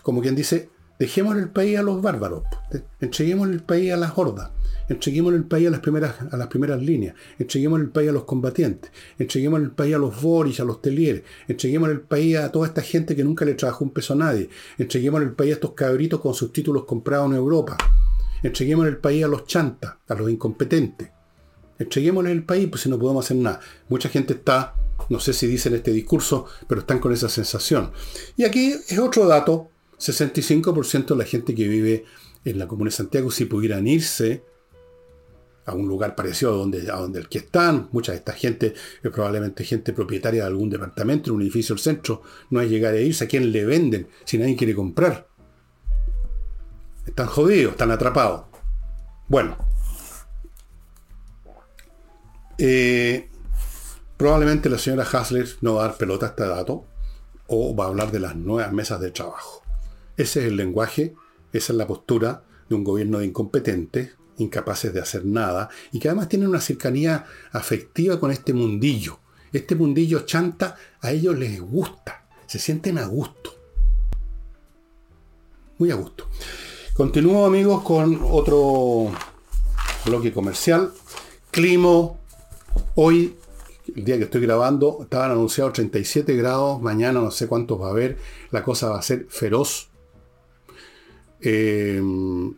como 0.03 0.21
quien 0.21 0.35
dice, 0.35 0.71
Dejemos 1.03 1.37
el 1.37 1.49
país 1.49 1.77
a 1.79 1.83
los 1.83 2.01
bárbaros, 2.01 2.45
entreguemos 3.01 3.49
el 3.49 3.61
país 3.61 3.92
a 3.92 3.97
las 3.97 4.16
hordas, 4.16 4.51
entreguemos 4.88 5.35
el 5.35 5.42
país 5.42 5.66
a 5.66 5.71
las 5.73 5.81
primeras, 5.81 6.14
a 6.31 6.37
las 6.37 6.47
primeras 6.47 6.81
líneas, 6.81 7.16
entreguemos 7.40 7.81
el 7.81 7.88
país 7.88 8.11
a 8.11 8.12
los 8.12 8.23
combatientes, 8.23 8.92
entreguemos 9.18 9.62
el 9.62 9.73
país 9.73 9.97
a 9.97 9.99
los 9.99 10.23
Boris, 10.23 10.61
a 10.61 10.64
los 10.64 10.81
Telier, 10.81 11.25
entreguemos 11.49 11.90
el 11.90 12.03
país 12.03 12.37
a 12.37 12.53
toda 12.53 12.68
esta 12.68 12.83
gente 12.83 13.16
que 13.16 13.25
nunca 13.25 13.45
le 13.45 13.55
trabajó 13.55 13.85
un 13.85 13.90
peso 13.90 14.12
a 14.12 14.16
nadie, 14.16 14.49
entreguemos 14.79 15.23
el 15.23 15.33
país 15.33 15.51
a 15.51 15.55
estos 15.55 15.73
cabritos 15.73 16.21
con 16.21 16.35
sus 16.35 16.53
títulos 16.53 16.85
comprados 16.85 17.29
en 17.31 17.37
Europa, 17.37 17.77
entreguemos 18.42 18.87
el 18.87 18.98
país 18.98 19.24
a 19.24 19.28
los 19.28 19.46
chantas, 19.46 19.94
a 20.09 20.14
los 20.14 20.31
incompetentes, 20.31 21.11
entreguémosle 21.78 22.33
el 22.33 22.44
país, 22.44 22.68
pues 22.68 22.83
si 22.83 22.88
no 22.88 22.98
podemos 22.98 23.24
hacer 23.24 23.37
nada. 23.37 23.61
Mucha 23.88 24.09
gente 24.09 24.35
está, 24.35 24.74
no 25.09 25.20
sé 25.20 25.33
si 25.33 25.46
dicen 25.46 25.74
este 25.74 25.92
discurso, 25.92 26.46
pero 26.68 26.81
están 26.81 26.98
con 26.98 27.12
esa 27.12 27.28
sensación. 27.28 27.92
Y 28.37 28.44
aquí 28.44 28.74
es 28.88 28.98
otro 28.98 29.26
dato 29.26 29.70
65% 29.98 31.07
de 31.07 31.16
la 31.16 31.24
gente 31.24 31.55
que 31.55 31.68
vive 31.68 32.05
en 32.44 32.59
la 32.59 32.66
Comuna 32.66 32.88
de 32.88 32.96
Santiago, 32.96 33.31
si 33.31 33.44
pudieran 33.44 33.87
irse 33.87 34.42
a 35.64 35.74
un 35.74 35.87
lugar 35.87 36.16
parecido 36.16 36.52
a 36.52 36.57
donde, 36.57 36.90
a 36.90 36.96
donde 36.96 37.20
el 37.20 37.28
que 37.28 37.38
están, 37.38 37.88
mucha 37.92 38.11
de 38.12 38.18
esta 38.18 38.33
gente 38.33 38.74
es 39.02 39.11
probablemente 39.12 39.64
gente 39.64 39.92
propietaria 39.92 40.42
de 40.42 40.48
algún 40.48 40.70
departamento, 40.70 41.31
en 41.31 41.37
un 41.37 41.42
edificio 41.42 41.74
del 41.74 41.83
centro, 41.83 42.22
no 42.50 42.59
hay 42.59 42.68
llegar 42.68 42.94
a 42.94 43.00
irse, 43.00 43.24
¿a 43.24 43.28
quién 43.28 43.52
le 43.52 43.64
venden 43.64 44.09
si 44.24 44.38
nadie 44.38 44.57
quiere 44.57 44.74
comprar? 44.74 45.28
Están 47.06 47.26
jodidos, 47.26 47.72
están 47.72 47.90
atrapados. 47.90 48.44
Bueno, 49.28 49.56
eh, 52.58 53.28
probablemente 54.16 54.68
la 54.68 54.78
señora 54.78 55.04
Hasler 55.10 55.48
no 55.62 55.74
va 55.74 55.84
a 55.84 55.88
dar 55.88 55.96
pelota 55.96 56.26
a 56.26 56.28
este 56.30 56.46
dato 56.46 56.84
o 57.48 57.74
va 57.74 57.84
a 57.84 57.88
hablar 57.88 58.12
de 58.12 58.20
las 58.20 58.36
nuevas 58.36 58.72
mesas 58.72 59.00
de 59.00 59.10
trabajo. 59.10 59.62
Ese 60.16 60.40
es 60.40 60.46
el 60.46 60.56
lenguaje, 60.56 61.14
esa 61.52 61.72
es 61.72 61.76
la 61.76 61.86
postura 61.86 62.44
de 62.68 62.74
un 62.74 62.84
gobierno 62.84 63.18
de 63.18 63.26
incompetentes, 63.26 64.12
incapaces 64.38 64.92
de 64.92 65.00
hacer 65.00 65.24
nada, 65.24 65.68
y 65.90 65.98
que 65.98 66.08
además 66.08 66.28
tienen 66.28 66.48
una 66.48 66.60
cercanía 66.60 67.26
afectiva 67.50 68.20
con 68.20 68.30
este 68.30 68.52
mundillo. 68.54 69.18
Este 69.52 69.74
mundillo 69.74 70.20
chanta 70.20 70.76
a 71.00 71.10
ellos 71.10 71.36
les 71.38 71.60
gusta, 71.60 72.26
se 72.46 72.58
sienten 72.58 72.98
a 72.98 73.06
gusto. 73.06 73.54
Muy 75.78 75.90
a 75.90 75.94
gusto. 75.94 76.28
Continúo 76.94 77.46
amigos 77.46 77.83
con 77.85 78.20
otro 78.22 79.11
bloque 80.05 80.31
comercial. 80.31 80.92
Climo, 81.50 82.18
hoy, 82.96 83.35
el 83.96 84.05
día 84.05 84.18
que 84.18 84.24
estoy 84.24 84.42
grabando, 84.42 84.98
estaban 85.00 85.31
anunciados 85.31 85.72
37 85.72 86.37
grados, 86.37 86.83
mañana 86.83 87.22
no 87.22 87.31
sé 87.31 87.46
cuántos 87.46 87.81
va 87.81 87.87
a 87.87 87.92
haber, 87.92 88.18
la 88.50 88.62
cosa 88.62 88.90
va 88.90 88.98
a 88.98 89.02
ser 89.02 89.24
feroz. 89.31 89.88
Em, 91.40 92.52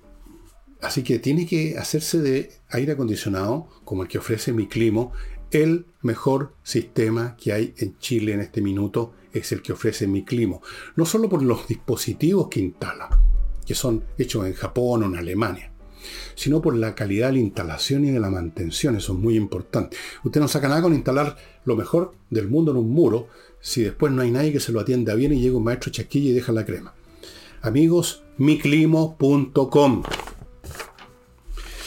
así 0.83 1.05
que 1.05 1.21
tiene 1.21 1.47
que 1.47 1.79
hacerse 1.79 2.21
de 2.21 2.51
aire 2.71 2.95
acondicionado, 2.95 3.69
como 3.85 4.03
el 4.03 4.09
que 4.09 4.19
ofrece 4.19 4.53
mi 4.53 4.67
clima, 4.67 5.11
el 5.53 5.87
mejor 6.03 6.55
sistema 6.65 7.37
que 7.37 7.53
hay 7.53 7.75
en 7.77 7.97
Chile 7.99 8.33
en 8.33 8.41
este 8.41 8.61
minuto 8.61 9.13
es 9.33 9.53
el 9.53 9.63
que 9.63 9.75
ofrece 9.75 10.09
mi 10.09 10.25
clima. 10.25 10.59
No 10.97 11.07
solo 11.07 11.29
por 11.29 11.41
los 11.41 11.69
dispositivos 11.69 12.49
que 12.49 12.59
instala, 12.59 13.24
que 13.67 13.75
son 13.75 14.05
hechos 14.19 14.47
en 14.47 14.55
Japón 14.55 15.03
o 15.03 15.07
en 15.07 15.17
Alemania, 15.17 15.73
sino 16.35 16.61
por 16.61 16.77
la 16.77 16.95
calidad 16.95 17.29
de 17.29 17.35
la 17.35 17.39
instalación 17.41 18.05
y 18.05 18.11
de 18.11 18.21
la 18.21 18.31
mantención. 18.31 18.97
Eso 18.97 19.13
es 19.13 19.19
muy 19.19 19.37
importante. 19.37 19.97
Usted 20.25 20.41
no 20.41 20.49
saca 20.49 20.69
nada 20.69 20.83
con 20.83 20.95
instalar 20.95 21.37
lo 21.65 21.77
mejor 21.77 22.13
del 22.31 22.49
mundo 22.49 22.73
en 22.73 22.79
un 22.79 22.91
muro 22.91 23.29
si 23.61 23.83
después 23.83 24.13
no 24.13 24.23
hay 24.23 24.31
nadie 24.31 24.53
que 24.53 24.61
se 24.61 24.73
lo 24.73 24.81
atienda 24.81 25.15
bien 25.15 25.33
y 25.33 25.41
llega 25.41 25.57
un 25.57 25.65
maestro 25.65 25.91
chasquilla 25.91 26.31
y 26.31 26.35
deja 26.35 26.53
la 26.53 26.67
crema. 26.67 26.95
Amigos, 27.63 28.23
miclimo.com. 28.37 30.03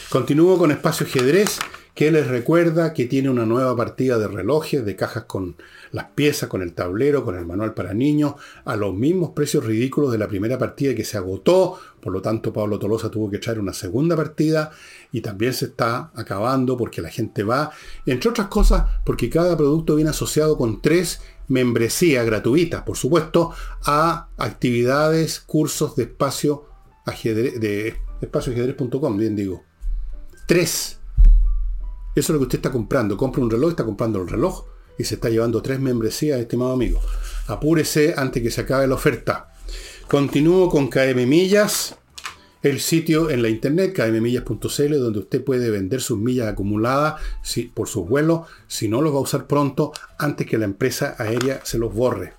Continúo 0.10 0.58
con 0.58 0.72
Espacio 0.72 1.06
Ajedrez, 1.06 1.60
que 1.98 2.12
les 2.12 2.28
recuerda 2.28 2.94
que 2.94 3.08
tiene 3.08 3.28
una 3.28 3.48
nueva 3.48 3.76
partida 3.76 4.20
de 4.20 4.28
relojes, 4.28 4.86
de 4.86 4.96
cajas 4.96 5.24
con 5.24 5.56
las 5.92 6.06
piezas, 6.12 6.48
con 6.48 6.62
el 6.62 6.74
tablero, 6.74 7.26
con 7.26 7.36
el 7.36 7.48
manual 7.48 7.74
para 7.74 7.96
niños, 7.96 8.36
a 8.66 8.76
los 8.76 8.94
mismos 8.94 9.32
precios 9.32 9.66
ridículos 9.66 10.12
de 10.12 10.20
la 10.20 10.28
primera 10.28 10.60
partida 10.60 10.94
que 10.94 11.04
se 11.04 11.18
agotó. 11.18 11.80
Por 12.00 12.14
lo 12.14 12.22
tanto, 12.22 12.54
Pablo 12.54 12.78
Tolosa 12.78 13.10
tuvo 13.10 13.32
que 13.32 13.40
traer 13.40 13.58
una 13.58 13.74
segunda 13.74 14.16
partida 14.16 14.70
y 15.12 15.22
también 15.22 15.54
se 15.54 15.66
está 15.66 16.12
acabando 16.14 16.78
porque 16.78 17.02
la 17.02 17.10
gente 17.10 17.42
va, 17.42 17.72
entre 18.06 18.30
otras 18.30 18.46
cosas, 18.46 18.84
porque 19.04 19.28
cada 19.28 19.58
producto 19.58 19.96
viene 19.96 20.12
asociado 20.12 20.56
con 20.56 20.84
tres 20.84 21.20
membresía 21.48 22.24
gratuita, 22.24 22.86
por 22.86 22.96
supuesto, 22.96 23.54
a 23.84 24.28
actividades, 24.38 25.40
cursos 25.40 25.96
de 25.96 26.04
espacio 26.04 26.68
de 27.08 27.96
bien 29.18 29.36
digo. 29.36 29.64
Tres. 30.46 30.97
Eso 32.18 32.34
es 32.34 32.34
lo 32.34 32.40
que 32.40 32.46
usted 32.46 32.58
está 32.58 32.72
comprando. 32.72 33.16
Compra 33.16 33.44
un 33.44 33.52
reloj, 33.52 33.70
está 33.70 33.86
comprando 33.86 34.20
el 34.20 34.28
reloj 34.28 34.66
y 34.98 35.04
se 35.04 35.16
está 35.16 35.30
llevando 35.30 35.62
tres 35.62 35.80
membresías, 35.80 36.40
estimado 36.40 36.72
amigo. 36.72 37.00
Apúrese 37.46 38.16
antes 38.18 38.42
que 38.42 38.50
se 38.50 38.62
acabe 38.62 38.88
la 38.88 38.96
oferta. 38.96 39.54
Continúo 40.08 40.68
con 40.68 40.88
KM 40.88 41.28
Millas 41.28 41.96
el 42.64 42.80
sitio 42.80 43.30
en 43.30 43.44
la 43.44 43.50
internet, 43.50 43.94
kmmillas.cl, 43.96 44.98
donde 44.98 45.20
usted 45.20 45.44
puede 45.44 45.70
vender 45.70 46.02
sus 46.02 46.18
millas 46.18 46.48
acumuladas 46.48 47.22
por 47.76 47.88
sus 47.88 48.10
vuelos, 48.10 48.48
si 48.66 48.88
no 48.88 49.04
los 49.04 49.14
va 49.14 49.18
a 49.18 49.22
usar 49.22 49.46
pronto, 49.46 49.92
antes 50.18 50.48
que 50.48 50.58
la 50.58 50.66
empresa 50.66 51.16
aérea 51.20 51.62
se 51.64 51.78
los 51.78 51.94
borre. 51.94 52.34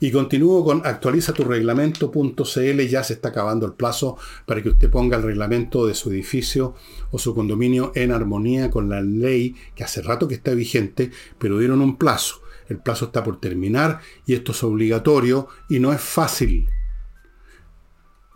Y 0.00 0.12
continúo 0.12 0.64
con 0.64 0.86
actualiza 0.86 1.32
tu 1.32 1.44
reglamento.cl, 1.44 2.80
ya 2.88 3.02
se 3.02 3.14
está 3.14 3.30
acabando 3.30 3.66
el 3.66 3.72
plazo 3.72 4.16
para 4.46 4.62
que 4.62 4.68
usted 4.68 4.90
ponga 4.90 5.16
el 5.16 5.24
reglamento 5.24 5.86
de 5.86 5.94
su 5.94 6.10
edificio 6.10 6.74
o 7.10 7.18
su 7.18 7.34
condominio 7.34 7.90
en 7.94 8.12
armonía 8.12 8.70
con 8.70 8.88
la 8.88 9.00
ley 9.00 9.56
que 9.74 9.84
hace 9.84 10.02
rato 10.02 10.28
que 10.28 10.34
está 10.34 10.52
vigente, 10.52 11.10
pero 11.38 11.58
dieron 11.58 11.80
un 11.80 11.96
plazo. 11.96 12.42
El 12.68 12.78
plazo 12.78 13.06
está 13.06 13.24
por 13.24 13.40
terminar 13.40 14.00
y 14.26 14.34
esto 14.34 14.52
es 14.52 14.62
obligatorio 14.62 15.48
y 15.68 15.80
no 15.80 15.92
es 15.92 16.00
fácil. 16.00 16.68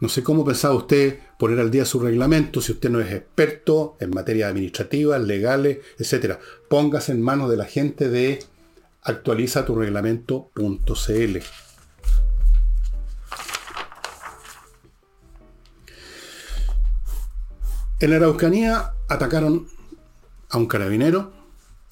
No 0.00 0.08
sé 0.08 0.24
cómo 0.24 0.44
pensaba 0.44 0.74
usted 0.74 1.20
poner 1.38 1.60
al 1.60 1.70
día 1.70 1.84
su 1.84 2.00
reglamento 2.00 2.60
si 2.60 2.72
usted 2.72 2.90
no 2.90 2.98
es 2.98 3.12
experto 3.12 3.96
en 4.00 4.10
materia 4.10 4.48
administrativa, 4.48 5.16
legales, 5.16 5.78
etc. 5.96 6.38
Póngase 6.68 7.12
en 7.12 7.22
manos 7.22 7.48
de 7.48 7.56
la 7.56 7.66
gente 7.66 8.08
de 8.08 8.40
actualiza 9.03 9.64
tu 9.64 9.74
reglamento.cl. 9.74 11.36
En 18.00 18.11
la 18.11 18.16
Araucanía 18.16 18.94
atacaron 19.09 19.68
a 20.50 20.59
un 20.59 20.66
carabinero 20.66 21.42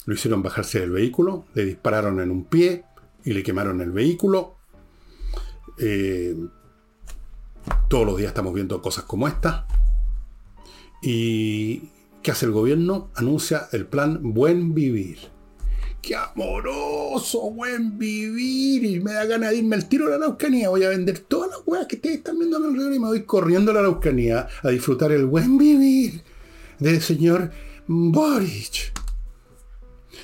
lo 0.05 0.15
hicieron 0.15 0.41
bajarse 0.41 0.79
del 0.79 0.91
vehículo, 0.91 1.45
le 1.53 1.65
dispararon 1.65 2.19
en 2.19 2.31
un 2.31 2.45
pie 2.45 2.85
y 3.23 3.33
le 3.33 3.43
quemaron 3.43 3.81
el 3.81 3.91
vehículo. 3.91 4.55
Eh, 5.77 6.35
todos 7.87 8.05
los 8.05 8.17
días 8.17 8.29
estamos 8.29 8.53
viendo 8.53 8.81
cosas 8.81 9.03
como 9.03 9.27
esta. 9.27 9.67
¿Y 11.03 11.89
qué 12.23 12.31
hace 12.31 12.45
el 12.45 12.51
gobierno? 12.51 13.09
Anuncia 13.15 13.67
el 13.71 13.85
plan 13.85 14.19
Buen 14.21 14.73
Vivir. 14.73 15.19
¡Qué 16.01 16.15
amoroso! 16.15 17.51
¡Buen 17.51 17.99
vivir! 17.99 18.83
Y 18.83 18.99
me 18.99 19.13
da 19.13 19.25
ganas 19.25 19.51
de 19.51 19.57
irme 19.57 19.75
al 19.75 19.87
tiro 19.87 20.07
a 20.07 20.09
la 20.09 20.15
Araucanía. 20.15 20.69
Voy 20.69 20.83
a 20.83 20.89
vender 20.89 21.19
todas 21.19 21.51
las 21.51 21.59
huevas 21.65 21.87
que 21.87 21.97
ustedes 21.97 22.17
están 22.17 22.39
viendo 22.39 22.57
a 22.57 22.59
mi 22.59 22.67
alrededor 22.67 22.93
y 22.93 22.99
me 22.99 23.07
voy 23.07 23.23
corriendo 23.23 23.69
a 23.69 23.75
la 23.75 23.79
Araucanía 23.81 24.47
a 24.63 24.69
disfrutar 24.69 25.11
el 25.11 25.25
buen 25.27 25.59
vivir 25.59 26.23
del 26.79 27.01
señor 27.01 27.51
Boric. 27.87 28.93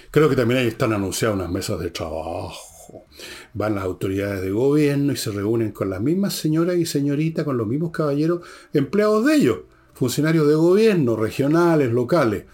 Creo 0.10 0.30
que 0.30 0.36
también 0.36 0.62
ahí 0.62 0.68
están 0.68 0.94
anunciadas 0.94 1.36
unas 1.36 1.52
mesas 1.52 1.80
de 1.80 1.92
trabajo. 1.92 3.06
Van 3.54 3.76
las 3.76 3.84
autoridades 3.84 4.42
de 4.42 4.50
gobierno 4.50 5.14
y 5.14 5.18
se 5.18 5.32
reúnen 5.32 5.72
con 5.72 5.92
las 5.92 6.02
mismas 6.02 6.34
señoras 6.34 6.78
y 6.78 6.86
señoritas, 6.86 7.46
con 7.46 7.58
los 7.58 7.68
mismos 7.68 7.92
caballeros, 7.92 8.42
empleados 8.74 9.26
de 9.26 9.36
ellos, 9.36 9.60
funcionarios 9.94 10.48
de 10.48 10.56
gobierno, 10.56 11.16
regionales, 11.16 11.92
locales. 11.92 12.46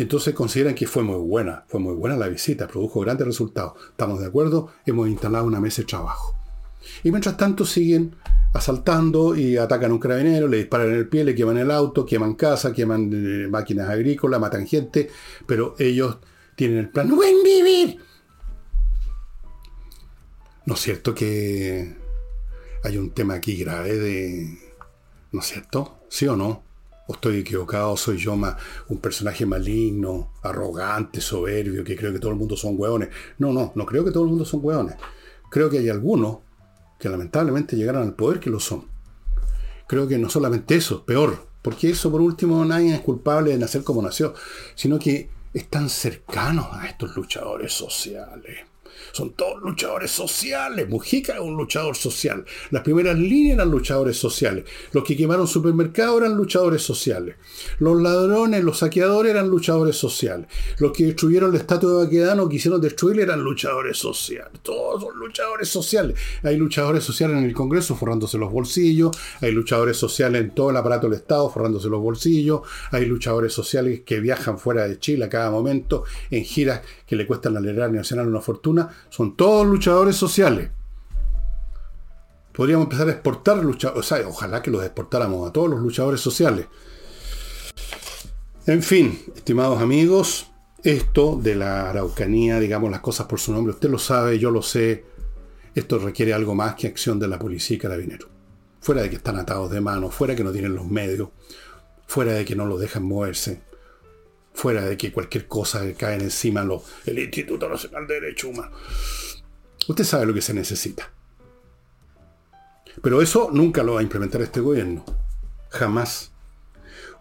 Y 0.00 0.02
entonces 0.02 0.32
consideran 0.32 0.74
que 0.74 0.86
fue 0.86 1.02
muy 1.02 1.18
buena, 1.18 1.64
fue 1.68 1.78
muy 1.78 1.92
buena 1.92 2.16
la 2.16 2.26
visita, 2.26 2.66
produjo 2.66 3.00
grandes 3.00 3.26
resultados. 3.26 3.74
Estamos 3.90 4.18
de 4.18 4.28
acuerdo, 4.28 4.70
hemos 4.86 5.06
instalado 5.10 5.44
una 5.44 5.60
mesa 5.60 5.82
de 5.82 5.88
trabajo. 5.88 6.34
Y 7.04 7.10
mientras 7.10 7.36
tanto 7.36 7.66
siguen 7.66 8.16
asaltando 8.54 9.36
y 9.36 9.58
atacan 9.58 9.90
a 9.90 9.92
un 9.92 10.00
carabinero, 10.00 10.48
le 10.48 10.56
disparan 10.56 10.88
en 10.88 10.94
el 10.94 11.06
pie, 11.06 11.22
le 11.22 11.34
queman 11.34 11.58
el 11.58 11.70
auto, 11.70 12.06
queman 12.06 12.32
casa, 12.32 12.72
queman 12.72 13.10
eh, 13.12 13.48
máquinas 13.48 13.90
agrícolas, 13.90 14.40
matan 14.40 14.66
gente, 14.66 15.10
pero 15.44 15.74
ellos 15.78 16.16
tienen 16.56 16.78
el 16.78 16.88
plan 16.88 17.14
buen 17.14 17.42
vivir. 17.44 17.98
¿No 20.64 20.72
es 20.76 20.80
cierto 20.80 21.14
que 21.14 21.94
hay 22.84 22.96
un 22.96 23.10
tema 23.10 23.34
aquí 23.34 23.54
grave 23.54 23.98
de... 23.98 24.58
¿No 25.32 25.40
es 25.40 25.46
cierto? 25.46 25.98
¿Sí 26.08 26.26
o 26.26 26.36
no? 26.36 26.69
¿O 27.10 27.14
estoy 27.14 27.38
equivocado? 27.38 27.96
¿Soy 27.96 28.18
yo 28.18 28.36
más 28.36 28.54
un 28.86 28.98
personaje 28.98 29.44
maligno, 29.44 30.30
arrogante, 30.44 31.20
soberbio, 31.20 31.82
que 31.82 31.96
creo 31.96 32.12
que 32.12 32.20
todo 32.20 32.30
el 32.30 32.36
mundo 32.36 32.56
son 32.56 32.76
hueones? 32.78 33.08
No, 33.38 33.52
no, 33.52 33.72
no 33.74 33.84
creo 33.84 34.04
que 34.04 34.12
todo 34.12 34.22
el 34.22 34.28
mundo 34.28 34.44
son 34.44 34.60
hueones. 34.62 34.94
Creo 35.50 35.68
que 35.68 35.78
hay 35.78 35.88
algunos 35.88 36.38
que 37.00 37.08
lamentablemente 37.08 37.74
llegaron 37.74 38.04
al 38.04 38.14
poder 38.14 38.38
que 38.38 38.48
lo 38.48 38.60
son. 38.60 38.84
Creo 39.88 40.06
que 40.06 40.18
no 40.18 40.30
solamente 40.30 40.76
eso, 40.76 41.04
peor, 41.04 41.48
porque 41.62 41.90
eso 41.90 42.12
por 42.12 42.20
último 42.20 42.64
nadie 42.64 42.94
es 42.94 43.00
culpable 43.00 43.50
de 43.50 43.58
nacer 43.58 43.82
como 43.82 44.02
nació, 44.02 44.32
sino 44.76 44.96
que 44.96 45.30
están 45.52 45.88
cercanos 45.88 46.68
a 46.70 46.86
estos 46.86 47.16
luchadores 47.16 47.72
sociales. 47.72 48.69
Son 49.12 49.32
todos 49.32 49.60
luchadores 49.62 50.10
sociales. 50.10 50.88
Mujica 50.88 51.34
es 51.34 51.40
un 51.40 51.56
luchador 51.56 51.96
social. 51.96 52.44
Las 52.70 52.82
primeras 52.82 53.18
líneas 53.18 53.56
eran 53.56 53.70
luchadores 53.70 54.16
sociales. 54.16 54.64
Los 54.92 55.04
que 55.04 55.16
quemaron 55.16 55.46
supermercados 55.46 56.20
eran 56.20 56.36
luchadores 56.36 56.82
sociales. 56.82 57.36
Los 57.78 58.00
ladrones, 58.00 58.62
los 58.64 58.78
saqueadores 58.78 59.30
eran 59.30 59.48
luchadores 59.48 59.96
sociales. 59.96 60.46
Los 60.78 60.92
que 60.92 61.06
destruyeron 61.06 61.52
la 61.52 61.58
estatua 61.58 61.90
de 61.90 62.04
Baquedano, 62.04 62.48
quisieron 62.48 62.80
destruirla, 62.80 63.22
eran 63.22 63.42
luchadores 63.42 63.98
sociales. 63.98 64.60
Todos 64.62 65.02
son 65.02 65.18
luchadores 65.18 65.68
sociales. 65.68 66.18
Hay 66.42 66.56
luchadores 66.56 67.04
sociales 67.04 67.38
en 67.38 67.44
el 67.44 67.52
Congreso 67.52 67.96
forrándose 67.96 68.38
los 68.38 68.52
bolsillos. 68.52 69.16
Hay 69.40 69.52
luchadores 69.52 69.96
sociales 69.96 70.40
en 70.42 70.54
todo 70.54 70.70
el 70.70 70.76
aparato 70.76 71.08
del 71.08 71.18
Estado 71.18 71.50
forrándose 71.50 71.88
los 71.88 72.00
bolsillos. 72.00 72.62
Hay 72.90 73.06
luchadores 73.06 73.52
sociales 73.52 74.02
que 74.04 74.20
viajan 74.20 74.58
fuera 74.58 74.86
de 74.86 74.98
Chile 74.98 75.24
a 75.24 75.28
cada 75.28 75.50
momento 75.50 76.04
en 76.30 76.44
giras 76.44 76.82
que 77.10 77.16
le 77.16 77.26
cuestan 77.26 77.56
al 77.56 77.66
erario 77.66 77.96
nacional 77.96 78.28
una 78.28 78.40
fortuna 78.40 78.88
son 79.08 79.36
todos 79.36 79.66
luchadores 79.66 80.14
sociales. 80.14 80.70
Podríamos 82.52 82.84
empezar 82.84 83.08
a 83.08 83.10
exportar 83.10 83.56
luchadores, 83.64 83.98
o 83.98 84.16
sea, 84.16 84.28
ojalá 84.28 84.62
que 84.62 84.70
los 84.70 84.84
exportáramos 84.84 85.48
a 85.48 85.52
todos 85.52 85.68
los 85.68 85.80
luchadores 85.80 86.20
sociales. 86.20 86.68
En 88.64 88.80
fin, 88.84 89.18
estimados 89.34 89.82
amigos, 89.82 90.52
esto 90.84 91.36
de 91.42 91.56
la 91.56 91.90
Araucanía, 91.90 92.60
digamos 92.60 92.92
las 92.92 93.00
cosas 93.00 93.26
por 93.26 93.40
su 93.40 93.52
nombre, 93.52 93.74
usted 93.74 93.90
lo 93.90 93.98
sabe, 93.98 94.38
yo 94.38 94.52
lo 94.52 94.62
sé, 94.62 95.04
esto 95.74 95.98
requiere 95.98 96.32
algo 96.32 96.54
más 96.54 96.76
que 96.76 96.86
acción 96.86 97.18
de 97.18 97.26
la 97.26 97.40
policía 97.40 97.74
y 97.74 97.80
carabinero. 97.80 98.28
Fuera 98.80 99.02
de 99.02 99.10
que 99.10 99.16
están 99.16 99.36
atados 99.36 99.68
de 99.72 99.80
mano, 99.80 100.10
fuera 100.10 100.34
de 100.34 100.36
que 100.36 100.44
no 100.44 100.52
tienen 100.52 100.76
los 100.76 100.86
medios, 100.86 101.30
fuera 102.06 102.34
de 102.34 102.44
que 102.44 102.54
no 102.54 102.66
los 102.66 102.78
dejan 102.78 103.02
moverse, 103.02 103.62
fuera 104.52 104.84
de 104.84 104.96
que 104.96 105.12
cualquier 105.12 105.46
cosa 105.46 105.82
que 105.82 105.94
cae 105.94 106.16
encima 106.16 106.62
lo, 106.62 106.82
el 107.06 107.18
Instituto 107.18 107.68
Nacional 107.68 108.06
de 108.06 108.20
Derechos 108.20 108.50
Humanos. 108.50 109.44
Usted 109.88 110.04
sabe 110.04 110.26
lo 110.26 110.34
que 110.34 110.42
se 110.42 110.54
necesita. 110.54 111.10
Pero 113.02 113.22
eso 113.22 113.50
nunca 113.52 113.82
lo 113.82 113.94
va 113.94 114.00
a 114.00 114.02
implementar 114.02 114.42
este 114.42 114.60
gobierno. 114.60 115.04
Jamás. 115.70 116.32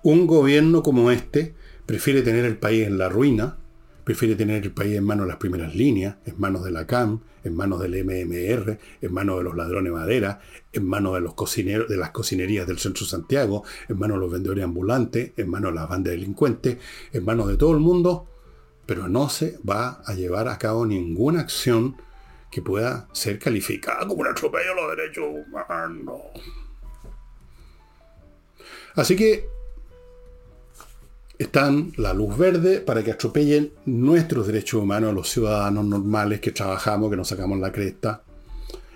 Un 0.03 0.27
gobierno 0.27 0.83
como 0.83 1.11
este 1.11 1.55
prefiere 1.85 2.21
tener 2.21 2.45
el 2.45 2.57
país 2.57 2.87
en 2.87 2.97
la 2.97 3.09
ruina, 3.09 3.57
prefiere 4.09 4.35
tener 4.35 4.63
el 4.63 4.71
país 4.71 4.97
en 4.97 5.03
manos 5.03 5.27
de 5.27 5.33
las 5.33 5.37
primeras 5.37 5.75
líneas, 5.75 6.15
en 6.25 6.33
manos 6.39 6.63
de 6.63 6.71
la 6.71 6.87
CAM, 6.87 7.19
en 7.43 7.55
manos 7.55 7.79
del 7.79 8.03
MMR, 8.03 8.79
en 9.01 9.13
manos 9.13 9.37
de 9.37 9.43
los 9.43 9.55
ladrones 9.55 9.93
de 9.93 9.99
madera, 9.99 10.41
en 10.73 10.87
manos 10.87 11.13
de 11.13 11.21
los 11.21 11.35
cocineros, 11.35 11.87
de 11.87 11.95
las 11.95 12.09
cocinerías 12.09 12.65
del 12.65 12.79
centro 12.79 13.05
Santiago, 13.05 13.63
en 13.87 13.99
manos 13.99 14.17
de 14.17 14.21
los 14.21 14.31
vendedores 14.31 14.63
ambulantes, 14.63 15.33
en 15.37 15.47
manos 15.47 15.73
de 15.73 15.75
las 15.75 15.87
bandas 15.87 16.13
delincuentes, 16.13 16.79
en 17.13 17.23
manos 17.23 17.49
de 17.49 17.57
todo 17.57 17.71
el 17.73 17.81
mundo, 17.81 18.27
pero 18.87 19.07
no 19.07 19.29
se 19.29 19.59
va 19.59 20.01
a 20.03 20.15
llevar 20.15 20.47
a 20.47 20.57
cabo 20.57 20.87
ninguna 20.87 21.41
acción 21.41 21.95
que 22.49 22.63
pueda 22.63 23.07
ser 23.11 23.37
calificada 23.37 24.07
como 24.07 24.21
un 24.21 24.27
atropello 24.27 24.71
a 24.71 24.75
los 24.75 24.97
derechos 24.97 25.25
humanos. 25.27 26.21
Así 28.95 29.15
que 29.15 29.58
están 31.39 31.93
la 31.95 32.13
luz 32.13 32.37
verde 32.37 32.81
para 32.81 33.01
que 33.01 33.11
atropellen 33.11 33.71
nuestros 33.85 34.45
derechos 34.45 34.83
humanos, 34.83 35.13
los 35.13 35.29
ciudadanos 35.29 35.85
normales 35.85 36.41
que 36.41 36.51
trabajamos, 36.51 37.09
que 37.09 37.15
nos 37.15 37.29
sacamos 37.29 37.57
la 37.59 37.71
cresta. 37.71 38.23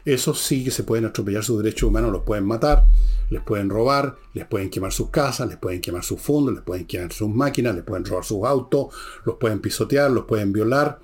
Eso 0.04 0.34
sí 0.34 0.66
que 0.66 0.72
se 0.72 0.84
pueden 0.84 1.06
atropellar 1.06 1.46
sus 1.46 1.64
derechos 1.64 1.88
humanos, 1.88 2.12
los 2.12 2.24
pueden 2.24 2.46
matar, 2.46 2.86
les 3.30 3.42
pueden 3.42 3.70
robar, 3.70 4.18
les 4.34 4.46
pueden 4.46 4.70
quemar 4.70 4.92
sus 4.92 5.10
casas, 5.10 5.48
les 5.48 5.58
pueden 5.58 5.80
quemar 5.80 6.04
sus 6.04 6.20
fondos, 6.20 6.54
les 6.54 6.64
pueden 6.64 6.86
quemar 6.86 7.14
sus 7.14 7.30
máquinas, 7.30 7.76
les 7.76 7.86
pueden 7.86 8.04
robar 8.04 8.26
sus 8.26 8.44
autos, 8.44 8.88
los 9.24 9.38
pueden 9.38 9.62
pisotear, 9.62 10.12
los 10.12 10.26
pueden 10.26 10.52
violar. 10.52 11.00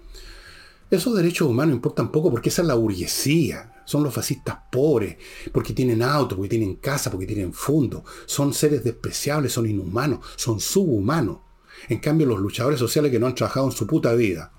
Esos 0.92 1.16
derechos 1.16 1.48
humanos 1.48 1.74
importan 1.74 2.12
poco 2.12 2.30
porque 2.30 2.50
esa 2.50 2.64
es 2.64 2.68
la 2.68 2.74
burguesía, 2.74 3.79
son 3.90 4.04
los 4.04 4.14
fascistas 4.14 4.56
pobres, 4.72 5.18
porque 5.52 5.74
tienen 5.74 6.04
auto, 6.04 6.36
porque 6.36 6.50
tienen 6.50 6.76
casa, 6.76 7.10
porque 7.10 7.26
tienen 7.26 7.52
fondo. 7.52 8.06
Son 8.28 8.54
seres 8.54 8.84
despreciables, 8.84 9.52
son 9.52 9.66
inhumanos, 9.68 10.20
son 10.36 10.60
subhumanos. 10.60 11.40
En 11.88 11.98
cambio, 11.98 12.28
los 12.28 12.40
luchadores 12.40 12.80
sociales 12.80 13.12
que 13.12 13.18
no 13.18 13.26
han 13.26 13.34
trabajado 13.34 13.66
en 13.66 13.72
su 13.72 13.88
puta 13.88 14.14
vida. 14.14 14.52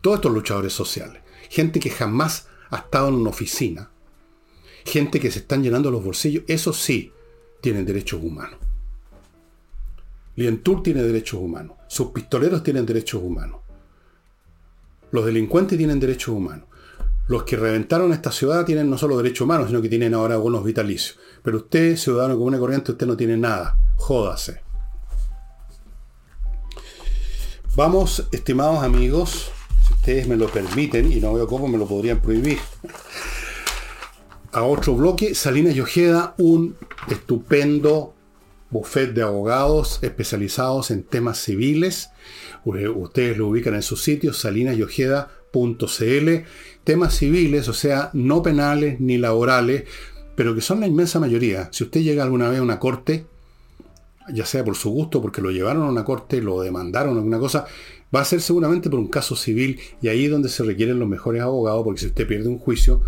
Todos 0.00 0.16
estos 0.16 0.32
luchadores 0.32 0.72
sociales. 0.72 1.22
Gente 1.48 1.78
que 1.78 1.90
jamás 1.90 2.48
ha 2.70 2.78
estado 2.78 3.06
en 3.06 3.14
una 3.14 3.30
oficina. 3.30 3.88
Gente 4.84 5.20
que 5.20 5.30
se 5.30 5.38
están 5.38 5.62
llenando 5.62 5.88
los 5.88 6.02
bolsillos. 6.02 6.42
Eso 6.48 6.72
sí, 6.72 7.12
tienen 7.60 7.86
derechos 7.86 8.20
humanos. 8.20 8.58
Lientur 10.34 10.82
tiene 10.82 11.04
derechos 11.04 11.38
humanos. 11.40 11.76
Sus 11.86 12.08
pistoleros 12.08 12.64
tienen 12.64 12.84
derechos 12.84 13.22
humanos. 13.22 13.60
Los 15.12 15.24
delincuentes 15.24 15.78
tienen 15.78 16.00
derechos 16.00 16.34
humanos 16.34 16.67
los 17.28 17.44
que 17.44 17.56
reventaron 17.56 18.12
esta 18.12 18.32
ciudad 18.32 18.64
tienen 18.64 18.90
no 18.90 18.98
solo 18.98 19.16
derechos 19.16 19.42
humanos, 19.42 19.68
sino 19.68 19.80
que 19.80 19.88
tienen 19.88 20.14
ahora 20.14 20.34
algunos 20.34 20.64
vitalicios. 20.64 21.18
Pero 21.42 21.58
usted, 21.58 21.96
ciudadano 21.96 22.36
común 22.36 22.54
y 22.54 22.58
corriente, 22.58 22.92
usted 22.92 23.06
no 23.06 23.16
tiene 23.16 23.36
nada. 23.36 23.76
Jódase. 23.96 24.62
Vamos, 27.76 28.26
estimados 28.32 28.82
amigos, 28.82 29.50
si 29.86 29.92
ustedes 29.92 30.26
me 30.26 30.36
lo 30.36 30.48
permiten, 30.48 31.12
y 31.12 31.16
no 31.16 31.34
veo 31.34 31.46
cómo 31.46 31.68
me 31.68 31.78
lo 31.78 31.86
podrían 31.86 32.20
prohibir, 32.20 32.58
a 34.50 34.62
otro 34.62 34.94
bloque, 34.94 35.34
Salinas 35.34 35.76
y 35.76 35.80
Ojeda, 35.80 36.34
un 36.38 36.76
estupendo 37.08 38.14
buffet 38.70 39.12
de 39.12 39.22
abogados 39.22 39.98
especializados 40.02 40.90
en 40.90 41.04
temas 41.04 41.38
civiles. 41.38 42.08
Ustedes 42.64 43.36
lo 43.36 43.48
ubican 43.48 43.74
en 43.74 43.82
su 43.82 43.96
sitio, 43.96 44.32
salinasyojeda.cl 44.32 46.28
temas 46.84 47.14
civiles, 47.14 47.68
o 47.68 47.72
sea, 47.72 48.10
no 48.12 48.42
penales 48.42 49.00
ni 49.00 49.18
laborales, 49.18 49.84
pero 50.34 50.54
que 50.54 50.60
son 50.60 50.80
la 50.80 50.86
inmensa 50.86 51.20
mayoría. 51.20 51.68
Si 51.72 51.84
usted 51.84 52.00
llega 52.00 52.22
alguna 52.22 52.48
vez 52.48 52.60
a 52.60 52.62
una 52.62 52.78
corte, 52.78 53.26
ya 54.32 54.46
sea 54.46 54.64
por 54.64 54.76
su 54.76 54.90
gusto, 54.90 55.20
porque 55.20 55.40
lo 55.40 55.50
llevaron 55.50 55.82
a 55.82 55.90
una 55.90 56.04
corte, 56.04 56.40
lo 56.40 56.60
demandaron 56.60 57.16
alguna 57.16 57.38
cosa, 57.38 57.66
va 58.14 58.20
a 58.20 58.24
ser 58.24 58.40
seguramente 58.40 58.90
por 58.90 58.98
un 58.98 59.08
caso 59.08 59.36
civil 59.36 59.80
y 60.00 60.08
ahí 60.08 60.26
es 60.26 60.30
donde 60.30 60.48
se 60.48 60.62
requieren 60.62 60.98
los 60.98 61.08
mejores 61.08 61.42
abogados, 61.42 61.82
porque 61.84 62.00
si 62.00 62.06
usted 62.06 62.26
pierde 62.26 62.48
un 62.48 62.58
juicio, 62.58 63.02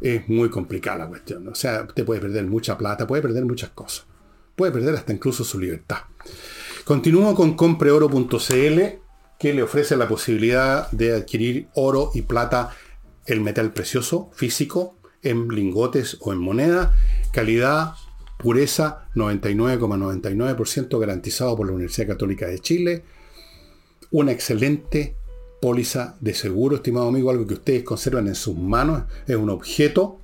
es 0.00 0.28
muy 0.28 0.50
complicada 0.50 0.98
la 0.98 1.08
cuestión. 1.08 1.46
O 1.48 1.54
sea, 1.54 1.84
usted 1.88 2.04
puede 2.04 2.20
perder 2.20 2.46
mucha 2.46 2.76
plata, 2.76 3.06
puede 3.06 3.22
perder 3.22 3.44
muchas 3.44 3.70
cosas. 3.70 4.06
Puede 4.54 4.72
perder 4.72 4.94
hasta 4.94 5.12
incluso 5.12 5.44
su 5.44 5.58
libertad. 5.58 5.98
Continúo 6.84 7.34
con 7.34 7.54
compreoro.cl 7.54 8.80
que 9.38 9.52
le 9.52 9.62
ofrece 9.62 9.96
la 9.96 10.08
posibilidad 10.08 10.90
de 10.92 11.14
adquirir 11.14 11.68
oro 11.74 12.10
y 12.14 12.22
plata, 12.22 12.70
el 13.26 13.40
metal 13.40 13.72
precioso 13.72 14.30
físico, 14.34 14.96
en 15.22 15.48
lingotes 15.48 16.16
o 16.20 16.32
en 16.32 16.38
moneda, 16.38 16.94
calidad, 17.32 17.94
pureza 18.38 19.08
99,99% 19.14 20.98
garantizado 20.98 21.56
por 21.56 21.66
la 21.66 21.72
Universidad 21.72 22.08
Católica 22.08 22.46
de 22.46 22.58
Chile, 22.60 23.04
una 24.10 24.32
excelente 24.32 25.16
póliza 25.60 26.16
de 26.20 26.34
seguro, 26.34 26.76
estimado 26.76 27.08
amigo, 27.08 27.30
algo 27.30 27.46
que 27.46 27.54
ustedes 27.54 27.82
conservan 27.82 28.28
en 28.28 28.34
sus 28.34 28.56
manos, 28.56 29.04
es 29.26 29.36
un 29.36 29.50
objeto, 29.50 30.20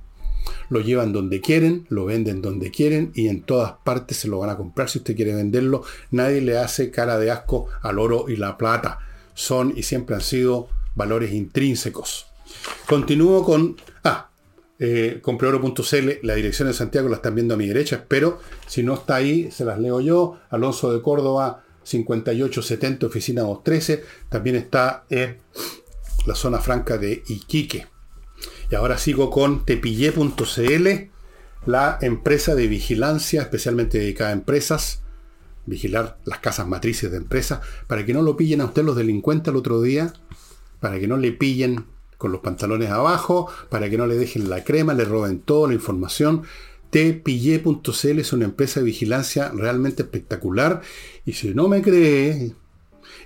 lo 0.69 0.79
llevan 0.81 1.13
donde 1.13 1.41
quieren, 1.41 1.85
lo 1.89 2.05
venden 2.05 2.41
donde 2.41 2.71
quieren 2.71 3.11
y 3.13 3.27
en 3.27 3.43
todas 3.43 3.73
partes 3.83 4.17
se 4.17 4.27
lo 4.27 4.39
van 4.39 4.49
a 4.49 4.57
comprar 4.57 4.89
si 4.89 4.99
usted 4.99 5.15
quiere 5.15 5.35
venderlo. 5.35 5.83
Nadie 6.11 6.41
le 6.41 6.57
hace 6.57 6.91
cara 6.91 7.17
de 7.17 7.31
asco 7.31 7.67
al 7.81 7.99
oro 7.99 8.25
y 8.27 8.35
la 8.35 8.57
plata. 8.57 8.99
Son 9.33 9.73
y 9.75 9.83
siempre 9.83 10.15
han 10.15 10.21
sido 10.21 10.69
valores 10.95 11.31
intrínsecos. 11.33 12.32
Continúo 12.87 13.43
con... 13.43 13.77
Ah, 14.03 14.29
eh, 14.79 15.19
compreoro.cl, 15.21 16.09
la 16.23 16.35
dirección 16.35 16.67
de 16.67 16.73
Santiago 16.73 17.07
la 17.07 17.17
están 17.17 17.35
viendo 17.35 17.53
a 17.53 17.57
mi 17.57 17.67
derecha, 17.67 18.05
pero 18.07 18.39
si 18.67 18.83
no 18.83 18.95
está 18.95 19.15
ahí, 19.15 19.49
se 19.51 19.63
las 19.63 19.79
leo 19.79 20.01
yo. 20.01 20.39
Alonso 20.49 20.91
de 20.91 21.01
Córdoba, 21.01 21.63
5870, 21.83 23.05
oficina 23.05 23.41
213. 23.43 24.03
También 24.29 24.55
está 24.55 25.05
en 25.09 25.37
la 26.25 26.35
zona 26.35 26.59
franca 26.59 26.97
de 26.97 27.23
Iquique. 27.27 27.87
Y 28.69 28.75
ahora 28.75 28.97
sigo 28.97 29.29
con 29.29 29.65
tepille.cl, 29.65 30.87
la 31.65 31.97
empresa 32.01 32.55
de 32.55 32.67
vigilancia 32.67 33.41
especialmente 33.41 33.99
dedicada 33.99 34.31
a 34.31 34.33
empresas, 34.33 35.01
vigilar 35.65 36.17
las 36.25 36.39
casas 36.39 36.67
matrices 36.67 37.11
de 37.11 37.17
empresas, 37.17 37.59
para 37.87 38.05
que 38.05 38.13
no 38.13 38.21
lo 38.21 38.35
pillen 38.35 38.61
a 38.61 38.65
usted 38.65 38.83
los 38.83 38.95
delincuentes 38.95 39.51
el 39.51 39.57
otro 39.57 39.81
día, 39.81 40.13
para 40.79 40.99
que 40.99 41.07
no 41.07 41.17
le 41.17 41.31
pillen 41.31 41.85
con 42.23 42.31
los 42.31 42.39
pantalones 42.39 42.89
abajo, 42.89 43.49
para 43.67 43.89
que 43.89 43.97
no 43.97 44.07
le 44.07 44.15
dejen 44.15 44.49
la 44.49 44.63
crema, 44.63 44.93
le 44.93 45.03
roben 45.03 45.39
toda 45.41 45.67
la 45.67 45.73
información. 45.73 46.43
Tpille.cl 46.89 48.19
es 48.19 48.31
una 48.31 48.45
empresa 48.45 48.79
de 48.79 48.85
vigilancia 48.85 49.49
realmente 49.49 50.03
espectacular. 50.03 50.81
Y 51.25 51.33
si 51.33 51.53
no 51.53 51.67
me 51.67 51.81
cree, 51.81 52.55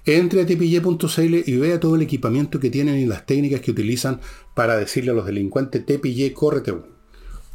entre 0.03 0.41
a 0.41 0.45
tpille.cl 0.47 1.43
y 1.45 1.57
vea 1.57 1.79
todo 1.79 1.95
el 1.95 2.01
equipamiento 2.01 2.59
que 2.59 2.71
tienen 2.71 2.97
y 2.97 3.05
las 3.05 3.23
técnicas 3.27 3.61
que 3.61 3.69
utilizan 3.69 4.19
para 4.55 4.75
decirle 4.77 5.11
a 5.11 5.13
los 5.13 5.27
delincuentes, 5.27 5.85
Tpille, 5.85 6.33
córrete, 6.33 6.73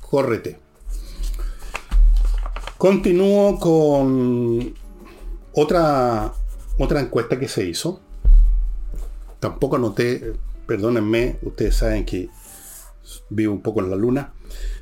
córrete. 0.00 0.60
Continúo 2.78 3.58
con 3.58 4.74
otra, 5.54 6.34
otra 6.78 7.00
encuesta 7.00 7.36
que 7.36 7.48
se 7.48 7.68
hizo. 7.68 8.00
Tampoco 9.40 9.74
anoté, 9.74 10.34
perdónenme, 10.72 11.38
ustedes 11.42 11.76
saben 11.76 12.06
que 12.06 12.30
vivo 13.28 13.52
un 13.52 13.60
poco 13.60 13.80
en 13.80 13.90
la 13.90 13.96
luna. 13.96 14.32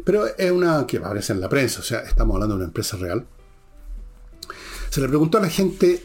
Pero 0.05 0.24
es 0.36 0.51
una 0.53 0.86
que 0.86 0.99
aparece 0.99 1.32
en 1.32 1.41
la 1.41 1.49
prensa, 1.49 1.80
o 1.80 1.82
sea, 1.82 1.99
estamos 2.03 2.34
hablando 2.34 2.55
de 2.55 2.59
una 2.61 2.68
empresa 2.68 2.97
real. 2.97 3.26
Se 4.88 5.01
le 5.01 5.09
preguntó 5.09 5.38
a 5.38 5.41
la 5.41 5.49
gente 5.49 6.05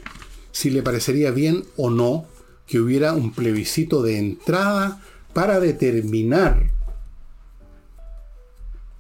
si 0.52 0.72
le 0.72 0.82
parecería 0.82 1.30
bien 1.30 1.66
o 1.78 1.92
no 1.92 2.26
que 2.66 2.80
hubiera 2.80 3.14
un 3.14 3.32
plebiscito 3.32 4.02
de 4.02 4.18
entrada 4.18 5.04
para 5.34 5.60
determinar, 5.60 6.72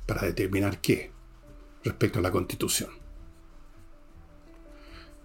para 0.05 0.21
determinar 0.21 0.81
qué 0.81 1.09
respecto 1.83 2.19
a 2.19 2.21
la 2.21 2.29
constitución. 2.29 2.91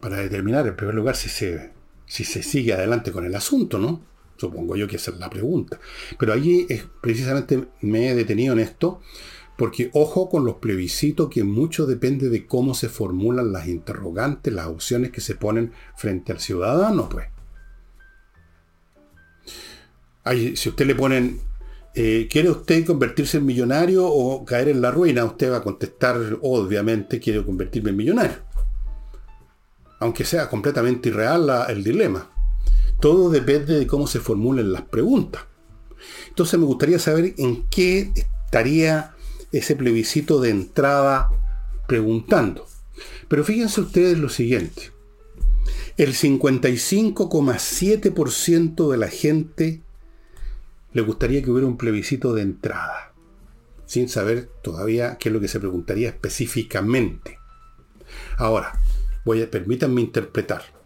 Para 0.01 0.17
determinar, 0.17 0.67
en 0.67 0.77
primer 0.77 0.95
lugar, 0.95 1.17
si 1.17 1.29
se, 1.29 1.71
si 2.07 2.25
se 2.25 2.43
sigue 2.43 2.73
adelante 2.73 3.13
con 3.13 3.27
el 3.27 3.35
asunto, 3.35 3.79
¿no? 3.79 4.09
Supongo 4.41 4.75
yo 4.75 4.89
que 4.89 4.97
esa 4.97 5.11
es 5.11 5.19
la 5.19 5.29
pregunta. 5.29 5.79
Pero 6.19 6.33
allí 6.33 6.65
es, 6.71 6.87
precisamente 7.03 7.69
me 7.83 8.09
he 8.09 8.15
detenido 8.15 8.55
en 8.55 8.61
esto, 8.61 9.03
porque 9.59 9.91
ojo 9.93 10.31
con 10.31 10.47
los 10.47 10.55
plebiscitos, 10.57 11.29
que 11.29 11.45
mucho 11.45 11.85
depende 11.85 12.31
de 12.31 12.47
cómo 12.47 12.73
se 12.73 12.89
formulan 12.89 13.53
las 13.53 13.69
interrogantes, 13.69 14.55
las 14.55 14.69
opciones 14.69 15.11
que 15.11 15.21
se 15.21 15.35
ponen 15.35 15.73
frente 15.95 16.33
al 16.33 16.41
ciudadano, 16.41 17.11
pues. 17.11 17.27
si 20.59 20.71
usted 20.71 20.87
le 20.87 20.95
ponen, 20.95 21.39
eh, 21.95 22.27
¿quiere 22.31 22.49
usted 22.49 22.87
convertirse 22.87 23.37
en 23.37 23.45
millonario 23.45 24.07
o 24.07 24.43
caer 24.47 24.71
en 24.71 24.81
la 24.81 24.91
ruina? 24.91 25.27
Usted 25.27 25.53
va 25.53 25.59
a 25.59 25.63
contestar, 25.63 26.39
obviamente, 26.41 27.21
quiero 27.21 27.45
convertirme 27.45 27.91
en 27.91 27.97
millonario. 27.97 28.39
Aunque 29.99 30.25
sea 30.25 30.49
completamente 30.49 31.11
irreal 31.11 31.67
el 31.69 31.85
dilema. 31.85 32.40
Todo 33.01 33.31
depende 33.31 33.79
de 33.79 33.87
cómo 33.87 34.07
se 34.07 34.21
formulen 34.21 34.73
las 34.73 34.83
preguntas. 34.83 35.45
Entonces 36.29 36.59
me 36.59 36.67
gustaría 36.67 36.99
saber 36.99 37.35
en 37.39 37.67
qué 37.69 38.13
estaría 38.15 39.15
ese 39.53 39.77
plebiscito 39.77 40.41
de 40.41 40.51
entrada 40.51 41.31
preguntando. 41.87 42.67
Pero 43.29 43.45
fíjense 43.45 43.81
ustedes 43.81 44.19
lo 44.19 44.29
siguiente. 44.29 44.91
El 45.97 46.15
55,7% 46.15 48.91
de 48.91 48.97
la 48.97 49.09
gente 49.09 49.83
le 50.93 51.03
gustaría 51.03 51.43
que 51.43 51.51
hubiera 51.51 51.69
un 51.69 51.77
plebiscito 51.77 52.33
de 52.35 52.43
entrada, 52.43 53.13
sin 53.87 54.09
saber 54.09 54.49
todavía 54.63 55.19
qué 55.19 55.29
es 55.29 55.33
lo 55.33 55.41
que 55.41 55.49
se 55.49 55.59
preguntaría 55.61 56.09
específicamente. 56.09 57.39
Ahora, 58.39 58.81
voy 59.25 59.43
a, 59.43 59.51
permítanme 59.51 60.01
interpretar. 60.01 60.80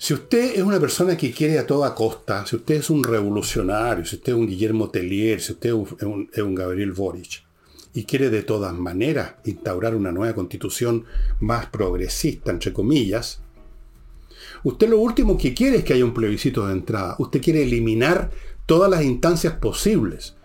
Si 0.00 0.14
usted 0.14 0.54
es 0.54 0.62
una 0.62 0.78
persona 0.78 1.16
que 1.16 1.32
quiere 1.32 1.58
a 1.58 1.66
toda 1.66 1.92
costa, 1.92 2.46
si 2.46 2.54
usted 2.54 2.76
es 2.76 2.88
un 2.88 3.02
revolucionario, 3.02 4.04
si 4.04 4.14
usted 4.14 4.32
es 4.32 4.38
un 4.38 4.46
Guillermo 4.46 4.90
Tellier, 4.90 5.40
si 5.40 5.52
usted 5.52 5.70
es 5.70 6.40
un, 6.42 6.54
Gabriel 6.54 6.92
Boric, 6.92 7.44
y 7.94 8.04
quiere 8.04 8.30
de 8.30 8.44
todas 8.44 8.72
maneras 8.74 9.34
instaurar 9.44 9.96
una 9.96 10.12
nueva 10.12 10.36
constitución 10.36 11.04
más 11.40 11.66
progresista, 11.66 12.52
entre 12.52 12.72
comillas, 12.72 13.42
usted 14.62 14.88
lo 14.88 15.00
último 15.00 15.36
que 15.36 15.52
quiere 15.52 15.78
es 15.78 15.84
que 15.84 15.94
haya 15.94 16.04
un 16.04 16.14
plebiscito 16.14 16.68
de 16.68 16.74
entrada. 16.74 17.16
Usted 17.18 17.42
quiere 17.42 17.64
eliminar 17.64 18.30
todas 18.66 18.88
las 18.88 19.02
instancias 19.02 19.54
posibles. 19.54 20.36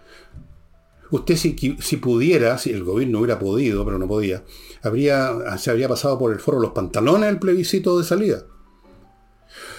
Usted 1.12 1.36
si, 1.36 1.78
si 1.80 1.98
pudiera, 1.98 2.58
si 2.58 2.72
el 2.72 2.84
gobierno 2.84 3.20
hubiera 3.20 3.38
podido, 3.38 3.86
pero 3.86 4.00
no 4.00 4.08
podía, 4.08 4.44
habría, 4.82 5.60
se 5.60 5.70
habría 5.70 5.88
pasado 5.88 6.18
por 6.18 6.34
el 6.34 6.40
foro 6.40 6.60
los 6.60 6.72
pantalones 6.72 7.30
el 7.30 7.38
plebiscito 7.38 8.00
de 8.00 8.04
salida. 8.04 8.46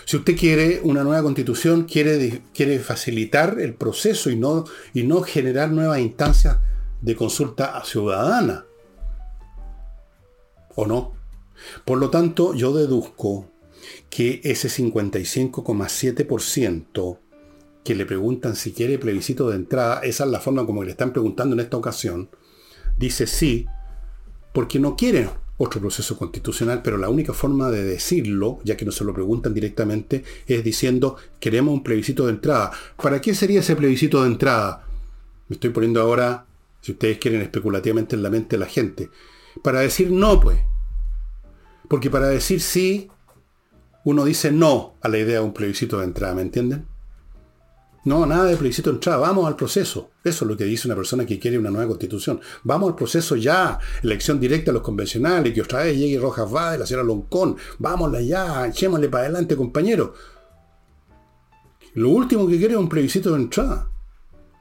Si 0.05 0.17
usted 0.17 0.37
quiere 0.37 0.81
una 0.83 1.03
nueva 1.03 1.23
constitución, 1.23 1.85
quiere, 1.85 2.43
quiere 2.53 2.79
facilitar 2.79 3.59
el 3.61 3.73
proceso 3.75 4.31
y 4.31 4.37
no, 4.37 4.67
y 4.93 5.05
no 5.05 5.23
generar 5.23 5.71
nuevas 5.71 6.01
instancias 6.01 6.59
de 7.01 7.17
consulta 7.17 7.83
ciudadana. 7.85 8.67
¿O 10.75 10.85
no? 10.87 11.15
Por 11.85 11.99
lo 11.99 12.11
tanto, 12.11 12.55
yo 12.55 12.73
deduzco 12.75 13.51
que 14.11 14.41
ese 14.45 14.69
55,7% 14.69 17.19
que 17.85 17.95
le 17.95 18.07
preguntan 18.07 18.57
si 18.57 18.73
quiere 18.73 18.99
plebiscito 18.99 19.51
de 19.51 19.57
entrada, 19.57 20.01
esa 20.01 20.25
es 20.25 20.31
la 20.31 20.41
forma 20.41 20.67
como 20.67 20.83
le 20.83 20.93
están 20.93 21.13
preguntando 21.13 21.55
en 21.55 21.61
esta 21.61 21.77
ocasión, 21.77 22.31
dice 22.97 23.27
sí, 23.27 23.67
porque 24.53 24.79
no 24.79 24.97
quieren 24.97 25.29
otro 25.65 25.81
proceso 25.81 26.17
constitucional, 26.17 26.81
pero 26.83 26.97
la 26.97 27.09
única 27.09 27.33
forma 27.33 27.71
de 27.71 27.83
decirlo, 27.83 28.61
ya 28.65 28.77
que 28.77 28.85
no 28.85 28.93
se 28.93 29.05
lo 29.05 29.13
preguntan 29.13 29.53
directamente, 29.53 30.25
es 30.47 30.63
diciendo 30.63 31.17
queremos 31.41 31.75
un 31.75 31.83
plebiscito 31.83 32.27
de 32.27 32.33
entrada. 32.33 32.71
¿Para 33.01 33.21
qué 33.21 33.35
sería 33.35 33.61
ese 33.61 33.77
plebiscito 33.77 34.23
de 34.23 34.29
entrada? 34.29 34.87
Me 35.49 35.55
estoy 35.55 35.71
poniendo 35.71 36.01
ahora, 36.01 36.47
si 36.81 36.93
ustedes 36.93 37.19
quieren, 37.19 37.43
especulativamente 37.43 38.17
en 38.17 38.23
la 38.23 38.31
mente 38.31 38.57
de 38.57 38.61
la 38.61 38.67
gente. 38.67 39.11
Para 39.63 39.81
decir 39.81 40.11
no, 40.11 40.41
pues. 40.41 40.59
Porque 41.89 42.11
para 42.11 42.29
decir 42.29 42.61
sí, 42.61 43.11
uno 44.05 44.25
dice 44.25 44.53
no 44.53 44.95
a 45.01 45.09
la 45.09 45.19
idea 45.19 45.41
de 45.41 45.45
un 45.45 45.53
plebiscito 45.53 45.99
de 45.99 46.05
entrada, 46.05 46.35
¿me 46.35 46.43
entienden? 46.43 46.87
No, 48.05 48.27
nada 48.27 48.45
de 48.45 48.57
plebiscito 48.57 48.91
entrada, 48.91 49.19
vamos 49.19 49.47
al 49.47 49.57
proceso. 49.57 50.11
Eso 50.23 50.45
es 50.45 50.51
lo 50.51 50.57
que 50.57 50.65
dice 50.65 50.87
una 50.87 50.95
persona 50.95 51.25
que 51.25 51.39
quiere 51.39 51.59
una 51.59 51.71
nueva 51.71 51.89
constitución. 51.89 52.39
Vamos 52.63 52.91
al 52.91 52.97
proceso 52.97 53.35
ya, 53.35 53.79
elección 54.03 54.39
directa 54.39 54.71
a 54.71 54.75
los 54.75 54.83
convencionales, 54.83 55.55
que 55.55 55.63
otra 55.63 55.85
vez 55.85 55.97
llegue 55.97 56.19
Rojas 56.19 56.51
de 56.73 56.79
la 56.79 56.87
señora 56.87 57.07
Loncón, 57.07 57.57
vámonos 57.79 58.23
ya, 58.27 58.67
echémosle 58.67 59.09
para 59.09 59.25
adelante, 59.25 59.57
compañero. 59.57 60.15
Lo 61.95 62.11
último 62.11 62.47
que 62.47 62.59
quiere 62.59 62.75
es 62.75 62.81
un 62.81 62.91
plebiscito 62.91 63.31
de 63.31 63.37
entrada, 63.37 63.91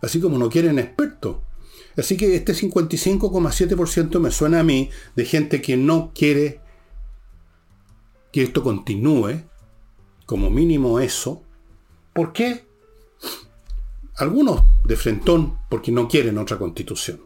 así 0.01 0.21
como 0.21 0.37
no 0.37 0.49
quieren 0.49 0.79
expertos. 0.79 1.37
Así 1.97 2.15
que 2.15 2.35
este 2.35 2.53
55,7% 2.53 4.19
me 4.19 4.31
suena 4.31 4.61
a 4.61 4.63
mí 4.63 4.89
de 5.15 5.25
gente 5.25 5.61
que 5.61 5.75
no 5.75 6.11
quiere 6.15 6.61
que 8.31 8.41
esto 8.41 8.63
continúe, 8.63 9.43
como 10.25 10.49
mínimo 10.49 10.99
eso. 10.99 11.43
¿Por 12.13 12.33
qué? 12.33 12.65
Algunos 14.15 14.63
de 14.85 14.95
frentón 14.95 15.57
porque 15.69 15.91
no 15.91 16.07
quieren 16.07 16.37
otra 16.37 16.57
constitución. 16.57 17.21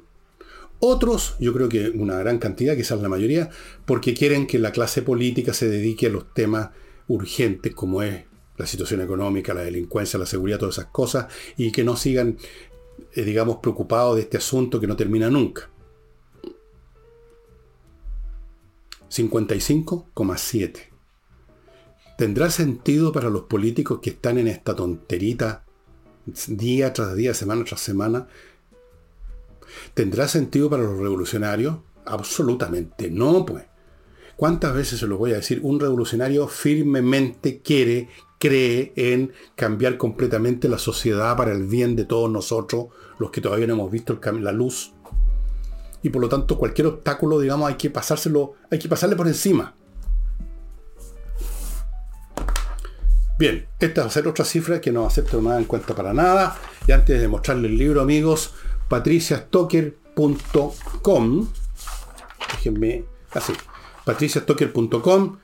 Otros, 0.79 1.35
yo 1.39 1.53
creo 1.53 1.67
que 1.67 1.89
una 1.89 2.17
gran 2.19 2.37
cantidad, 2.37 2.75
quizás 2.75 3.01
la 3.01 3.09
mayoría, 3.09 3.49
porque 3.85 4.13
quieren 4.13 4.47
que 4.47 4.59
la 4.59 4.71
clase 4.71 5.01
política 5.01 5.53
se 5.53 5.67
dedique 5.67 6.07
a 6.07 6.11
los 6.11 6.33
temas 6.33 6.69
urgentes 7.07 7.73
como 7.73 8.03
es 8.03 8.25
la 8.57 8.65
situación 8.65 9.01
económica, 9.01 9.53
la 9.53 9.61
delincuencia, 9.61 10.19
la 10.19 10.25
seguridad, 10.25 10.59
todas 10.59 10.77
esas 10.77 10.91
cosas, 10.91 11.27
y 11.57 11.71
que 11.71 11.83
no 11.83 11.97
sigan, 11.97 12.37
eh, 13.13 13.23
digamos, 13.23 13.57
preocupados 13.57 14.15
de 14.15 14.21
este 14.21 14.37
asunto 14.37 14.79
que 14.79 14.87
no 14.87 14.95
termina 14.95 15.29
nunca. 15.29 15.69
55,7. 19.09 20.79
¿Tendrá 22.17 22.49
sentido 22.49 23.11
para 23.11 23.29
los 23.29 23.43
políticos 23.43 23.99
que 24.01 24.11
están 24.11 24.37
en 24.37 24.47
esta 24.47 24.75
tonterita 24.75 25.66
día 26.47 26.93
tras 26.93 27.15
día, 27.15 27.33
semana 27.33 27.63
tras 27.63 27.81
semana? 27.81 28.27
¿Tendrá 29.93 30.27
sentido 30.27 30.69
para 30.69 30.83
los 30.83 30.97
revolucionarios? 30.97 31.77
Absolutamente 32.05 33.09
no, 33.09 33.45
pues. 33.45 33.65
¿Cuántas 34.35 34.73
veces 34.75 34.99
se 34.99 35.07
lo 35.07 35.17
voy 35.17 35.31
a 35.31 35.37
decir? 35.37 35.59
Un 35.63 35.79
revolucionario 35.79 36.47
firmemente 36.47 37.61
quiere, 37.61 38.09
cree 38.37 38.93
en 38.95 39.33
cambiar 39.55 39.97
completamente 39.97 40.69
la 40.69 40.77
sociedad 40.77 41.35
para 41.35 41.51
el 41.51 41.63
bien 41.63 41.95
de 41.95 42.05
todos 42.05 42.29
nosotros, 42.29 42.87
los 43.17 43.31
que 43.31 43.41
todavía 43.41 43.65
no 43.65 43.73
hemos 43.73 43.91
visto 43.91 44.19
la 44.39 44.51
luz. 44.51 44.93
Y 46.03 46.09
por 46.09 46.21
lo 46.21 46.29
tanto, 46.29 46.57
cualquier 46.57 46.87
obstáculo, 46.87 47.39
digamos, 47.39 47.67
hay 47.67 47.75
que 47.75 47.89
pasárselo, 47.89 48.53
hay 48.69 48.77
que 48.77 48.87
pasarle 48.87 49.15
por 49.15 49.27
encima. 49.27 49.75
Bien, 53.37 53.67
esta 53.79 54.01
va 54.01 54.07
a 54.07 54.09
ser 54.09 54.27
otra 54.27 54.43
cifra 54.43 54.81
que 54.81 54.91
no 54.91 55.05
acepto 55.05 55.39
más 55.41 55.59
en 55.59 55.65
cuenta 55.65 55.95
para 55.95 56.11
nada. 56.11 56.57
Y 56.87 56.91
antes 56.91 57.21
de 57.21 57.27
mostrarle 57.27 57.67
el 57.67 57.77
libro, 57.77 58.01
amigos, 58.01 58.55
patriciastocker.com. 58.89 61.47
Déjenme 62.53 63.03
así. 63.33 63.53
patriciastocker.com, 64.05 65.37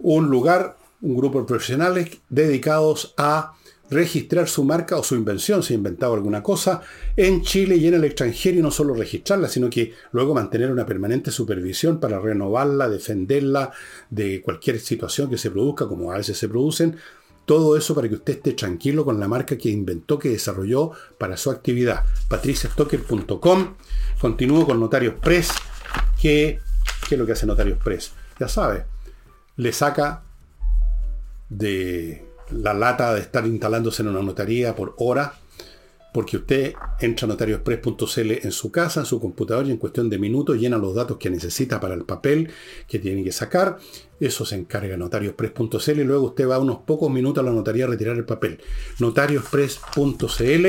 un 0.00 0.28
lugar, 0.28 0.76
un 1.00 1.16
grupo 1.16 1.40
de 1.40 1.46
profesionales 1.46 2.18
dedicados 2.28 3.14
a 3.16 3.54
registrar 3.90 4.48
su 4.48 4.62
marca 4.62 4.96
o 4.96 5.02
su 5.02 5.16
invención, 5.16 5.62
si 5.62 5.72
ha 5.72 5.76
inventado 5.76 6.14
alguna 6.14 6.42
cosa, 6.42 6.80
en 7.16 7.42
Chile 7.42 7.76
y 7.76 7.88
en 7.88 7.94
el 7.94 8.04
extranjero 8.04 8.58
y 8.58 8.62
no 8.62 8.70
solo 8.70 8.94
registrarla, 8.94 9.48
sino 9.48 9.68
que 9.68 9.94
luego 10.12 10.34
mantener 10.34 10.70
una 10.70 10.86
permanente 10.86 11.30
supervisión 11.30 11.98
para 11.98 12.20
renovarla, 12.20 12.88
defenderla 12.88 13.72
de 14.10 14.42
cualquier 14.42 14.78
situación 14.78 15.28
que 15.28 15.38
se 15.38 15.50
produzca, 15.50 15.88
como 15.88 16.12
a 16.12 16.18
veces 16.18 16.38
se 16.38 16.48
producen. 16.48 16.96
Todo 17.50 17.76
eso 17.76 17.96
para 17.96 18.08
que 18.08 18.14
usted 18.14 18.34
esté 18.34 18.52
tranquilo 18.52 19.04
con 19.04 19.18
la 19.18 19.26
marca 19.26 19.58
que 19.58 19.70
inventó, 19.70 20.20
que 20.20 20.28
desarrolló 20.28 20.92
para 21.18 21.36
su 21.36 21.50
actividad. 21.50 22.04
patriciastocker.com. 22.28 23.74
Continúo 24.20 24.64
con 24.64 24.78
Notarios 24.78 25.16
Press, 25.20 25.50
que, 26.22 26.60
¿qué 27.08 27.14
es 27.16 27.18
lo 27.18 27.26
que 27.26 27.32
hace 27.32 27.46
Notarios 27.46 27.78
Press? 27.82 28.12
Ya 28.38 28.46
sabe, 28.46 28.84
le 29.56 29.72
saca 29.72 30.22
de 31.48 32.24
la 32.50 32.72
lata 32.72 33.14
de 33.14 33.20
estar 33.22 33.44
instalándose 33.44 34.02
en 34.02 34.10
una 34.10 34.22
notaría 34.22 34.76
por 34.76 34.94
hora, 34.98 35.39
porque 36.12 36.38
usted 36.38 36.74
entra 37.00 37.26
a 37.26 37.28
notariospress.cl 37.28 38.30
en 38.42 38.52
su 38.52 38.70
casa, 38.70 39.00
en 39.00 39.06
su 39.06 39.20
computador 39.20 39.66
y 39.66 39.70
en 39.70 39.76
cuestión 39.76 40.10
de 40.10 40.18
minutos 40.18 40.58
llena 40.58 40.78
los 40.78 40.94
datos 40.94 41.16
que 41.18 41.30
necesita 41.30 41.80
para 41.80 41.94
el 41.94 42.04
papel 42.04 42.50
que 42.88 42.98
tiene 42.98 43.22
que 43.22 43.32
sacar. 43.32 43.78
Eso 44.18 44.44
se 44.44 44.56
encarga 44.56 44.96
notariospress.cl 44.96 46.00
y 46.00 46.04
luego 46.04 46.26
usted 46.26 46.48
va 46.48 46.58
unos 46.58 46.78
pocos 46.78 47.10
minutos 47.10 47.42
a 47.42 47.46
la 47.46 47.52
notaría 47.52 47.84
a 47.84 47.88
retirar 47.88 48.16
el 48.16 48.24
papel. 48.24 48.60
notariospress.cl 48.98 50.66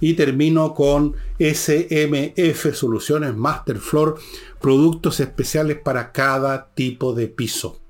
y 0.00 0.14
termino 0.14 0.74
con 0.74 1.14
SMF 1.38 2.74
Soluciones 2.74 3.34
Masterfloor, 3.34 4.18
productos 4.60 5.20
especiales 5.20 5.78
para 5.78 6.12
cada 6.12 6.70
tipo 6.74 7.14
de 7.14 7.28
piso 7.28 7.80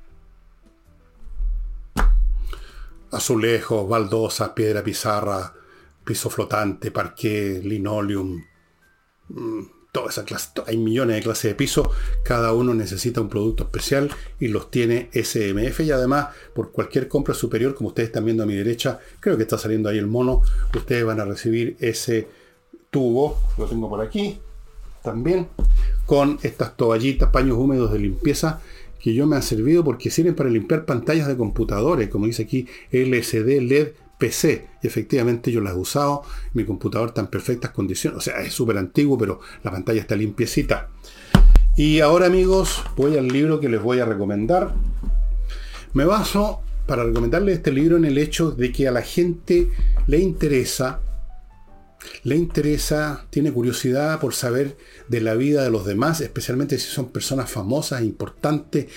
azulejos, 3.14 3.89
baldosas, 3.89 4.51
piedra 4.51 4.82
pizarra, 4.82 5.55
piso 6.05 6.30
flotante, 6.30 6.90
parqué, 6.90 7.61
linoleum, 7.62 8.42
mm, 9.28 9.62
toda 9.94 10.11
esa 10.11 10.24
clase. 10.24 10.50
Hay 10.66 10.76
millones 10.76 11.16
de 11.16 11.22
clases 11.22 11.50
de 11.52 11.55
piso, 11.55 11.90
cada 12.24 12.52
uno 12.52 12.74
necesita 12.74 13.20
un 13.20 13.28
producto 13.28 13.62
especial 13.62 14.11
y 14.40 14.48
los 14.48 14.70
tiene 14.70 15.09
SMF 15.12 15.80
y 15.80 15.92
además 15.92 16.28
por 16.52 16.72
cualquier 16.72 17.09
compra 17.09 17.32
superior, 17.32 17.74
como 17.74 17.88
ustedes 17.88 18.09
están 18.09 18.24
viendo 18.24 18.42
a 18.42 18.46
mi 18.46 18.55
derecha, 18.55 18.98
creo 19.20 19.36
que 19.36 19.44
está 19.44 19.57
saliendo 19.57 19.88
ahí 19.88 19.98
el 19.98 20.09
mono, 20.09 20.42
ustedes 20.74 21.05
van 21.05 21.20
a 21.20 21.24
recibir 21.24 21.76
ese 21.78 22.28
tubo, 22.90 23.38
lo 23.57 23.66
tengo 23.66 23.88
por 23.88 24.00
aquí 24.00 24.38
también, 25.02 25.48
con 26.07 26.38
estas 26.42 26.76
toallitas, 26.76 27.30
paños 27.30 27.57
húmedos 27.57 27.92
de 27.92 27.98
limpieza 28.00 28.61
que 28.98 29.12
yo 29.12 29.26
me 29.26 29.36
han 29.36 29.42
servido 29.42 29.84
porque 29.84 30.11
sirven 30.11 30.34
para 30.34 30.48
limpiar 30.48 30.86
pantallas 30.86 31.28
de 31.28 31.36
computadores, 31.36 32.09
como 32.09 32.26
dice 32.26 32.44
aquí 32.44 32.66
LCD, 32.90 33.61
LED, 33.61 33.88
PC. 34.25 34.66
Y 34.83 34.87
efectivamente 34.87 35.53
yo 35.53 35.61
las 35.61 35.75
he 35.75 35.77
usado, 35.77 36.22
mi 36.55 36.64
computador 36.64 37.09
está 37.09 37.20
en 37.20 37.27
perfectas 37.27 37.72
condiciones, 37.72 38.16
o 38.18 38.20
sea, 38.22 38.41
es 38.41 38.55
súper 38.55 38.79
antiguo, 38.79 39.18
pero 39.18 39.41
la 39.62 39.70
pantalla 39.70 40.01
está 40.01 40.16
limpiecita. 40.16 40.89
Y 41.77 42.01
ahora 42.01 42.27
amigos, 42.27 42.83
voy 42.97 43.18
al 43.18 43.29
libro 43.29 43.61
que 43.61 43.68
les 43.68 43.83
voy 43.83 43.99
a 44.01 44.07
recomendar. 44.07 44.75
Me 45.93 46.07
baso 46.07 46.62
para 46.87 47.05
recomendarles 47.05 47.57
este 47.57 47.70
libro 47.70 47.99
en 47.99 48.07
el 48.07 48.16
hecho 48.16 48.51
de 48.51 48.72
que 48.72 48.89
a 48.89 48.93
la 48.93 49.03
gente 49.03 49.68
le 50.07 50.18
interesa 50.18 51.01
le 52.22 52.37
interesa, 52.37 53.27
tiene 53.31 53.51
curiosidad 53.51 54.20
por 54.20 54.35
saber 54.35 54.77
de 55.09 55.22
la 55.22 55.35
vida 55.35 55.62
de 55.62 55.70
los 55.70 55.87
demás, 55.87 56.20
especialmente 56.20 56.79
si 56.79 56.91
son 56.91 57.11
personas 57.11 57.51
famosas, 57.51 58.03
importantes 58.03 58.89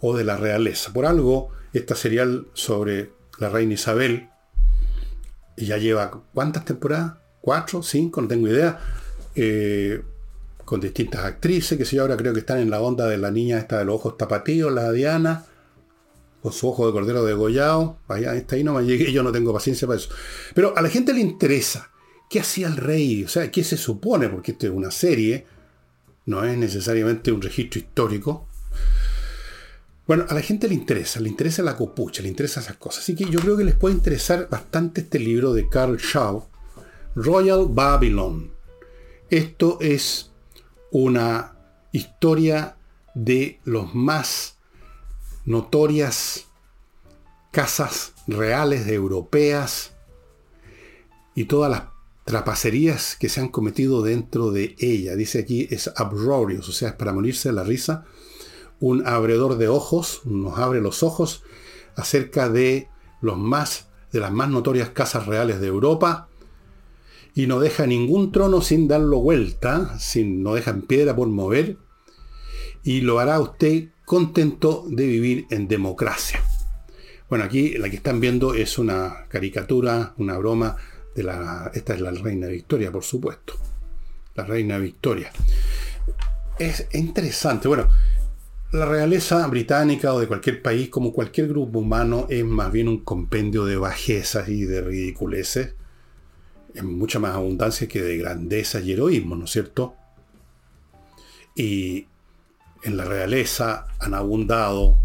o 0.00 0.16
de 0.16 0.24
la 0.24 0.36
realeza. 0.36 0.92
Por 0.92 1.06
algo, 1.06 1.50
esta 1.72 1.94
serial 1.94 2.48
sobre 2.54 3.12
la 3.38 3.48
reina 3.50 3.74
Isabel 3.74 4.30
ya 5.56 5.78
lleva 5.78 6.10
cuántas 6.34 6.64
temporadas, 6.64 7.14
cuatro, 7.40 7.82
cinco, 7.82 8.20
no 8.20 8.28
tengo 8.28 8.48
idea, 8.48 8.78
eh, 9.34 10.02
con 10.64 10.80
distintas 10.80 11.24
actrices, 11.24 11.78
que 11.78 11.84
si 11.84 11.96
yo 11.96 12.02
ahora 12.02 12.16
creo 12.16 12.32
que 12.32 12.40
están 12.40 12.58
en 12.58 12.70
la 12.70 12.80
onda 12.80 13.06
de 13.06 13.18
la 13.18 13.30
niña 13.30 13.58
esta 13.58 13.78
de 13.78 13.84
los 13.84 13.96
ojos 13.96 14.16
tapatíos, 14.16 14.72
la 14.72 14.90
Diana, 14.92 15.44
con 16.42 16.52
su 16.52 16.68
ojo 16.68 16.86
de 16.86 16.92
cordero 16.92 17.24
degollado, 17.24 17.98
vaya, 18.08 18.34
está 18.34 18.56
ahí 18.56 18.64
no 18.64 18.74
me 18.74 18.84
llegué, 18.84 19.12
yo 19.12 19.22
no 19.22 19.32
tengo 19.32 19.52
paciencia 19.52 19.86
para 19.86 19.98
eso. 19.98 20.10
Pero 20.54 20.76
a 20.76 20.82
la 20.82 20.88
gente 20.88 21.12
le 21.12 21.20
interesa 21.20 21.90
¿Qué 22.28 22.40
hacía 22.40 22.66
el 22.66 22.76
rey? 22.76 23.24
O 23.24 23.28
sea, 23.28 23.50
¿qué 23.50 23.62
se 23.62 23.76
supone? 23.76 24.28
Porque 24.28 24.52
esto 24.52 24.66
es 24.66 24.72
una 24.72 24.90
serie, 24.90 25.46
no 26.26 26.44
es 26.44 26.58
necesariamente 26.58 27.30
un 27.30 27.40
registro 27.40 27.80
histórico. 27.80 28.48
Bueno, 30.06 30.24
a 30.28 30.34
la 30.34 30.40
gente 30.40 30.68
le 30.68 30.74
interesa, 30.74 31.18
le 31.18 31.28
interesa 31.28 31.62
la 31.62 31.76
copucha, 31.76 32.22
le 32.22 32.28
interesa 32.28 32.60
esas 32.60 32.76
cosas. 32.76 33.02
Así 33.02 33.16
que 33.16 33.24
yo 33.24 33.40
creo 33.40 33.56
que 33.56 33.64
les 33.64 33.74
puede 33.74 33.96
interesar 33.96 34.48
bastante 34.48 35.00
este 35.00 35.18
libro 35.18 35.52
de 35.52 35.68
Carl 35.68 35.96
Shaw, 35.96 36.46
Royal 37.16 37.66
Babylon. 37.68 38.52
Esto 39.30 39.78
es 39.80 40.30
una 40.92 41.56
historia 41.90 42.76
de 43.14 43.60
los 43.64 43.94
más 43.94 44.58
notorias 45.44 46.46
casas 47.50 48.12
reales 48.26 48.86
de 48.86 48.94
europeas 48.94 49.92
y 51.34 51.46
todas 51.46 51.70
las 51.70 51.82
trapacerías 52.24 53.16
que 53.16 53.28
se 53.28 53.40
han 53.40 53.48
cometido 53.48 54.02
dentro 54.02 54.52
de 54.52 54.76
ella. 54.78 55.16
Dice 55.16 55.40
aquí 55.40 55.66
es 55.70 55.88
uproarious, 55.88 56.68
o 56.68 56.72
sea, 56.72 56.90
es 56.90 56.94
para 56.94 57.12
morirse 57.12 57.48
de 57.48 57.54
la 57.54 57.64
risa. 57.64 58.04
Un 58.80 59.06
abredor 59.06 59.58
de 59.58 59.68
ojos, 59.68 60.22
nos 60.24 60.58
abre 60.58 60.80
los 60.80 61.02
ojos 61.02 61.42
acerca 61.96 62.48
de 62.48 62.88
los 63.20 63.38
más 63.38 63.88
de 64.12 64.20
las 64.20 64.32
más 64.32 64.48
notorias 64.48 64.90
casas 64.90 65.26
reales 65.26 65.60
de 65.60 65.66
Europa 65.66 66.28
y 67.34 67.46
no 67.46 67.60
deja 67.60 67.86
ningún 67.86 68.32
trono 68.32 68.62
sin 68.62 68.88
darlo 68.88 69.18
vuelta, 69.18 69.98
sin 69.98 70.42
no 70.42 70.54
deja 70.54 70.70
en 70.70 70.82
piedra 70.82 71.14
por 71.14 71.28
mover 71.28 71.76
y 72.82 73.00
lo 73.00 73.18
hará 73.18 73.40
usted 73.40 73.88
contento 74.04 74.84
de 74.88 75.06
vivir 75.06 75.46
en 75.50 75.68
democracia. 75.68 76.42
Bueno, 77.28 77.44
aquí 77.44 77.76
la 77.76 77.90
que 77.90 77.96
están 77.96 78.20
viendo 78.20 78.54
es 78.54 78.78
una 78.78 79.26
caricatura, 79.28 80.14
una 80.16 80.38
broma 80.38 80.76
esta 81.16 81.94
es 81.94 82.00
la 82.00 82.10
reina 82.10 82.46
Victoria, 82.46 82.92
por 82.92 83.02
supuesto. 83.02 83.54
La 84.34 84.44
reina 84.44 84.76
Victoria. 84.76 85.32
Es 86.58 86.86
interesante. 86.92 87.68
Bueno, 87.68 87.88
la 88.76 88.86
realeza 88.86 89.46
británica 89.46 90.12
o 90.12 90.20
de 90.20 90.26
cualquier 90.26 90.62
país, 90.62 90.88
como 90.88 91.12
cualquier 91.12 91.48
grupo 91.48 91.80
humano, 91.80 92.26
es 92.28 92.44
más 92.44 92.70
bien 92.70 92.88
un 92.88 93.04
compendio 93.04 93.64
de 93.64 93.76
bajezas 93.76 94.48
y 94.48 94.64
de 94.64 94.80
ridiculeces, 94.80 95.74
en 96.74 96.98
mucha 96.98 97.18
más 97.18 97.34
abundancia 97.34 97.88
que 97.88 98.02
de 98.02 98.18
grandeza 98.18 98.80
y 98.80 98.92
heroísmo, 98.92 99.36
¿no 99.36 99.46
es 99.46 99.50
cierto? 99.50 99.94
Y 101.54 102.06
en 102.82 102.96
la 102.96 103.04
realeza 103.04 103.86
han 103.98 104.14
abundado 104.14 104.96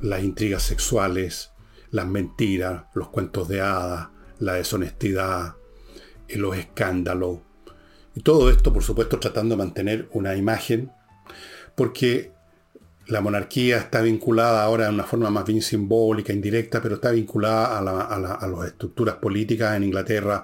las 0.00 0.22
intrigas 0.22 0.62
sexuales, 0.62 1.50
las 1.90 2.06
mentiras, 2.06 2.84
los 2.94 3.08
cuentos 3.08 3.48
de 3.48 3.60
hadas, 3.60 4.08
la 4.38 4.54
deshonestidad, 4.54 5.56
los 6.28 6.56
escándalos. 6.56 7.38
Y 8.14 8.20
todo 8.20 8.50
esto, 8.50 8.72
por 8.72 8.82
supuesto, 8.82 9.18
tratando 9.20 9.54
de 9.54 9.64
mantener 9.64 10.08
una 10.12 10.34
imagen, 10.34 10.90
porque 11.74 12.32
la 13.06 13.20
monarquía 13.20 13.78
está 13.78 14.00
vinculada 14.00 14.62
ahora 14.62 14.84
de 14.84 14.94
una 14.94 15.04
forma 15.04 15.30
más 15.30 15.44
bien 15.44 15.62
simbólica, 15.62 16.32
indirecta, 16.32 16.80
pero 16.80 16.96
está 16.96 17.10
vinculada 17.10 17.78
a, 17.78 18.18
las 18.18 18.66
estructuras 18.66 19.16
políticas 19.16 19.76
en 19.76 19.84
Inglaterra, 19.84 20.42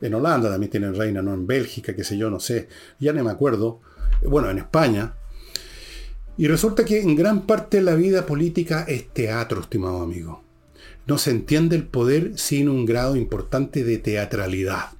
en 0.00 0.14
Holanda 0.14 0.50
también 0.50 0.70
tienen 0.70 0.94
reina, 0.94 1.22
¿no? 1.22 1.32
En 1.32 1.46
Bélgica, 1.46 1.94
qué 1.94 2.02
sé 2.02 2.18
yo, 2.18 2.28
no 2.28 2.40
sé, 2.40 2.68
ya 2.98 3.12
no 3.12 3.22
me 3.22 3.30
acuerdo. 3.30 3.80
Bueno, 4.24 4.50
en 4.50 4.58
España. 4.58 5.14
Y 6.36 6.48
resulta 6.48 6.84
que 6.84 7.00
en 7.00 7.14
gran 7.14 7.46
parte 7.46 7.80
la 7.80 7.94
vida 7.94 8.26
política 8.26 8.84
es 8.88 9.08
teatro, 9.10 9.60
estimado 9.60 10.02
amigo. 10.02 10.42
No 11.06 11.18
se 11.18 11.30
entiende 11.30 11.76
el 11.76 11.86
poder 11.86 12.32
sin 12.36 12.68
un 12.68 12.84
grado 12.84 13.16
importante 13.16 13.84
de 13.84 13.98
teatralidad. 13.98 14.90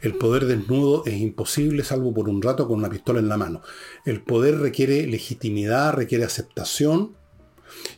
El 0.00 0.14
poder 0.14 0.46
desnudo 0.46 1.02
es 1.06 1.14
imposible 1.14 1.84
salvo 1.84 2.14
por 2.14 2.28
un 2.28 2.42
rato 2.42 2.66
con 2.68 2.78
una 2.78 2.90
pistola 2.90 3.18
en 3.18 3.28
la 3.28 3.36
mano. 3.36 3.62
El 4.04 4.22
poder 4.22 4.58
requiere 4.58 5.06
legitimidad, 5.06 5.94
requiere 5.94 6.24
aceptación 6.24 7.16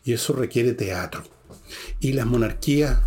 y 0.04 0.12
eso 0.12 0.32
requiere 0.32 0.72
teatro. 0.72 1.22
Y 2.00 2.12
las 2.12 2.26
monarquías, 2.26 3.00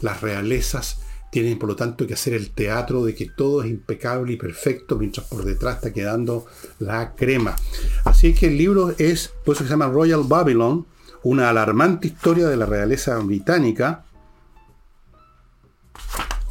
las 0.00 0.20
realezas, 0.20 1.00
tienen 1.30 1.58
por 1.58 1.68
lo 1.68 1.76
tanto 1.76 2.06
que 2.06 2.14
hacer 2.14 2.32
el 2.32 2.50
teatro 2.50 3.04
de 3.04 3.14
que 3.14 3.26
todo 3.26 3.62
es 3.62 3.68
impecable 3.68 4.32
y 4.32 4.36
perfecto 4.36 4.96
mientras 4.96 5.26
por 5.26 5.44
detrás 5.44 5.76
está 5.76 5.92
quedando 5.92 6.46
la 6.78 7.14
crema. 7.14 7.54
Así 8.04 8.34
que 8.34 8.46
el 8.46 8.56
libro 8.56 8.94
es, 8.98 9.32
por 9.44 9.54
eso 9.54 9.64
se 9.64 9.70
llama 9.70 9.88
Royal 9.88 10.22
Babylon, 10.24 10.86
una 11.22 11.50
alarmante 11.50 12.08
historia 12.08 12.46
de 12.46 12.56
la 12.56 12.66
realeza 12.66 13.18
británica. 13.18 14.04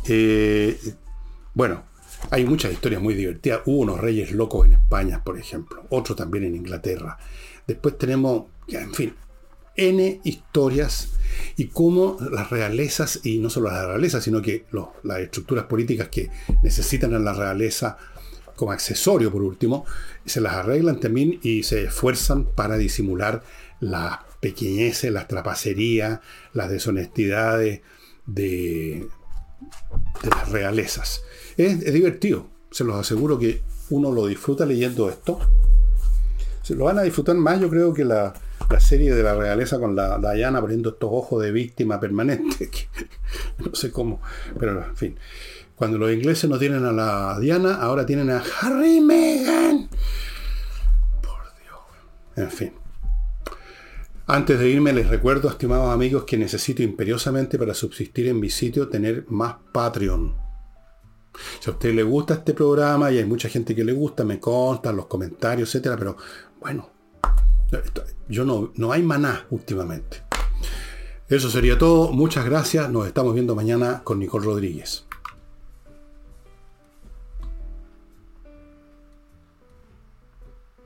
Eh, 0.08 0.80
bueno, 1.54 1.84
hay 2.30 2.46
muchas 2.46 2.74
historias 2.74 3.02
muy 3.02 3.14
divertidas. 3.14 3.62
Hubo 3.66 3.80
unos 3.80 4.00
reyes 4.00 4.32
locos 4.32 4.66
en 4.66 4.74
España, 4.74 5.24
por 5.24 5.38
ejemplo. 5.38 5.86
Otro 5.90 6.16
también 6.16 6.44
en 6.44 6.56
Inglaterra. 6.56 7.18
Después 7.66 7.98
tenemos, 7.98 8.46
en 8.68 8.94
fin, 8.94 9.14
N 9.76 10.22
historias 10.24 11.10
y 11.56 11.68
cómo 11.68 12.18
las 12.32 12.50
realezas, 12.50 13.20
y 13.24 13.38
no 13.38 13.50
solo 13.50 13.70
las 13.70 13.86
realezas, 13.86 14.24
sino 14.24 14.42
que 14.42 14.66
las 15.04 15.20
estructuras 15.20 15.66
políticas 15.66 16.10
que 16.10 16.30
necesitan 16.64 17.14
a 17.14 17.20
la 17.20 17.34
realeza 17.34 17.98
como 18.56 18.72
accesorio, 18.72 19.32
por 19.32 19.44
último, 19.44 19.86
se 20.26 20.42
las 20.42 20.54
arreglan 20.54 21.00
también 21.00 21.40
y 21.44 21.62
se 21.64 21.84
esfuerzan 21.86 22.46
para 22.56 22.78
disimular 22.78 23.44
las 23.80 24.18
pequeñeces, 24.40 25.12
las 25.12 25.28
trapacerías, 25.28 26.22
las 26.54 26.70
deshonestidades 26.70 27.82
de, 28.26 29.08
de 30.24 30.30
las 30.30 30.50
realezas. 30.50 31.22
Es, 31.58 31.92
divertido, 31.92 32.48
se 32.72 32.84
los 32.84 32.96
aseguro 32.96 33.40
que 33.40 33.64
uno 33.90 34.12
lo 34.12 34.28
disfruta 34.28 34.66
leyendo 34.66 35.10
esto. 35.10 35.40
Se 36.62 36.76
lo 36.76 36.86
van 36.86 37.00
a 37.00 37.04
disfrutar 37.04 37.36
más, 37.36 37.60
yo 37.60 37.70
creo, 37.70 37.94
que 37.94 38.06
la, 38.06 38.34
serie 38.80 39.14
de 39.14 39.24
la 39.24 39.34
realeza 39.34 39.80
con 39.80 39.96
la 39.96 40.34
Diana 40.34 40.62
poniendo 40.62 40.90
estos 40.90 41.10
ojos 41.12 41.42
de 41.42 41.52
víctima 41.52 42.00
permanente. 42.00 42.70
no 43.58 43.74
sé 43.74 43.92
cómo, 43.92 44.22
pero 44.60 44.84
en 44.84 44.96
fin. 44.96 45.18
Cuando 45.78 46.00
los 46.00 46.12
ingleses 46.12 46.50
no 46.50 46.58
tienen 46.58 46.86
a 46.86 46.92
la 46.92 47.40
Diana, 47.40 47.76
ahora 47.76 48.06
tienen 48.06 48.32
a 48.32 48.44
Harry 48.62 49.00
Meghan. 49.00 49.90
Por 51.22 51.42
Dios. 51.62 51.80
En 52.36 52.50
fin. 52.50 52.74
Antes 54.26 54.60
de 54.60 54.70
irme, 54.70 54.92
les 54.92 55.08
recuerdo, 55.08 55.50
estimados 55.50 55.94
amigos, 55.94 56.24
que 56.24 56.36
necesito 56.36 56.82
imperiosamente 56.82 57.60
para 57.60 57.74
subsistir 57.74 58.28
en 58.28 58.40
mi 58.40 58.50
sitio 58.50 58.90
tener 58.90 59.26
más 59.30 59.56
Patreon. 59.72 60.47
Si 61.60 61.70
a 61.70 61.74
usted 61.74 61.94
le 61.94 62.04
gusta 62.04 62.36
este 62.36 62.54
programa, 62.54 63.12
y 63.12 63.18
hay 63.18 63.26
mucha 63.26 63.50
gente 63.50 63.76
que 63.76 63.84
le 63.84 63.94
gusta, 63.94 64.24
me 64.24 64.40
consta, 64.40 64.92
los 64.92 65.08
comentarios, 65.08 65.70
etcétera, 65.70 65.98
pero 65.98 66.18
bueno, 66.60 66.90
yo 68.30 68.46
no, 68.46 68.72
no 68.76 68.92
hay 68.92 69.04
maná 69.04 69.46
últimamente. 69.50 70.24
Eso 71.28 71.50
sería 71.50 71.78
todo. 71.78 72.12
Muchas 72.14 72.46
gracias. 72.46 72.90
Nos 72.90 73.06
estamos 73.06 73.34
viendo 73.34 73.54
mañana 73.54 74.02
con 74.04 74.20
Nicole 74.20 74.46
Rodríguez. 74.46 75.07